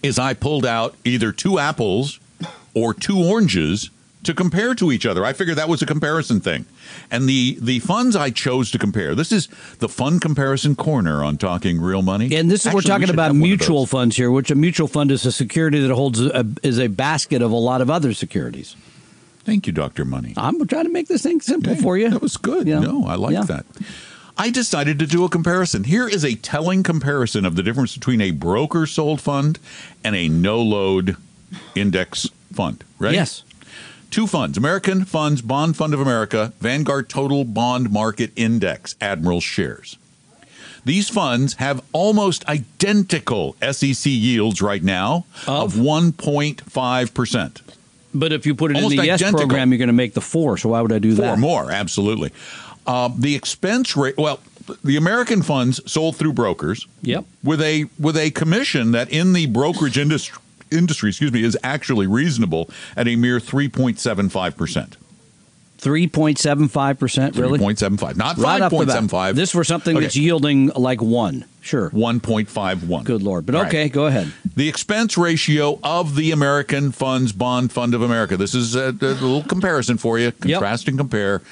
is 0.04 0.20
I 0.20 0.36
pulled 0.36 0.66
out 0.68 0.96
either 1.04 1.32
two 1.32 1.58
apples 1.58 2.20
or 2.82 2.94
two 2.94 3.20
oranges 3.24 3.90
to 4.24 4.34
compare 4.34 4.76
to 4.76 4.92
each 4.92 5.06
other. 5.06 5.24
I 5.24 5.32
figured 5.34 5.58
that 5.58 5.70
was 5.70 5.82
a 5.82 5.86
comparison 5.86 6.42
thing. 6.42 6.66
And 7.10 7.30
the 7.30 7.58
the 7.62 7.80
funds 7.80 8.16
I 8.16 8.30
chose 8.30 8.72
to 8.72 8.78
compare. 8.78 9.16
This 9.16 9.32
is 9.32 9.48
the 9.80 9.88
fun 9.88 10.20
comparison 10.20 10.76
corner 10.76 11.24
on 11.24 11.38
talking 11.38 11.80
real 11.80 12.02
money. 12.02 12.36
And 12.36 12.50
this 12.52 12.62
is 12.62 12.68
Actually, 12.68 12.76
we're 12.76 12.82
talking 12.82 13.08
should 13.08 13.16
about 13.16 13.24
have 13.28 13.32
one 13.34 13.44
of 13.44 13.48
mutual 13.48 13.86
funds 13.86 14.16
here, 14.18 14.30
which 14.32 14.52
a 14.52 14.56
mutual 14.56 14.88
fund 14.88 15.12
is 15.12 15.26
a 15.26 15.32
security 15.32 15.80
that 15.80 15.94
holds 15.94 16.20
a, 16.20 16.46
is 16.64 16.78
a 16.80 16.88
basket 16.88 17.42
of 17.42 17.52
a 17.52 17.56
lot 17.56 17.80
of 17.82 17.90
other 17.90 18.14
securities. 18.14 18.76
Thank 19.46 19.66
you, 19.66 19.72
Dr. 19.72 20.04
Money. 20.04 20.34
I'm 20.36 20.66
trying 20.68 20.86
to 20.86 20.92
make 20.92 21.08
this 21.08 21.24
thing 21.24 21.40
simple 21.40 21.76
Hey, 21.76 21.82
for 21.82 21.98
you. 21.98 22.10
That 22.10 22.22
was 22.22 22.36
good. 22.36 22.68
You 22.68 22.82
know? 22.82 23.00
No, 23.00 23.08
I 23.08 23.16
like 23.16 23.34
Yeah. 23.34 23.44
that. 23.44 23.66
I 24.38 24.50
decided 24.50 25.00
to 25.00 25.08
do 25.08 25.24
a 25.24 25.30
comparison. 25.30 25.86
Here 25.86 26.08
is 26.08 26.26
a 26.26 26.36
telling 26.36 26.84
comparison 26.84 27.46
of 27.46 27.56
the 27.56 27.64
difference 27.64 27.94
between 27.96 28.20
a 28.20 28.32
broker 28.32 28.86
sold 28.86 29.22
fund 29.22 29.58
and 30.04 30.16
a 30.18 30.28
no 30.28 30.62
load 30.62 31.16
index 31.76 32.30
fund. 32.58 32.84
Right? 33.00 33.14
Yes. 33.14 33.44
Two 34.10 34.26
funds 34.28 34.58
American 34.58 35.06
Funds 35.06 35.42
Bond 35.42 35.76
Fund 35.78 35.94
of 35.94 36.00
America, 36.02 36.52
Vanguard 36.60 37.08
Total 37.10 37.44
Bond 37.44 37.92
Market 37.92 38.32
Index, 38.36 38.96
Admiral 39.00 39.42
Shares. 39.42 39.98
These 40.86 41.10
funds 41.10 41.56
have 41.56 41.82
almost 41.92 42.48
identical 42.48 43.56
SEC 43.72 44.06
yields 44.06 44.62
right 44.62 44.82
now 44.82 45.26
of, 45.46 45.76
Of? 45.78 45.82
1.5%. 45.84 47.62
But 48.14 48.32
if 48.32 48.46
you 48.46 48.56
put 48.56 48.72
it 48.72 48.76
Almost 48.78 48.94
in 48.94 48.98
the 49.00 49.06
yes 49.06 49.22
program, 49.32 49.72
you're 49.72 49.78
going 49.78 49.88
to 49.88 49.94
make 49.94 50.14
the 50.14 50.22
four. 50.22 50.58
So 50.58 50.70
why 50.70 50.82
would 50.82 50.94
I 50.94 51.00
do 51.00 51.14
Four 51.16 51.26
that? 51.26 51.40
more, 51.40 51.72
absolutely. 51.72 52.32
Uh, 52.86 53.10
the 53.16 53.36
expense 53.36 53.98
rate, 53.98 54.16
well, 54.18 54.40
the 54.84 54.96
American 54.96 55.42
funds 55.42 55.82
sold 55.92 56.16
through 56.16 56.34
brokers 56.34 56.88
Yep. 57.02 57.26
with 57.44 57.62
a 57.62 57.86
with 58.00 58.16
a 58.18 58.32
commission 58.32 58.92
that 58.92 59.10
in 59.10 59.34
the 59.34 59.46
brokerage 59.48 59.98
industry 59.98 60.42
industry, 60.72 61.10
excuse 61.10 61.32
me, 61.32 61.44
is 61.44 61.58
actually 61.64 62.08
reasonable 62.08 62.70
at 62.96 63.08
a 63.08 63.16
mere 63.16 63.40
3.75%. 63.40 64.96
Three 65.80 66.08
point 66.08 66.40
seven 66.40 66.68
five 66.68 66.98
percent. 66.98 67.36
Really? 67.36 67.60
3.75, 67.60 68.16
not 68.18 68.36
Right 68.40 68.62
off 68.64 68.72
the 68.72 68.84
bat. 68.88 69.04
5.75. 69.04 69.36
This 69.36 69.52
for 69.52 69.64
something 69.64 69.96
Okay. 69.96 70.06
that's 70.06 70.16
yielding 70.16 70.70
like 70.70 71.04
one. 71.04 71.46
Sure. 71.62 71.92
1.51. 71.92 73.04
Good 73.04 73.22
lord. 73.22 73.46
But 73.46 73.54
All 73.54 73.62
right. 73.62 73.68
okay, 73.68 73.88
go 73.88 74.08
ahead. 74.08 74.34
The 74.56 74.68
expense 74.68 75.20
ratio 75.20 75.80
of 75.84 76.16
the 76.16 76.32
American 76.32 76.92
Funds 76.92 77.32
Bond 77.32 77.72
Fund 77.72 77.94
of 77.94 78.02
America. 78.02 78.38
This 78.38 78.56
is 78.56 78.74
a, 78.76 78.88
a 78.88 78.92
little 78.92 79.44
comparison 79.44 79.98
for 79.98 80.18
you. 80.18 80.32
Contrast 80.32 80.88
and 80.88 80.98
compare. 80.98 81.44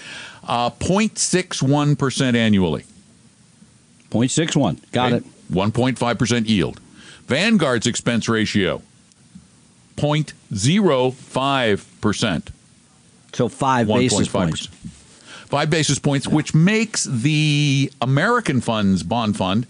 Uh, 0.43 0.71
0.61% 0.71 2.33
annually. 2.35 2.83
0.61. 4.09 4.91
Got 4.91 5.13
Okay? 5.13 5.25
it. 5.27 5.51
1.5% 5.53 6.47
yield. 6.49 6.79
Vanguard's 7.27 7.85
expense 7.85 8.27
ratio, 8.27 8.81
0.05%. 9.95 12.47
So 13.33 13.49
five 13.49 13.87
basis 13.87 14.27
1.5%. 14.27 14.31
points. 14.31 14.67
Five 15.47 15.69
basis 15.69 15.99
points, 15.99 16.27
which 16.27 16.53
makes 16.55 17.03
the 17.03 17.91
American 18.01 18.61
Funds 18.61 19.03
Bond 19.03 19.37
Fund 19.37 19.67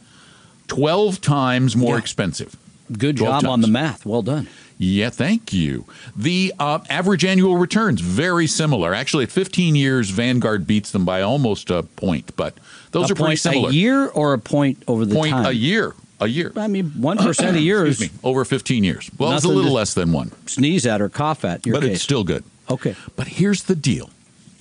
12 0.67 1.19
times 1.21 1.75
more 1.75 1.95
Yeah. 1.95 1.99
expensive. 1.99 2.55
Good 2.97 3.17
12 3.17 3.41
job 3.41 3.49
on 3.51 3.61
the 3.61 3.67
math. 3.67 4.05
Well 4.05 4.21
done. 4.21 4.47
Yeah, 4.77 5.09
thank 5.09 5.53
you. 5.53 5.85
The 6.15 6.53
uh, 6.59 6.79
average 6.89 7.23
annual 7.25 7.55
returns 7.57 8.01
very 8.01 8.45
similar. 8.45 8.93
Actually, 8.93 9.23
at 9.23 9.31
15 9.31 9.75
years, 9.75 10.09
Vanguard 10.09 10.67
beats 10.67 10.91
them 10.91 11.05
by 11.05 11.21
almost 11.21 11.69
a 11.71 11.83
point, 11.83 12.35
but 12.35 12.55
those 12.91 13.09
a 13.09 13.13
are 13.13 13.15
pretty 13.15 13.27
point 13.29 13.39
similar. 13.39 13.69
a 13.69 13.73
year 13.73 14.07
or 14.07 14.33
a 14.33 14.39
point 14.39 14.83
over 14.87 15.05
the 15.05 15.15
Point 15.15 15.31
time? 15.31 15.45
a 15.45 15.51
year, 15.53 15.95
a 16.19 16.27
year. 16.27 16.51
I 16.55 16.67
mean, 16.67 16.91
one 17.01 17.17
percent 17.17 17.57
a 17.57 17.61
year 17.61 17.85
Excuse 17.85 18.09
is 18.11 18.13
me, 18.13 18.19
over 18.23 18.45
15 18.45 18.83
years. 18.83 19.09
Well, 19.17 19.31
it's 19.33 19.43
a 19.45 19.49
little 19.49 19.73
less 19.73 19.93
than 19.93 20.11
one, 20.11 20.31
sneeze 20.47 20.85
at 20.85 21.01
or 21.01 21.09
cough 21.09 21.43
at. 21.45 21.65
Your 21.65 21.75
but 21.75 21.83
case. 21.83 21.95
it's 21.95 22.03
still 22.03 22.23
good. 22.23 22.43
okay. 22.69 22.95
But 23.15 23.27
here's 23.27 23.63
the 23.63 23.75
deal, 23.75 24.09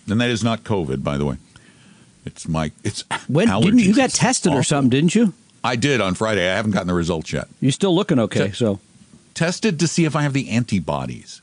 and 0.09 0.21
that 0.21 0.31
is 0.31 0.43
not 0.45 0.65
COVID, 0.65 1.03
by 1.03 1.17
the 1.19 1.25
way. 1.25 1.37
It's 2.27 2.49
my 2.49 2.73
it's 2.83 3.05
When 3.29 3.49
allergies. 3.49 3.65
didn't 3.65 3.79
you 3.81 3.95
got 3.95 4.05
It's 4.07 4.19
tested 4.19 4.53
or 4.53 4.63
something? 4.63 4.89
Didn't 4.91 5.15
you? 5.15 5.35
I 5.63 5.77
did 5.77 6.01
on 6.01 6.15
Friday. 6.15 6.51
I 6.51 6.57
haven't 6.57 6.73
gotten 6.73 6.89
the 6.89 6.95
results 6.95 7.33
yet. 7.33 7.49
You're 7.61 7.73
still 7.73 7.95
looking 7.95 8.19
okay. 8.19 8.49
Te- 8.49 8.53
So 8.55 8.81
tested 9.35 9.79
to 9.81 9.87
see 9.89 10.05
if 10.05 10.15
I 10.17 10.23
have 10.23 10.33
the 10.33 10.49
antibodies. 10.51 11.41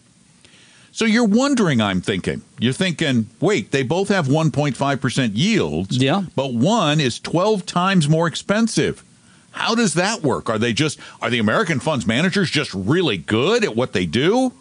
So 0.94 1.06
you're 1.06 1.26
wondering, 1.26 1.80
I'm 1.82 2.02
thinking, 2.02 2.42
you're 2.60 2.74
thinking, 2.74 3.28
wait, 3.40 3.72
they 3.72 3.82
both 3.84 4.10
have 4.10 4.28
1.5% 4.28 5.32
yields, 5.36 5.98
Yeah. 5.98 6.24
but 6.36 6.54
one 6.54 7.00
is 7.00 7.18
12 7.20 7.66
times 7.66 8.10
more 8.10 8.28
expensive. 8.28 9.04
How 9.52 9.76
does 9.76 9.94
that 9.96 10.22
work? 10.24 10.50
Are 10.50 10.58
they 10.58 10.74
just, 10.74 11.00
are 11.22 11.30
the 11.30 11.40
American 11.40 11.80
funds 11.80 12.08
managers 12.08 12.50
just 12.50 12.74
really 12.74 13.18
good 13.18 13.64
at 13.64 13.76
what 13.76 13.94
they 13.94 14.06
do? 14.06 14.54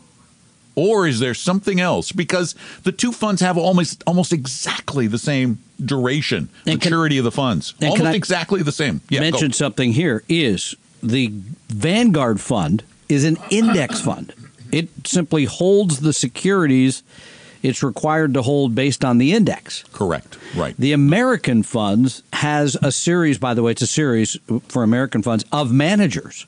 or 0.77 1.07
is 1.07 1.21
there 1.21 1.35
something 1.35 1.81
else? 1.81 2.13
Because 2.13 2.55
the 2.85 2.93
two 2.93 3.13
funds 3.13 3.43
have 3.43 3.59
almost 3.59 4.03
almost 4.07 4.33
exactly 4.33 5.07
the 5.07 5.19
same 5.19 5.59
duration, 5.85 6.49
And 6.67 6.81
can- 6.81 6.91
maturity 6.91 7.19
of 7.19 7.25
the 7.25 7.33
funds, 7.33 7.75
almost 7.83 8.03
I 8.03 8.15
exactly 8.15 8.63
the 8.63 8.73
same. 8.73 9.01
Yeah, 9.09 9.19
go. 9.19 9.25
mention 9.25 9.53
something 9.53 9.93
here 9.93 10.23
is 10.29 10.75
the 11.03 11.33
Vanguard 11.69 12.41
fund 12.41 12.83
is 13.09 13.25
an 13.25 13.37
index 13.51 14.01
fund. 14.01 14.33
It 14.73 14.89
simply 15.05 15.45
holds 15.45 16.01
the 16.01 16.13
securities 16.13 17.03
it's 17.63 17.83
required 17.83 18.35
to 18.35 18.43
hold 18.43 18.75
based 18.75 19.05
on 19.05 19.19
the 19.19 19.33
index. 19.33 19.83
correct, 19.93 20.39
right? 20.57 20.75
The 20.79 20.93
American 20.93 21.63
funds 21.63 22.23
has 22.33 22.77
a 22.83 22.91
series, 22.93 23.39
by 23.39 23.55
the 23.55 23.63
way, 23.63 23.73
it's 23.73 23.83
a 23.83 23.87
series 23.87 24.39
for 24.69 24.83
American 24.83 25.23
funds 25.23 25.45
of 25.53 25.73
managers 25.73 26.47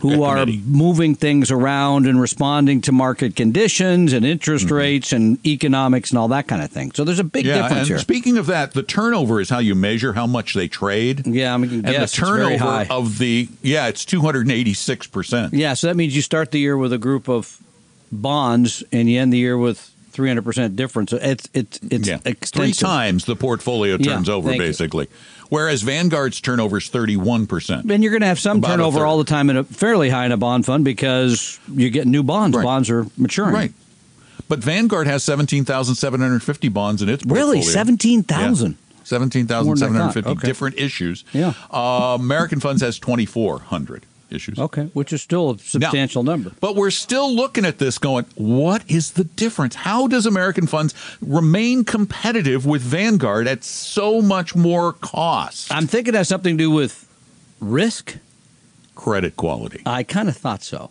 who 0.00 0.22
are 0.22 0.46
moving 0.46 1.16
things 1.16 1.50
around 1.50 2.06
and 2.06 2.20
responding 2.20 2.80
to 2.80 2.92
market 2.92 3.34
conditions 3.34 4.12
and 4.12 4.24
interest 4.24 4.66
Mm-hmm. 4.66 4.74
rates 4.76 5.12
and 5.12 5.44
economics 5.44 6.10
and 6.10 6.18
all 6.20 6.28
that 6.28 6.46
kind 6.46 6.62
of 6.62 6.70
thing. 6.70 6.92
So 6.92 7.02
there's 7.02 7.18
a 7.18 7.24
big 7.24 7.44
yeah, 7.44 7.62
difference 7.62 7.88
here. 7.88 7.98
speaking 7.98 8.38
of 8.38 8.46
that, 8.46 8.74
the 8.74 8.84
turnover 8.84 9.40
is 9.40 9.50
how 9.50 9.58
you 9.58 9.74
measure 9.74 10.12
how 10.12 10.28
much 10.28 10.54
they 10.54 10.68
trade. 10.68 11.26
yeah, 11.26 11.52
I 11.52 11.56
mean, 11.56 11.70
And 11.84 11.88
yes, 11.88 12.14
the 12.14 12.24
turnover 12.26 12.86
of 12.88 13.18
the 13.18 13.48
yeah, 13.60 13.88
it's 13.88 14.04
two 14.04 14.20
hundred 14.20 14.42
and 14.42 14.52
eighty 14.52 14.72
six 14.72 15.08
percent. 15.08 15.52
Yeah, 15.52 15.74
so 15.74 15.88
that 15.88 15.96
means 15.96 16.14
you 16.14 16.22
start 16.22 16.52
the 16.52 16.60
year 16.60 16.76
with 16.78 16.92
a 16.92 16.98
group 16.98 17.28
of 17.28 17.58
bonds 18.12 18.84
and 18.92 19.10
you 19.10 19.18
end 19.20 19.32
the 19.32 19.38
year 19.38 19.58
with 19.58 19.92
300% 20.12 20.76
difference. 20.76 21.10
So 21.10 21.18
It's 21.20 21.48
it's 21.54 21.78
it's 21.90 22.08
Yeah, 22.08 22.18
three 22.18 22.72
times 22.72 23.24
the 23.24 23.36
portfolio 23.36 23.96
Yeah, 23.98 24.14
turns 24.14 24.28
over 24.28 24.48
thank 24.48 24.60
you. 24.60 24.66
basically, 24.68 25.08
whereas 25.48 25.82
Vanguard's 25.82 26.40
turnover 26.40 26.78
is 26.78 26.88
thirty 26.88 27.16
one 27.16 27.46
percent. 27.46 27.90
And 27.90 28.02
you're 28.02 28.12
going 28.12 28.22
to 28.22 28.26
have 28.28 28.40
some 28.40 28.58
About 28.58 28.68
turnover 28.68 29.04
all 29.06 29.18
the 29.18 29.24
time 29.24 29.50
in 29.50 29.56
a 29.56 29.64
fairly 29.64 30.10
high 30.10 30.26
in 30.26 30.32
a 30.32 30.36
bond 30.36 30.66
fund 30.66 30.84
because 30.84 31.58
you 31.72 31.90
get 31.90 32.06
new 32.06 32.22
bonds. 32.22 32.56
Right. 32.56 32.64
Bonds 32.64 32.90
are 32.90 33.06
maturing. 33.16 33.54
Right. 33.54 33.72
But 34.48 34.60
Vanguard 34.60 35.06
has 35.06 35.22
17,750 35.24 36.68
bonds 36.68 37.02
in 37.02 37.08
its 37.10 37.24
Really? 37.26 37.56
portfolio. 37.58 37.74
17,000? 37.74 38.70
Yeah. 38.70 38.76
17,750 39.04 39.64
More 39.64 39.76
than 39.76 40.00
I 40.00 40.10
thought. 40.12 40.38
Okay. 40.38 40.46
different 40.46 40.78
issues. 40.78 41.24
Yeah. 41.32 41.52
Uh, 41.70 42.16
American 42.18 42.60
Funds 42.60 42.80
has 42.82 42.98
2,400 42.98 44.04
issues. 44.30 44.58
Okay, 44.58 44.84
which 44.92 45.12
is 45.12 45.22
still 45.22 45.50
a 45.50 45.58
substantial 45.58 46.22
number. 46.22 46.52
But 46.60 46.76
we're 46.76 46.90
still 46.90 47.34
looking 47.34 47.64
at 47.64 47.78
this 47.78 47.98
going, 47.98 48.26
what 48.34 48.82
is 48.88 49.12
the 49.12 49.24
difference? 49.24 49.74
How 49.74 50.06
does 50.06 50.26
American 50.26 50.66
Funds 50.66 50.94
remain 51.20 51.84
competitive 51.84 52.66
with 52.66 52.82
Vanguard 52.82 53.46
at 53.46 53.64
so 53.64 54.20
much 54.22 54.54
more 54.54 54.92
cost? 54.92 55.72
I'm 55.72 55.86
thinking 55.86 56.14
it 56.14 56.18
has 56.18 56.28
something 56.28 56.56
to 56.58 56.64
do 56.64 56.70
with 56.70 57.08
risk. 57.60 58.16
Credit 58.94 59.36
quality. 59.36 59.82
I 59.86 60.02
kind 60.02 60.28
of 60.28 60.36
thought 60.36 60.62
so. 60.62 60.90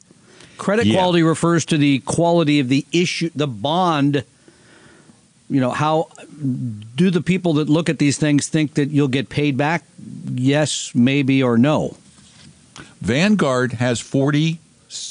Credit 0.58 0.88
Yeah. 0.88 0.96
quality 0.96 1.24
refers 1.24 1.66
to 1.66 1.78
the 1.78 2.00
quality 2.00 2.60
of 2.60 2.70
the 2.70 2.86
issue, 2.92 3.30
the 3.36 3.48
bond. 3.48 4.24
You 5.50 5.62
know, 5.62 5.72
how 5.72 6.08
do 6.96 7.10
the 7.10 7.22
people 7.22 7.54
that 7.54 7.70
look 7.70 7.90
at 7.90 8.00
these 8.00 8.18
things 8.18 8.48
think 8.48 8.74
that 8.74 8.90
you'll 8.90 9.08
get 9.08 9.30
paid 9.30 9.56
back? 9.56 9.84
Yes, 10.34 10.92
maybe, 10.96 11.42
or 11.44 11.58
no. 11.58 11.96
Vanguard 13.02 13.74
has 13.74 14.00
40, 14.00 14.60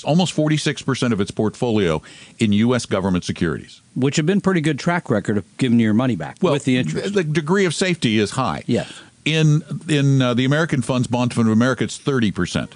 almost 0.04 0.34
46% 0.36 1.12
of 1.12 1.20
its 1.20 1.30
portfolio 1.30 2.02
in 2.38 2.52
U.S. 2.52 2.86
government 2.86 3.24
securities. 3.24 3.80
Which 3.94 4.16
have 4.16 4.26
been 4.26 4.40
pretty 4.40 4.60
good 4.60 4.78
track 4.78 5.08
record 5.10 5.38
of 5.38 5.56
giving 5.58 5.80
your 5.80 5.94
money 5.94 6.16
back 6.16 6.36
with 6.42 6.64
the 6.64 6.76
interest. 6.76 7.14
The 7.14 7.24
degree 7.24 7.64
of 7.64 7.74
safety 7.74 8.18
is 8.18 8.32
high. 8.32 8.62
Yes. 8.66 8.92
In 9.24 9.62
in 9.88 10.22
uh, 10.22 10.34
the 10.34 10.44
American 10.44 10.82
funds, 10.82 11.06
Bond 11.08 11.34
Fund 11.34 11.48
of 11.48 11.52
America, 11.52 11.84
it's 11.84 11.98
30%. 11.98 12.68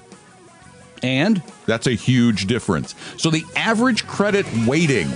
And 1.02 1.42
That's 1.66 1.86
a 1.86 1.92
huge 1.92 2.46
difference. 2.46 2.94
So 3.16 3.30
the 3.30 3.44
average 3.56 4.06
credit 4.06 4.46
weighting 4.66 5.08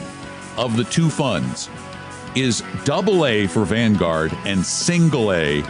of 0.56 0.76
the 0.76 0.84
two 0.84 1.10
funds 1.10 1.68
is 2.34 2.62
double 2.84 3.26
A 3.26 3.46
for 3.46 3.64
Vanguard 3.64 4.32
and 4.44 4.64
single 4.64 5.32
A 5.32 5.62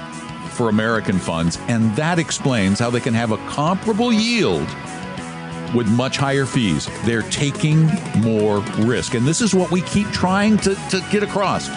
for 0.54 0.68
American 0.68 1.18
funds. 1.18 1.58
And 1.68 1.94
that 1.96 2.18
explains 2.18 2.78
how 2.78 2.90
they 2.90 3.00
can 3.00 3.14
have 3.14 3.32
a 3.32 3.36
comparable 3.48 4.12
yield 4.12 4.68
with 5.74 5.88
much 5.88 6.16
higher 6.16 6.46
fees. 6.46 6.88
They're 7.04 7.22
taking 7.22 7.86
more 8.16 8.60
risk. 8.78 9.14
And 9.14 9.26
this 9.26 9.40
is 9.40 9.54
what 9.54 9.70
we 9.70 9.82
keep 9.82 10.08
trying 10.08 10.56
to, 10.58 10.74
to 10.90 11.04
get 11.10 11.22
across 11.22 11.68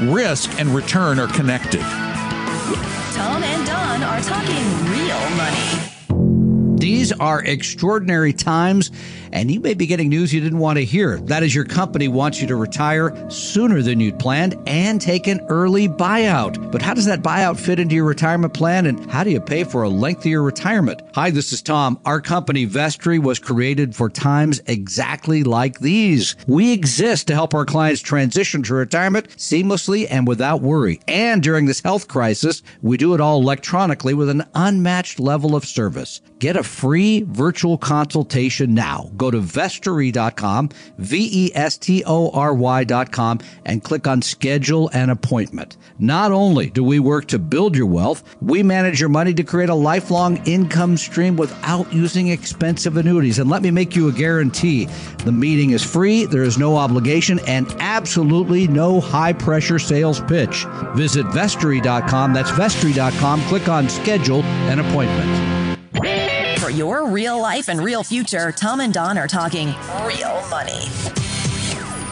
risk 0.00 0.60
and 0.60 0.68
return 0.68 1.18
are 1.18 1.28
connected. 1.28 1.80
Tom 1.80 3.42
and 3.42 3.66
Don 3.66 4.02
are 4.02 4.20
talking 4.20 4.64
real 4.90 5.30
money. 5.36 6.76
These 6.78 7.12
are 7.12 7.42
extraordinary 7.42 8.34
times, 8.34 8.90
and 9.32 9.50
you 9.50 9.60
may 9.60 9.74
be 9.74 9.86
getting 9.86 10.08
news 10.08 10.32
you 10.32 10.40
didn't 10.40 10.58
want 10.58 10.78
to 10.78 10.84
hear. 10.84 11.18
That 11.20 11.42
is, 11.42 11.54
your 11.54 11.64
company 11.64 12.08
wants 12.08 12.40
you 12.40 12.46
to 12.48 12.56
retire 12.56 13.14
sooner 13.30 13.82
than 13.82 14.00
you'd 14.00 14.18
planned 14.18 14.56
and 14.66 15.00
take 15.00 15.26
an 15.26 15.40
early 15.48 15.88
buyout. 15.88 16.70
But 16.70 16.82
how 16.82 16.94
does 16.94 17.06
that 17.06 17.22
buyout 17.22 17.58
fit 17.58 17.78
into 17.78 17.94
your 17.94 18.04
retirement 18.04 18.54
plan, 18.54 18.86
and 18.86 19.10
how 19.10 19.24
do 19.24 19.30
you 19.30 19.40
pay 19.40 19.64
for 19.64 19.82
a 19.82 19.88
lengthier 19.88 20.42
retirement? 20.42 21.02
Hi, 21.14 21.30
this 21.30 21.52
is 21.52 21.62
Tom. 21.62 21.98
Our 22.04 22.20
company, 22.20 22.66
Vestory, 22.66 23.18
was 23.18 23.38
created 23.38 23.94
for 23.94 24.08
times 24.08 24.60
exactly 24.66 25.42
like 25.42 25.80
these. 25.80 26.36
We 26.46 26.72
exist 26.72 27.26
to 27.28 27.34
help 27.34 27.54
our 27.54 27.64
clients 27.64 28.02
transition 28.02 28.62
to 28.64 28.74
retirement 28.74 29.28
seamlessly 29.30 30.06
and 30.08 30.26
without 30.26 30.62
worry. 30.62 31.00
And 31.08 31.42
during 31.42 31.66
this 31.66 31.80
health 31.80 32.08
crisis, 32.08 32.62
we 32.82 32.96
do 32.96 33.14
it 33.14 33.20
all 33.20 33.40
electronically 33.40 34.14
with 34.14 34.28
an 34.28 34.44
unmatched 34.54 35.20
level 35.20 35.56
of 35.56 35.64
service. 35.64 36.20
Get 36.38 36.56
a 36.56 36.62
free 36.62 37.22
virtual 37.26 37.78
consultation 37.78 38.74
now. 38.74 39.10
Go 39.16 39.30
to 39.30 39.40
vestory.com, 39.40 40.70
V 40.98 41.28
E 41.32 41.52
S 41.54 41.78
T 41.78 42.02
O 42.06 42.30
R 42.30 42.54
Y.com, 42.54 43.40
and 43.64 43.82
click 43.82 44.06
on 44.06 44.22
schedule 44.22 44.90
an 44.92 45.10
appointment. 45.10 45.76
Not 45.98 46.32
only 46.32 46.70
do 46.70 46.84
we 46.84 46.98
work 46.98 47.26
to 47.28 47.38
build 47.38 47.76
your 47.76 47.86
wealth, 47.86 48.22
we 48.40 48.62
manage 48.62 49.00
your 49.00 49.08
money 49.08 49.34
to 49.34 49.42
create 49.42 49.68
a 49.68 49.74
lifelong 49.74 50.36
income 50.46 50.96
stream 50.96 51.36
without 51.36 51.92
using 51.92 52.28
expensive 52.28 52.96
annuities. 52.96 53.38
And 53.38 53.50
let 53.50 53.62
me 53.62 53.70
make 53.70 53.96
you 53.96 54.08
a 54.08 54.12
guarantee 54.12 54.88
the 55.24 55.32
meeting 55.32 55.70
is 55.70 55.82
free, 55.82 56.26
there 56.26 56.42
is 56.42 56.58
no 56.58 56.76
obligation, 56.76 57.40
and 57.46 57.74
absolutely 57.80 58.68
no 58.68 59.00
high 59.00 59.32
pressure 59.32 59.78
sales 59.78 60.20
pitch. 60.20 60.66
Visit 60.94 61.26
vestory.com, 61.26 62.32
that's 62.32 62.50
vestory.com, 62.50 63.40
click 63.42 63.68
on 63.68 63.88
schedule 63.88 64.42
an 64.42 64.80
appointment. 64.80 66.35
For 66.66 66.72
your 66.72 67.08
real 67.08 67.40
life 67.40 67.68
and 67.68 67.80
real 67.80 68.02
future, 68.02 68.50
Tom 68.50 68.80
and 68.80 68.92
Don 68.92 69.16
are 69.18 69.28
talking 69.28 69.68
real 70.04 70.44
money. 70.50 70.88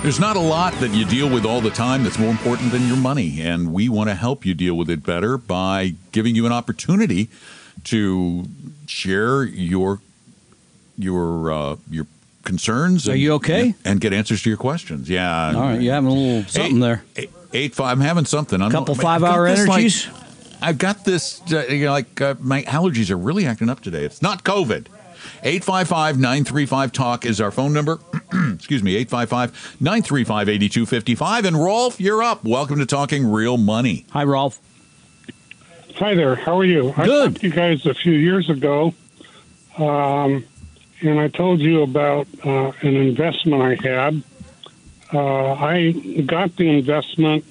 There's 0.01 0.21
not 0.21 0.37
a 0.37 0.41
lot 0.41 0.73
that 0.75 0.93
you 0.93 1.05
deal 1.05 1.29
with 1.29 1.45
all 1.45 1.61
the 1.61 1.71
time 1.73 2.05
that's 2.05 2.21
more 2.21 2.31
important 2.31 2.71
than 2.71 2.87
your 2.87 2.97
money. 2.97 3.43
And 3.43 3.73
we 3.73 3.89
want 3.89 4.11
to 4.11 4.15
help 4.15 4.47
you 4.47 4.55
deal 4.55 4.77
with 4.77 4.89
it 4.91 5.05
better 5.05 5.37
by 5.37 5.95
giving 6.13 6.37
you 6.37 6.47
an 6.47 6.53
opportunity 6.53 7.31
to 7.87 8.45
share 8.87 9.43
your 9.43 9.99
your 10.97 11.53
uh, 11.53 11.77
your 11.91 12.07
concerns. 12.45 13.09
Are 13.09 13.13
and- 13.13 13.21
you 13.21 13.33
okay? 13.33 13.75
And 13.85 14.01
get 14.01 14.13
answers 14.13 14.45
to 14.45 14.51
your 14.51 14.57
questions. 14.57 15.11
Yeah. 15.11 15.49
All 15.53 15.63
right, 15.63 15.81
you 15.81 15.91
having 15.91 16.11
a 16.11 16.15
little 16.15 16.45
something 16.49 16.77
Eight- 16.77 16.81
there. 16.81 17.05
Eight, 17.17 17.31
eight 17.55 17.75
five. 17.75 17.99
I'm 17.99 18.01
having 18.05 18.25
something. 18.25 18.63
I'm, 18.63 18.69
a 18.69 18.73
Couple 18.73 18.95
five-hour 18.95 19.49
this, 19.49 19.67
like- 19.67 19.79
energies? 19.79 20.09
I've 20.65 20.79
got 20.79 21.05
this. 21.05 21.43
Uh, 21.53 21.67
you 21.69 21.85
know, 21.85 21.93
like 21.93 22.23
uh, 22.23 22.37
my 22.41 22.63
allergies 22.63 23.11
are 23.11 23.19
really 23.19 23.45
acting 23.45 23.69
up 23.69 23.81
today. 23.81 24.05
It's 24.05 24.23
not 24.23 24.45
COVID. 24.45 24.87
855-935 25.43 26.91
talk 26.91 27.27
is 27.27 27.39
our 27.39 27.51
phone 27.51 27.75
number. 27.75 27.99
Excuse 28.55 28.83
me, 28.83 29.05
855-935-8255 29.05 31.45
and 31.45 31.63
Rolf, 31.63 32.01
you're 32.01 32.23
up. 32.23 32.45
Welcome 32.45 32.79
to 32.79 32.87
Talking 32.87 33.31
Real 33.31 33.59
Money. 33.59 34.07
Hi, 34.13 34.25
Rolf. 34.25 34.59
Hi 35.97 36.15
there. 36.15 36.35
How 36.35 36.59
are 36.59 36.65
you? 36.65 36.95
I 36.97 37.05
Good. 37.05 37.33
talked 37.33 37.43
to 37.43 37.49
you 37.49 37.53
guys 37.53 37.85
a 37.85 37.93
few 37.93 38.15
years 38.15 38.49
ago, 38.49 38.95
um, 39.77 40.47
and 41.03 41.21
I 41.21 41.29
told 41.29 41.61
you 41.61 41.83
about 41.83 42.27
uh, 42.43 42.73
an 42.81 42.97
investment 42.97 43.63
I 43.63 43.75
had. 43.87 44.23
Uh, 45.13 45.53
I 45.53 45.93
got 46.25 46.57
the 46.57 46.71
investment 46.71 47.45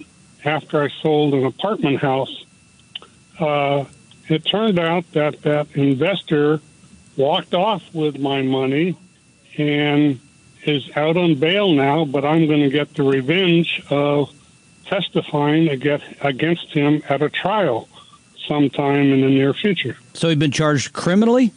after 0.44 0.82
I 0.84 0.90
sold 1.02 1.36
an 1.36 1.46
apartment 1.46 2.00
house. 2.00 2.43
Uh, 3.40 3.86
it 4.30 4.46
turned 4.46 4.80
out 4.80 5.12
that 5.14 5.42
that 5.42 5.68
investor 5.76 6.62
walked 7.18 7.54
off 7.54 7.94
with 7.94 8.20
my 8.20 8.42
money 8.42 8.96
and 9.58 10.20
is 10.64 10.90
out 10.96 11.18
on 11.18 11.36
bail 11.36 11.74
now, 11.74 12.06
but 12.06 12.24
I'm 12.26 12.48
going 12.48 12.62
to 12.62 12.70
get 12.70 12.94
the 12.96 13.04
revenge 13.04 13.84
of 13.90 14.34
testifying 14.86 15.70
against 15.70 16.72
him 16.72 17.04
at 17.10 17.22
a 17.22 17.30
trial 17.30 17.88
sometime 18.48 19.12
in 19.12 19.22
the 19.22 19.30
near 19.30 19.54
future. 19.54 19.98
So 20.14 20.30
you've 20.30 20.40
been 20.40 20.52
charged 20.52 20.94
criminally? 20.94 21.54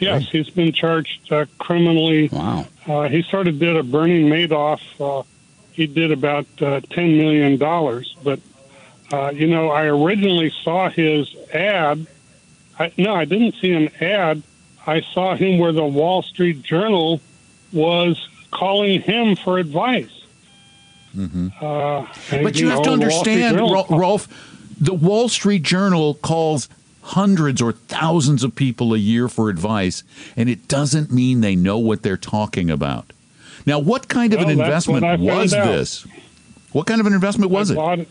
Yes, 0.00 0.28
he's 0.30 0.50
been 0.50 0.72
charged 0.72 1.32
uh, 1.32 1.46
criminally. 1.58 2.28
Wow. 2.32 2.66
Uh, 2.86 3.08
he 3.08 3.22
sort 3.22 3.46
of 3.46 3.58
did 3.58 3.76
a 3.76 3.82
Bernie 3.82 4.24
Madoff. 4.24 4.80
Uh, 4.98 5.24
he 5.72 5.86
did 5.86 6.10
about 6.10 6.46
uh, 6.60 6.80
ten 6.90 7.16
million 7.16 7.58
dollars, 7.58 8.16
but 8.24 8.40
uh, 9.12 9.30
you 9.34 9.46
know, 9.46 9.70
I 9.70 9.86
originally 9.86 10.50
saw 10.50 10.88
his 10.90 11.34
ad. 11.52 12.06
I, 12.78 12.92
no, 12.96 13.14
I 13.14 13.24
didn't 13.24 13.54
see 13.56 13.72
an 13.72 13.90
ad. 14.00 14.42
I 14.86 15.00
saw 15.00 15.34
him 15.34 15.58
where 15.58 15.72
the 15.72 15.84
Wall 15.84 16.22
Street 16.22 16.62
Journal 16.62 17.20
was 17.72 18.28
calling 18.50 19.00
him 19.02 19.36
for 19.36 19.58
advice. 19.58 20.22
Mm-hmm. 21.16 21.48
Uh, 21.60 22.06
But 22.42 22.58
you, 22.58 22.68
have 22.68 22.84
know, 22.84 22.96
to 22.96 22.96
the 22.96 23.08
Wall 23.08 23.20
Street 23.20 23.42
understand, 23.44 23.56
Ro- 23.58 23.86
Rolf, 23.98 24.28
the 24.80 24.94
Wall 24.94 25.28
Street 25.28 25.62
Journal 25.62 26.14
calls 26.14 26.68
hundreds 27.02 27.62
or 27.62 27.72
thousands 27.72 28.44
of 28.44 28.54
people 28.54 28.94
a 28.94 28.98
year 28.98 29.28
for 29.28 29.48
advice, 29.48 30.04
and 30.36 30.48
it 30.48 30.68
doesn't 30.68 31.10
mean 31.10 31.40
they 31.40 31.56
know 31.56 31.78
what 31.78 32.02
they're 32.02 32.16
talking 32.16 32.70
about. 32.70 33.12
Now, 33.66 33.78
what 33.78 34.08
kind 34.08 34.32
of 34.32 34.40
Well, 34.40 34.48
an 34.50 34.60
investment 34.60 35.20
was 35.20 35.52
out. 35.52 35.66
this? 35.66 36.06
What 36.72 36.86
kind 36.86 37.00
of 37.00 37.06
an 37.06 37.14
investment 37.14 37.50
was 37.50 37.70
I 37.70 37.94
it? 37.94 38.08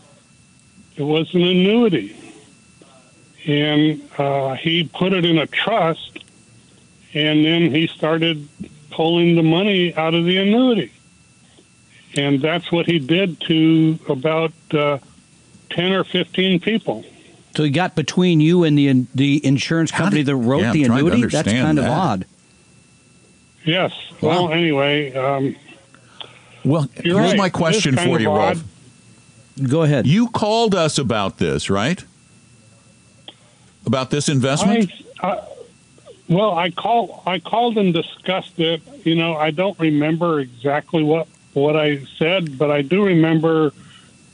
Bought 0.98 1.02
it. 1.02 1.02
It 1.02 1.06
was 1.06 1.34
an 1.34 1.44
annuity, 1.44 2.16
and 3.46 4.02
uh, 4.18 4.56
he 4.56 4.84
put 4.84 5.14
it 5.14 5.26
in 5.26 5.38
a 5.38 5.48
trust, 5.48 6.20
and 7.14 7.46
then 7.46 7.72
he 7.72 7.88
started 7.88 8.48
pulling 8.92 9.36
the 9.36 9.44
money 9.44 9.94
out 9.96 10.14
of 10.14 10.26
the 10.26 10.38
annuity, 10.38 10.92
and 12.16 12.42
that's 12.42 12.72
what 12.72 12.86
he 12.86 13.00
did 13.00 13.40
to 13.42 14.00
about 14.10 14.52
uh, 14.74 14.98
ten 15.70 15.94
or 15.94 16.04
fifteen 16.04 16.60
people. 16.60 17.06
So 17.56 17.64
he 17.64 17.70
got 17.72 17.96
between 17.96 18.40
you 18.40 18.64
and 18.64 18.78
the 18.78 19.06
the 19.16 19.46
insurance 19.46 19.92
company 19.92 20.22
did- 20.24 20.28
that 20.28 20.36
wrote 20.36 20.62
yeah, 20.62 20.72
the 20.74 20.84
annuity. 20.84 21.22
That's 21.24 21.48
understand 21.48 21.66
kind 21.66 21.80
of 21.80 21.86
odd. 21.86 22.26
Yes. 23.66 23.92
Wow. 24.22 24.30
Well, 24.46 24.52
anyway, 24.54 25.14
um, 25.14 25.56
Well, 26.64 26.88
here's 26.94 27.16
right. 27.16 27.38
my 27.38 27.50
question 27.50 27.98
for 27.98 28.18
you, 28.20 28.32
odd. 28.32 28.60
Rolf. 29.60 29.70
Go 29.70 29.84
ahead. 29.84 30.08
You 30.08 30.30
called 30.30 30.76
us 30.76 30.98
about 30.98 31.38
this, 31.38 31.70
right? 31.70 32.04
About 33.86 34.10
this 34.10 34.30
investment? 34.30 34.92
I, 35.22 35.28
I, 35.28 35.48
well, 36.30 36.58
I 36.58 36.72
call 36.72 37.24
I 37.26 37.40
called 37.40 37.78
and 37.78 37.94
discussed 37.94 38.60
it. 38.60 38.82
You 39.06 39.16
know, 39.16 39.36
I 39.36 39.52
don't 39.52 39.80
remember 39.80 40.40
exactly 40.40 41.04
what 41.04 41.28
what 41.54 41.76
I 41.76 42.04
said, 42.18 42.58
but 42.58 42.70
I 42.70 42.82
do 42.82 43.04
remember 43.06 43.72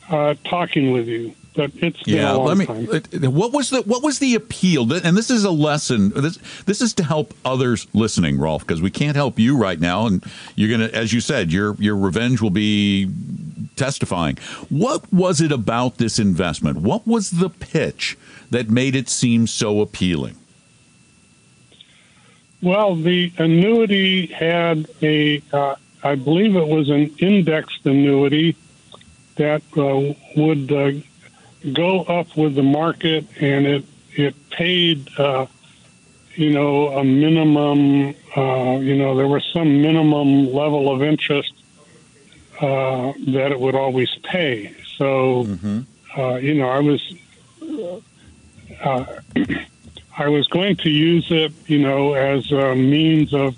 uh, 0.09 0.35
talking 0.43 0.91
with 0.91 1.07
you. 1.07 1.35
But 1.55 1.71
it's 1.75 2.07
Yeah, 2.07 2.31
let 2.31 2.57
me. 2.57 2.65
What 2.65 3.53
was 3.53 3.69
the 3.69 3.81
what 3.83 4.01
was 4.03 4.19
the 4.19 4.35
appeal? 4.35 4.91
And 4.91 5.15
this 5.15 5.29
is 5.29 5.43
a 5.43 5.51
lesson. 5.51 6.09
This 6.09 6.37
this 6.65 6.81
is 6.81 6.93
to 6.95 7.03
help 7.03 7.33
others 7.45 7.87
listening, 7.93 8.39
Rolf, 8.39 8.65
because 8.65 8.81
we 8.81 8.89
can't 8.89 9.15
help 9.15 9.37
you 9.37 9.57
right 9.57 9.79
now, 9.79 10.07
and 10.07 10.23
you're 10.55 10.71
gonna, 10.71 10.89
as 10.89 11.13
you 11.13 11.21
said, 11.21 11.51
your 11.51 11.75
your 11.75 11.95
revenge 11.95 12.41
will 12.41 12.49
be 12.49 13.11
testifying. 13.75 14.37
What 14.69 15.11
was 15.13 15.41
it 15.41 15.51
about 15.51 15.97
this 15.97 16.19
investment? 16.19 16.77
What 16.77 17.07
was 17.07 17.31
the 17.31 17.49
pitch 17.49 18.17
that 18.49 18.69
made 18.69 18.95
it 18.95 19.09
seem 19.09 19.47
so 19.47 19.81
appealing? 19.81 20.37
Well, 22.61 22.95
the 22.95 23.31
annuity 23.37 24.27
had 24.27 24.87
a, 25.01 25.41
uh, 25.51 25.75
I 26.01 26.15
believe 26.15 26.55
it 26.55 26.67
was 26.67 26.89
an 26.89 27.13
indexed 27.19 27.85
annuity 27.85 28.55
that 29.35 29.63
uh, 29.75 30.13
would 30.39 30.71
uh, 30.71 30.91
go 31.71 32.01
up 32.01 32.35
with 32.35 32.55
the 32.55 32.63
market, 32.63 33.25
and 33.39 33.65
it 33.65 33.85
it 34.15 34.35
paid, 34.49 35.07
uh, 35.17 35.45
you 36.35 36.51
know, 36.51 36.89
a 36.89 37.03
minimum. 37.03 38.15
Uh, 38.35 38.77
you 38.81 38.95
know, 38.95 39.15
there 39.15 39.27
was 39.27 39.43
some 39.53 39.81
minimum 39.81 40.51
level 40.53 40.91
of 40.93 41.01
interest 41.01 41.53
uh, 42.59 43.13
that 43.27 43.51
it 43.51 43.59
would 43.59 43.75
always 43.75 44.09
pay. 44.23 44.75
So, 44.97 45.43
uh, 46.17 46.35
you 46.35 46.55
know, 46.55 46.69
I 46.69 46.79
was. 46.79 47.13
Uh, 48.83 49.05
I 50.15 50.27
was 50.27 50.47
going 50.47 50.75
to 50.77 50.91
use 50.91 51.31
it, 51.31 51.53
you 51.65 51.79
know, 51.79 52.13
as 52.13 52.51
a 52.51 52.75
means 52.75 53.33
of 53.33 53.55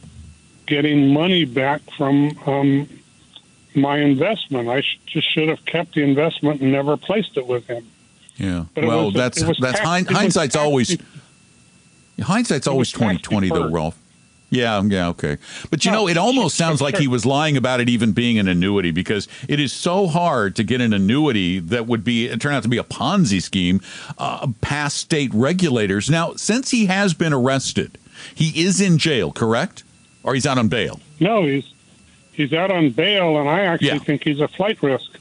getting 0.68 1.14
money 1.14 1.44
back 1.44 1.82
from 1.98 2.38
um, 2.46 2.88
my 3.76 3.98
investment. 3.98 4.70
I 4.70 4.80
sh- 4.80 5.00
just 5.06 5.30
should 5.34 5.50
have 5.50 5.66
kept 5.66 5.96
the 5.96 6.04
investment 6.04 6.62
and 6.62 6.72
never 6.72 6.96
placed 6.96 7.36
it 7.36 7.46
with 7.46 7.68
him. 7.68 7.86
Yeah. 8.38 8.66
But 8.74 8.86
well, 8.86 9.06
was- 9.06 9.14
that's 9.14 9.44
that's 9.60 9.80
hind, 9.80 10.10
hindsight's 10.10 10.56
always 10.56 10.98
hindsight's 12.22 12.68
always 12.68 12.92
twenty 12.92 13.20
twenty 13.20 13.50
though. 13.50 13.70
Rolf. 13.70 13.98
Yeah, 14.52 14.82
yeah, 14.84 15.08
okay. 15.10 15.38
But 15.72 15.84
you 15.84 15.92
No, 15.92 16.02
know, 16.02 16.08
it 16.08 16.18
almost 16.18 16.56
sounds 16.56 16.80
like 16.80 16.98
he 16.98 17.08
was 17.08 17.26
lying 17.26 17.58
about 17.58 17.82
it 17.82 17.90
even 17.90 18.12
being 18.14 18.38
an 18.38 18.48
annuity 18.48 18.92
because 18.92 19.28
it 19.50 19.60
is 19.60 19.74
so 19.74 20.08
hard 20.08 20.56
to 20.58 20.64
get 20.64 20.82
an 20.82 20.94
annuity 20.94 21.60
that 21.60 21.88
would 21.88 22.04
be 22.04 22.28
it 22.28 22.40
turned 22.40 22.56
out 22.56 22.64
to 22.64 22.70
be 22.70 22.78
a 22.78 22.84
Ponzi 22.84 23.42
scheme 23.42 23.82
uh, 24.18 24.48
past 24.62 24.98
state 24.98 25.32
regulators. 25.34 26.10
Now, 26.10 26.34
since 26.36 26.70
he 26.72 26.86
has 26.86 27.14
been 27.14 27.34
arrested, 27.34 27.98
he 28.34 28.64
is 28.64 28.80
in 28.80 28.98
jail, 28.98 29.32
correct? 29.32 29.84
Or 30.24 30.36
he's 30.36 30.46
out 30.46 30.58
on 30.58 30.68
bail. 30.70 31.00
No, 31.20 31.44
he's 31.46 31.66
he's 32.32 32.54
out 32.54 32.72
on 32.72 32.92
bail, 32.92 33.40
and 33.40 33.50
I 33.50 33.62
actually 33.62 33.88
Yeah. 33.90 33.98
think 34.00 34.24
he's 34.24 34.40
a 34.40 34.48
flight 34.48 34.82
risk. 34.84 35.20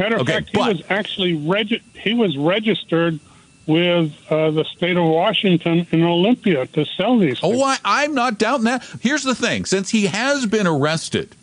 Matter 0.00 0.16
of 0.16 0.22
Okay, 0.22 0.32
fact, 0.32 0.48
he 0.50 0.58
but- 0.58 0.76
was 0.76 0.82
actually 0.90 1.34
regi- 1.34 1.82
he 1.94 2.14
was 2.14 2.36
registered 2.36 3.20
with 3.66 4.12
uh, 4.30 4.50
the 4.50 4.64
state 4.64 4.96
of 4.96 5.04
Washington 5.04 5.86
in 5.92 6.02
Olympia 6.02 6.66
to 6.68 6.84
sell 6.84 7.18
these. 7.18 7.38
Oh. 7.42 7.62
I, 7.62 7.76
I'm 7.84 8.14
not 8.14 8.38
doubting 8.38 8.64
that. 8.64 8.82
Here's 9.00 9.22
the 9.22 9.34
thing: 9.34 9.64
since 9.66 9.90
he 9.90 10.06
has 10.06 10.46
been 10.46 10.66
arrested, 10.66 11.36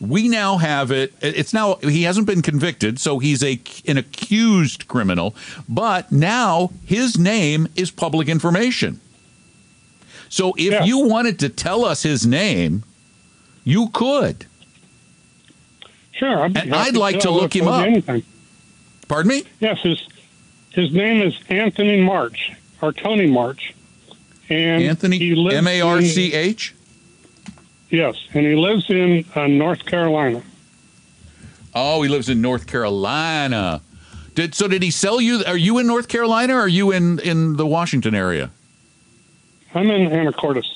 we 0.00 0.28
now 0.28 0.58
have 0.58 0.90
it. 0.90 1.14
It's 1.22 1.54
now 1.54 1.76
he 1.76 2.02
hasn't 2.02 2.26
been 2.26 2.42
convicted, 2.42 2.98
so 2.98 3.18
he's 3.20 3.42
a 3.44 3.60
an 3.86 3.96
accused 3.96 4.88
criminal. 4.88 5.34
But 5.68 6.10
now 6.10 6.70
his 6.84 7.16
name 7.18 7.68
is 7.76 7.90
public 7.92 8.28
information. 8.28 9.00
So 10.28 10.52
if 10.56 10.84
you 10.86 10.98
wanted 11.06 11.38
to 11.40 11.48
tell 11.48 11.84
us 11.84 12.02
his 12.02 12.26
name, 12.26 12.82
you 13.64 13.88
could. 13.88 14.46
Sure, 16.20 16.42
I'd, 16.42 16.54
And 16.54 16.74
I'd 16.74 16.96
like 16.98 17.20
to 17.20 17.28
I'll 17.30 17.34
look 17.34 17.56
him 17.56 17.66
up. 17.66 17.86
Anything. 17.86 18.22
Pardon 19.08 19.30
me? 19.30 19.44
Yes, 19.58 19.80
his 19.80 20.06
his 20.68 20.92
name 20.92 21.22
is 21.22 21.34
Anthony 21.48 22.02
March 22.02 22.52
or 22.82 22.92
Tony 22.92 23.26
March, 23.26 23.74
and 24.50 24.82
Anthony 24.84 25.32
M 25.50 25.66
A 25.66 25.80
R 25.80 26.02
C 26.02 26.34
H. 26.34 26.74
Yes, 27.88 28.16
and 28.34 28.44
he 28.44 28.54
lives 28.54 28.90
in 28.90 29.24
uh, 29.34 29.46
North 29.46 29.86
Carolina. 29.86 30.42
Oh, 31.74 32.02
he 32.02 32.10
lives 32.10 32.28
in 32.28 32.42
North 32.42 32.66
Carolina. 32.66 33.80
Did 34.34 34.54
so? 34.54 34.68
Did 34.68 34.82
he 34.82 34.90
sell 34.90 35.22
you? 35.22 35.42
Are 35.46 35.56
you 35.56 35.78
in 35.78 35.86
North 35.86 36.08
Carolina? 36.08 36.54
or 36.56 36.60
Are 36.60 36.68
you 36.68 36.92
in 36.92 37.18
in 37.20 37.56
the 37.56 37.66
Washington 37.66 38.14
area? 38.14 38.50
I'm 39.74 39.90
in 39.90 40.10
Anacortes. 40.10 40.66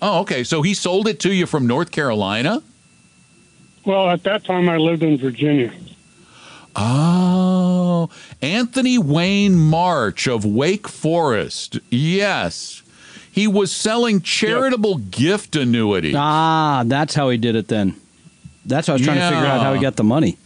Oh, 0.00 0.20
okay. 0.20 0.44
So 0.44 0.62
he 0.62 0.72
sold 0.72 1.08
it 1.08 1.18
to 1.20 1.34
you 1.34 1.46
from 1.46 1.66
North 1.66 1.90
Carolina? 1.90 2.62
Well, 3.86 4.10
at 4.10 4.24
that 4.24 4.44
time, 4.44 4.68
I 4.68 4.76
lived 4.76 5.02
in 5.02 5.16
Virginia. 5.16 5.72
Oh, 6.74 8.10
Anthony 8.42 8.98
Wayne 8.98 9.56
March 9.56 10.26
of 10.26 10.44
Wake 10.44 10.88
Forest. 10.88 11.78
Yes. 11.88 12.82
He 13.32 13.46
was 13.46 13.70
selling 13.72 14.20
charitable 14.20 14.96
gift 14.98 15.56
annuity. 15.56 16.12
Ah, 16.16 16.82
that's 16.86 17.14
how 17.14 17.30
he 17.30 17.38
did 17.38 17.54
it 17.54 17.68
then. 17.68 17.94
That's 18.64 18.88
how 18.88 18.94
I 18.94 18.96
was 18.96 19.02
trying 19.06 19.18
to 19.18 19.28
figure 19.28 19.46
out 19.46 19.60
how 19.62 19.72
he 19.74 19.80
got 19.80 19.96
the 19.96 20.04
money. 20.04 20.36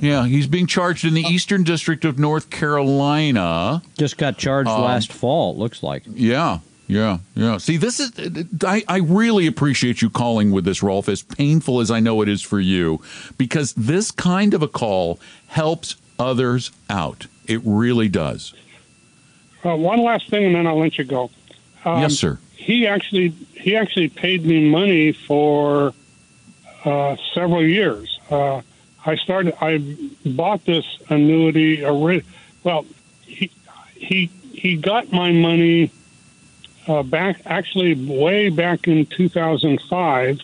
Yeah, 0.00 0.26
he's 0.26 0.46
being 0.46 0.66
charged 0.66 1.04
in 1.06 1.14
the 1.14 1.22
Eastern 1.22 1.62
District 1.62 2.04
of 2.04 2.18
North 2.18 2.50
Carolina. 2.50 3.82
Just 3.96 4.18
got 4.18 4.36
charged 4.36 4.68
Um, 4.68 4.82
last 4.82 5.10
fall, 5.12 5.52
it 5.52 5.58
looks 5.58 5.82
like. 5.82 6.02
Yeah, 6.12 6.58
yeah, 6.86 7.18
yeah. 7.34 7.58
See, 7.58 7.76
this 7.76 8.00
is, 8.00 8.12
I, 8.64 8.84
I 8.86 8.98
really 8.98 9.46
appreciate 9.46 10.02
you 10.02 10.10
calling 10.10 10.52
with 10.52 10.64
this, 10.64 10.82
Rolf, 10.82 11.08
as 11.08 11.22
painful 11.22 11.80
as 11.80 11.90
I 11.90 12.00
know 12.00 12.22
it 12.22 12.28
is 12.28 12.42
for 12.42 12.60
you, 12.60 13.00
because 13.36 13.72
this 13.74 14.10
kind 14.10 14.54
of 14.54 14.62
a 14.62 14.68
call 14.68 15.18
helps 15.48 15.96
others 16.18 16.70
out. 16.88 17.26
It 17.46 17.60
really 17.64 18.08
does. 18.08 18.54
Uh, 19.64 19.76
one 19.76 20.02
last 20.02 20.28
thing, 20.30 20.44
and 20.44 20.54
then 20.54 20.66
I'll 20.66 20.78
let 20.78 20.96
you 20.98 21.04
go. 21.04 21.30
Um, 21.84 22.02
yes, 22.02 22.14
sir. 22.14 22.38
He 22.54 22.86
actually 22.86 23.28
he 23.28 23.76
actually 23.76 24.08
paid 24.08 24.44
me 24.44 24.68
money 24.68 25.12
for 25.12 25.92
uh, 26.84 27.16
several 27.34 27.64
years. 27.64 28.18
Uh, 28.30 28.62
I 29.04 29.16
started. 29.16 29.54
I 29.60 29.78
bought 30.24 30.64
this 30.64 30.84
annuity. 31.08 31.84
Well, 32.64 32.86
he 33.22 33.50
he 33.94 34.26
he 34.52 34.76
got 34.76 35.12
my 35.12 35.32
money 35.32 35.90
uh, 36.88 37.02
back 37.02 37.40
actually 37.46 37.94
way 37.94 38.48
back 38.48 38.88
in 38.88 39.06
2005, 39.06 40.40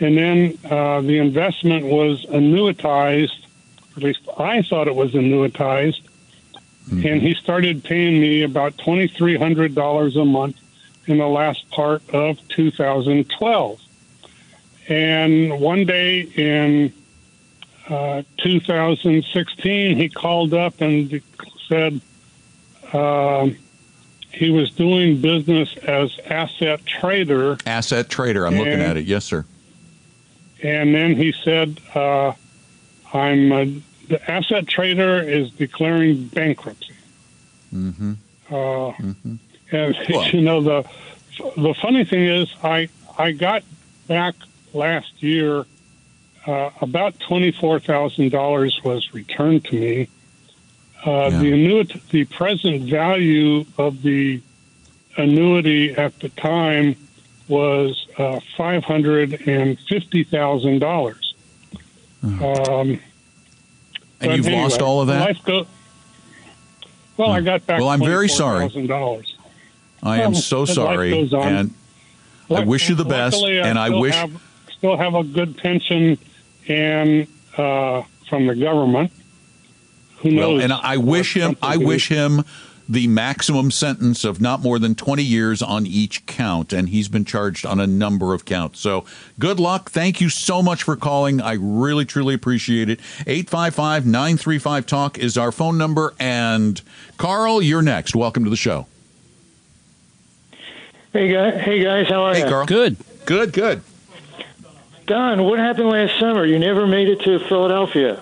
and 0.00 0.16
then 0.16 0.58
uh, 0.70 1.00
the 1.00 1.18
investment 1.18 1.86
was 1.86 2.24
annuitized. 2.26 3.46
At 3.96 4.02
least 4.02 4.20
I 4.38 4.62
thought 4.62 4.88
it 4.88 4.94
was 4.94 5.12
annuitized 5.12 6.00
and 6.90 7.22
he 7.22 7.34
started 7.34 7.84
paying 7.84 8.20
me 8.20 8.42
about 8.42 8.76
twenty 8.78 9.06
three 9.06 9.36
hundred 9.36 9.74
dollars 9.74 10.16
a 10.16 10.24
month 10.24 10.56
in 11.06 11.18
the 11.18 11.26
last 11.26 11.68
part 11.70 12.02
of 12.10 12.46
2012. 12.48 13.80
And 14.88 15.60
one 15.60 15.84
day 15.86 16.20
in 16.20 16.92
uh, 17.88 18.22
2016, 18.38 19.96
he 19.96 20.08
called 20.08 20.52
up 20.52 20.80
and 20.80 21.22
said 21.68 22.00
um 22.92 23.56
he 24.32 24.50
was 24.50 24.70
doing 24.70 25.20
business 25.20 25.76
as 25.78 26.18
asset 26.26 26.84
trader 26.86 27.56
Asset 27.66 28.08
trader. 28.08 28.46
I'm 28.46 28.56
looking 28.56 28.80
at 28.80 28.96
it. 28.96 29.04
Yes, 29.04 29.24
sir. 29.24 29.44
and 30.62 30.94
then 30.94 31.16
he 31.16 31.32
said, 31.44 31.80
uh, 31.94 32.32
"I'm 33.12 33.52
uh, 33.52 33.64
the 34.08 34.20
asset 34.30 34.66
trader 34.66 35.20
is 35.20 35.50
declaring 35.52 36.26
bankruptcy." 36.28 36.94
Mm-hmm. 37.74 38.12
Uh, 38.48 38.54
Mm-hmm. 38.54 39.34
And 39.72 39.96
Well- 40.10 40.28
you 40.30 40.40
know 40.42 40.60
the 40.62 40.88
the 41.56 41.74
funny 41.80 42.04
thing 42.04 42.24
is, 42.26 42.52
I 42.62 42.88
I 43.18 43.32
got 43.32 43.62
back 44.08 44.34
last 44.74 45.22
year 45.22 45.64
uh, 46.46 46.70
about 46.80 47.18
twenty 47.20 47.50
four 47.52 47.78
thousand 47.80 48.30
dollars 48.30 48.80
was 48.84 49.12
returned 49.14 49.64
to 49.66 49.74
me. 49.78 50.08
Uh, 51.04 51.30
Yeah. 51.32 51.38
The 51.40 51.52
annuity, 51.52 52.02
the 52.10 52.24
present 52.26 52.82
value 52.90 53.64
of 53.78 54.02
the 54.02 54.40
annuity 55.16 55.92
at 55.92 56.18
the 56.20 56.28
time 56.30 56.96
was 57.48 58.06
uh, 58.18 58.40
five 58.56 58.84
hundred 58.84 59.46
and 59.48 59.78
fifty 59.80 60.24
thousand 60.24 60.78
dollars. 60.80 61.34
Um, 62.22 63.00
And 64.20 64.36
you've 64.36 64.46
lost 64.48 64.82
all 64.82 65.00
of 65.00 65.08
that? 65.08 65.42
Go- 65.44 65.66
well, 67.16 67.30
I 67.30 67.40
got 67.40 67.66
back. 67.66 67.80
Well, 67.80 67.88
I'm 67.88 68.00
very 68.00 68.28
sorry. 68.28 68.68
Dollars. 68.86 69.36
I 70.02 70.20
am 70.22 70.34
so 70.34 70.64
sorry, 70.64 71.12
and 71.32 71.74
I 72.50 72.60
wish 72.64 72.88
you 72.88 72.94
the 72.94 73.04
best. 73.04 73.36
Luckily, 73.36 73.60
And 73.60 73.78
I 73.78 73.88
still 73.88 74.00
wish 74.00 74.14
have, 74.14 74.42
still 74.78 74.96
have 74.96 75.14
a 75.14 75.24
good 75.24 75.56
pension 75.58 76.16
and 76.68 77.26
uh, 77.58 78.02
from 78.28 78.46
the 78.46 78.54
government. 78.54 79.12
Who 80.20 80.30
knows? 80.30 80.54
Well, 80.56 80.60
and 80.62 80.72
I 80.72 80.96
wish 80.96 81.34
him. 81.34 81.56
I 81.62 81.76
wish 81.76 82.08
him 82.08 82.44
the 82.88 83.06
maximum 83.06 83.70
sentence 83.70 84.24
of 84.24 84.40
not 84.40 84.60
more 84.62 84.76
than 84.80 84.96
20 84.96 85.22
years 85.22 85.62
on 85.62 85.86
each 85.86 86.26
count, 86.26 86.72
and 86.72 86.88
he's 86.88 87.06
been 87.08 87.24
charged 87.24 87.64
on 87.64 87.78
a 87.78 87.86
number 87.86 88.34
of 88.34 88.44
counts. 88.44 88.80
So 88.80 89.04
good 89.38 89.60
luck. 89.60 89.90
Thank 89.90 90.20
you 90.20 90.28
so 90.28 90.60
much 90.60 90.82
for 90.82 90.96
calling. 90.96 91.40
I 91.40 91.52
really, 91.52 92.04
truly 92.04 92.34
appreciate 92.34 92.90
it. 92.90 92.98
855 93.28 94.06
935 94.06 94.86
Talk 94.86 95.18
is 95.18 95.38
our 95.38 95.52
phone 95.52 95.78
number. 95.78 96.14
And 96.18 96.82
Carl, 97.16 97.62
you're 97.62 97.80
next. 97.82 98.16
Welcome 98.16 98.42
to 98.44 98.50
the 98.50 98.56
show. 98.56 98.86
Hey 101.12 101.32
guys, 101.32 101.60
hey 101.62 101.82
guys, 101.82 102.08
how 102.08 102.22
are 102.22 102.34
Hey, 102.34 102.40
you? 102.40 102.46
Carl. 102.48 102.66
Good. 102.66 102.96
Good, 103.24 103.52
good. 103.52 103.82
Don, 105.06 105.44
what 105.44 105.58
happened 105.58 105.88
last 105.88 106.18
summer? 106.20 106.44
You 106.44 106.58
never 106.58 106.86
made 106.86 107.08
it 107.08 107.20
to 107.22 107.38
Philadelphia. 107.40 108.20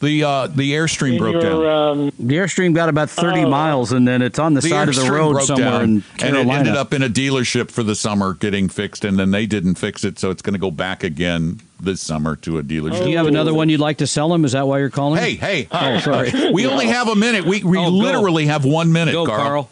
The 0.00 0.24
uh, 0.24 0.46
the 0.46 0.72
airstream 0.72 1.12
In 1.12 1.18
broke 1.18 1.32
your, 1.42 1.42
down. 1.42 1.98
Um, 2.00 2.12
The 2.18 2.36
airstream 2.36 2.74
got 2.74 2.88
about 2.88 3.10
30 3.10 3.44
Oh. 3.44 3.48
miles, 3.50 3.92
and 3.92 4.08
then 4.08 4.22
it's 4.22 4.38
on 4.38 4.54
the, 4.54 4.62
side 4.62 4.88
of 4.88 4.94
the 4.96 5.10
road 5.12 5.32
broke 5.32 5.42
somewhere 5.46 5.70
down, 5.70 5.82
in 5.82 6.04
and 6.22 6.36
it 6.36 6.46
ended 6.48 6.74
up 6.74 6.94
in 6.94 7.02
a 7.02 7.08
dealership 7.10 7.70
for 7.70 7.82
the 7.82 7.94
summer 7.94 8.32
getting 8.32 8.70
fixed, 8.70 9.04
and 9.04 9.18
then 9.18 9.30
they 9.30 9.44
didn't 9.44 9.74
fix 9.74 10.02
it, 10.02 10.18
so 10.18 10.30
it's 10.30 10.40
going 10.40 10.54
to 10.54 10.58
go 10.58 10.70
back 10.70 11.04
again 11.04 11.60
this 11.78 12.00
summer 12.00 12.34
to 12.36 12.56
a 12.58 12.62
dealership. 12.62 13.04
Do 13.04 13.10
you 13.10 13.18
have 13.18 13.26
another 13.26 13.52
one 13.52 13.68
you'd 13.68 13.80
like 13.80 13.98
to 13.98 14.06
sell 14.06 14.30
them? 14.30 14.46
Is 14.46 14.52
that 14.52 14.66
why 14.66 14.78
you're 14.78 14.88
calling? 14.88 15.20
Hey, 15.20 15.34
hey, 15.34 15.68
Oh, 15.70 15.98
sorry. 16.00 16.30
we 16.52 16.66
only 16.66 16.86
have 16.86 17.08
a 17.08 17.14
minute. 17.16 17.44
We, 17.44 17.62
we 17.62 17.76
Oh, 17.76 17.84
go. 17.84 17.88
literally 17.90 18.46
have 18.46 18.64
one 18.64 18.92
minute, 18.92 19.12
Go, 19.12 19.26
Carl. 19.26 19.40
Carl. 19.44 19.70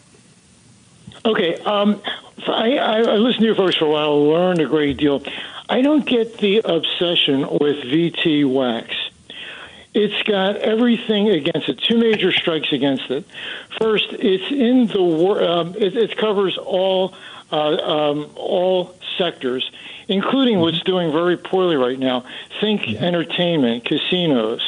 okay, 1.25 1.57
um, 1.63 2.03
I, 2.47 2.77
I, 2.77 2.97
I 2.99 3.15
listened 3.17 3.41
to 3.41 3.47
your 3.47 3.55
folks 3.55 3.77
for 3.77 3.87
a 3.87 3.91
while, 3.91 4.29
learned 4.29 4.61
a 4.61 4.67
great 4.67 4.99
deal. 4.99 5.23
I 5.71 5.81
don't 5.83 6.05
get 6.07 6.37
the 6.39 6.59
obsession 6.65 7.41
with 7.61 7.83
VTWAX. 7.85 8.91
It's 9.99 10.23
got 10.23 10.55
everything 10.59 11.29
against 11.29 11.69
it. 11.69 11.79
Two 11.79 11.99
major 11.99 12.31
strikes 12.31 12.73
against 12.73 13.11
it. 13.11 13.25
First, 13.81 14.07
it's 14.13 14.49
in 14.49 14.87
the 14.87 15.03
wor- 15.03 15.43
um, 15.43 15.75
it, 15.75 15.97
it 15.97 16.17
covers 16.17 16.57
all 16.57 17.15
uh, 17.51 17.57
um, 17.57 18.31
all 18.37 18.95
sectors, 19.17 19.69
including 20.07 20.61
what's 20.61 20.81
doing 20.83 21.11
very 21.11 21.37
poorly 21.37 21.75
right 21.75 21.99
now. 21.99 22.25
Think 22.61 22.87
entertainment, 22.87 23.87
casinos, 23.87 24.63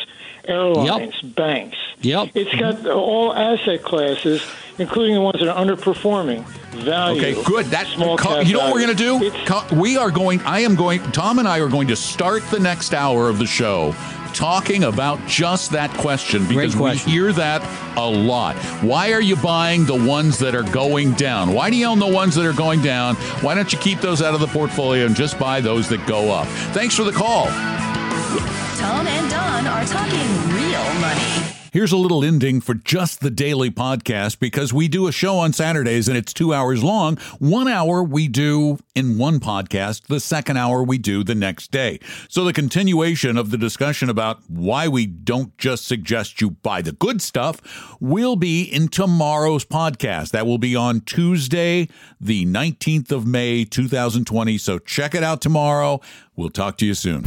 airlines, 0.49 1.23
banks. 1.23 1.79
Yep. 2.01 2.31
It's 2.35 2.55
got 2.57 2.85
all 2.89 3.33
asset 3.33 3.85
classes, 3.85 4.45
including 4.81 5.15
the 5.15 5.21
ones 5.21 5.39
that 5.39 5.49
are 5.49 5.65
underperforming. 5.65 6.45
Value. 6.83 7.21
Okay, 7.21 7.43
good. 7.45 7.67
That 7.67 7.87
small 7.87 8.19
you 8.43 8.55
know 8.55 8.61
what 8.61 8.75
we're 8.75 8.85
going 8.85 8.97
to 8.97 9.31
do? 9.31 9.77
We 9.77 9.97
are 9.97 10.11
going. 10.11 10.41
I 10.41 10.61
am 10.61 10.75
going. 10.75 11.01
Tom 11.13 11.39
and 11.39 11.47
I 11.47 11.61
are 11.61 11.69
going 11.69 11.87
to 11.87 11.97
start 11.97 12.43
the 12.51 12.59
next 12.59 12.95
hour 12.95 13.29
of 13.29 13.39
the 13.39 13.47
show 13.47 13.95
talking 14.35 14.85
about 14.85 15.25
just 15.27 15.71
that 15.73 15.91
question 15.99 16.47
because 16.47 16.75
question. 16.75 17.07
we 17.07 17.13
hear 17.13 17.33
that 17.33 17.63
a 17.97 18.09
lot. 18.09 18.57
Why 18.83 19.13
are 19.13 19.21
you 19.21 19.37
buying 19.37 19.85
the 19.85 19.95
ones 19.95 20.39
that 20.39 20.55
are 20.55 20.63
going 20.63 21.13
down? 21.13 21.53
Why 21.53 21.71
do 21.71 21.77
you 21.77 21.87
own 21.87 21.99
the 21.99 22.07
ones 22.07 22.35
that 22.37 22.47
are 22.47 22.53
going 22.53 22.83
down? 22.83 23.17
Why 23.43 23.55
don't 23.55 23.73
you 23.73 23.79
keep 23.79 24.01
those 24.01 24.23
out 24.23 24.35
of 24.35 24.41
the 24.41 24.47
portfolio 24.47 25.07
and 25.07 25.15
just 25.15 25.39
buy 25.39 25.61
those 25.61 25.89
that 25.89 26.07
go 26.07 26.33
up? 26.33 26.47
Thanks 26.73 26.95
for 26.97 27.05
the 27.05 27.13
call. 27.13 27.47
Tom 27.47 29.07
and 29.07 29.31
Don 29.31 29.67
are 29.67 29.85
talking 29.85 30.55
real 30.55 31.01
money. 31.01 31.60
Here's 31.73 31.93
a 31.93 31.97
little 31.97 32.25
ending 32.25 32.61
for 32.61 32.75
just 32.75 33.21
the 33.21 33.31
daily 33.31 33.71
podcast 33.71 34.41
because 34.41 34.73
we 34.73 34.89
do 34.89 35.07
a 35.07 35.13
show 35.13 35.39
on 35.39 35.53
Saturdays 35.53 36.09
and 36.09 36.17
it's 36.17 36.33
two 36.33 36.53
hours 36.53 36.83
long. 36.83 37.17
One 37.39 37.69
hour 37.69 38.03
we 38.03 38.27
do 38.27 38.79
in 38.97 39.19
one 39.19 39.39
podcast, 39.39 40.09
the 40.09 40.19
second 40.19 40.57
hour 40.57 40.83
we 40.83 40.99
do 40.99 41.23
the 41.23 41.37
next 41.37 41.71
day. 41.71 42.01
So 42.29 42.43
the 42.43 42.53
continuation 42.53 43.37
of 43.37 43.53
the 43.53 43.57
discussion 43.57 44.11
about 44.11 44.41
why 44.49 44.89
we 44.89 45.07
don't 45.07 45.57
just 45.59 45.87
suggest 45.87 46.41
you 46.41 46.51
buy 46.51 46.83
the 46.83 46.91
good 46.91 47.23
stuff 47.23 47.61
will 48.01 48.35
be 48.35 48.65
in 48.65 48.89
tomorrow's 48.89 49.65
podcast. 49.65 50.33
That 50.33 50.47
will 50.47 50.59
be 50.59 50.75
on 50.75 51.03
Tuesday, 51.03 51.89
the 52.21 52.47
19th 52.47 53.13
of 53.13 53.29
May, 53.29 53.65
2020. 53.65 54.59
So 54.59 54.81
check 54.81 55.15
it 55.15 55.23
out 55.23 55.41
tomorrow. 55.41 56.01
We'll 56.35 56.51
talk 56.51 56.79
to 56.79 56.87
you 56.87 56.95
soon. 56.95 57.27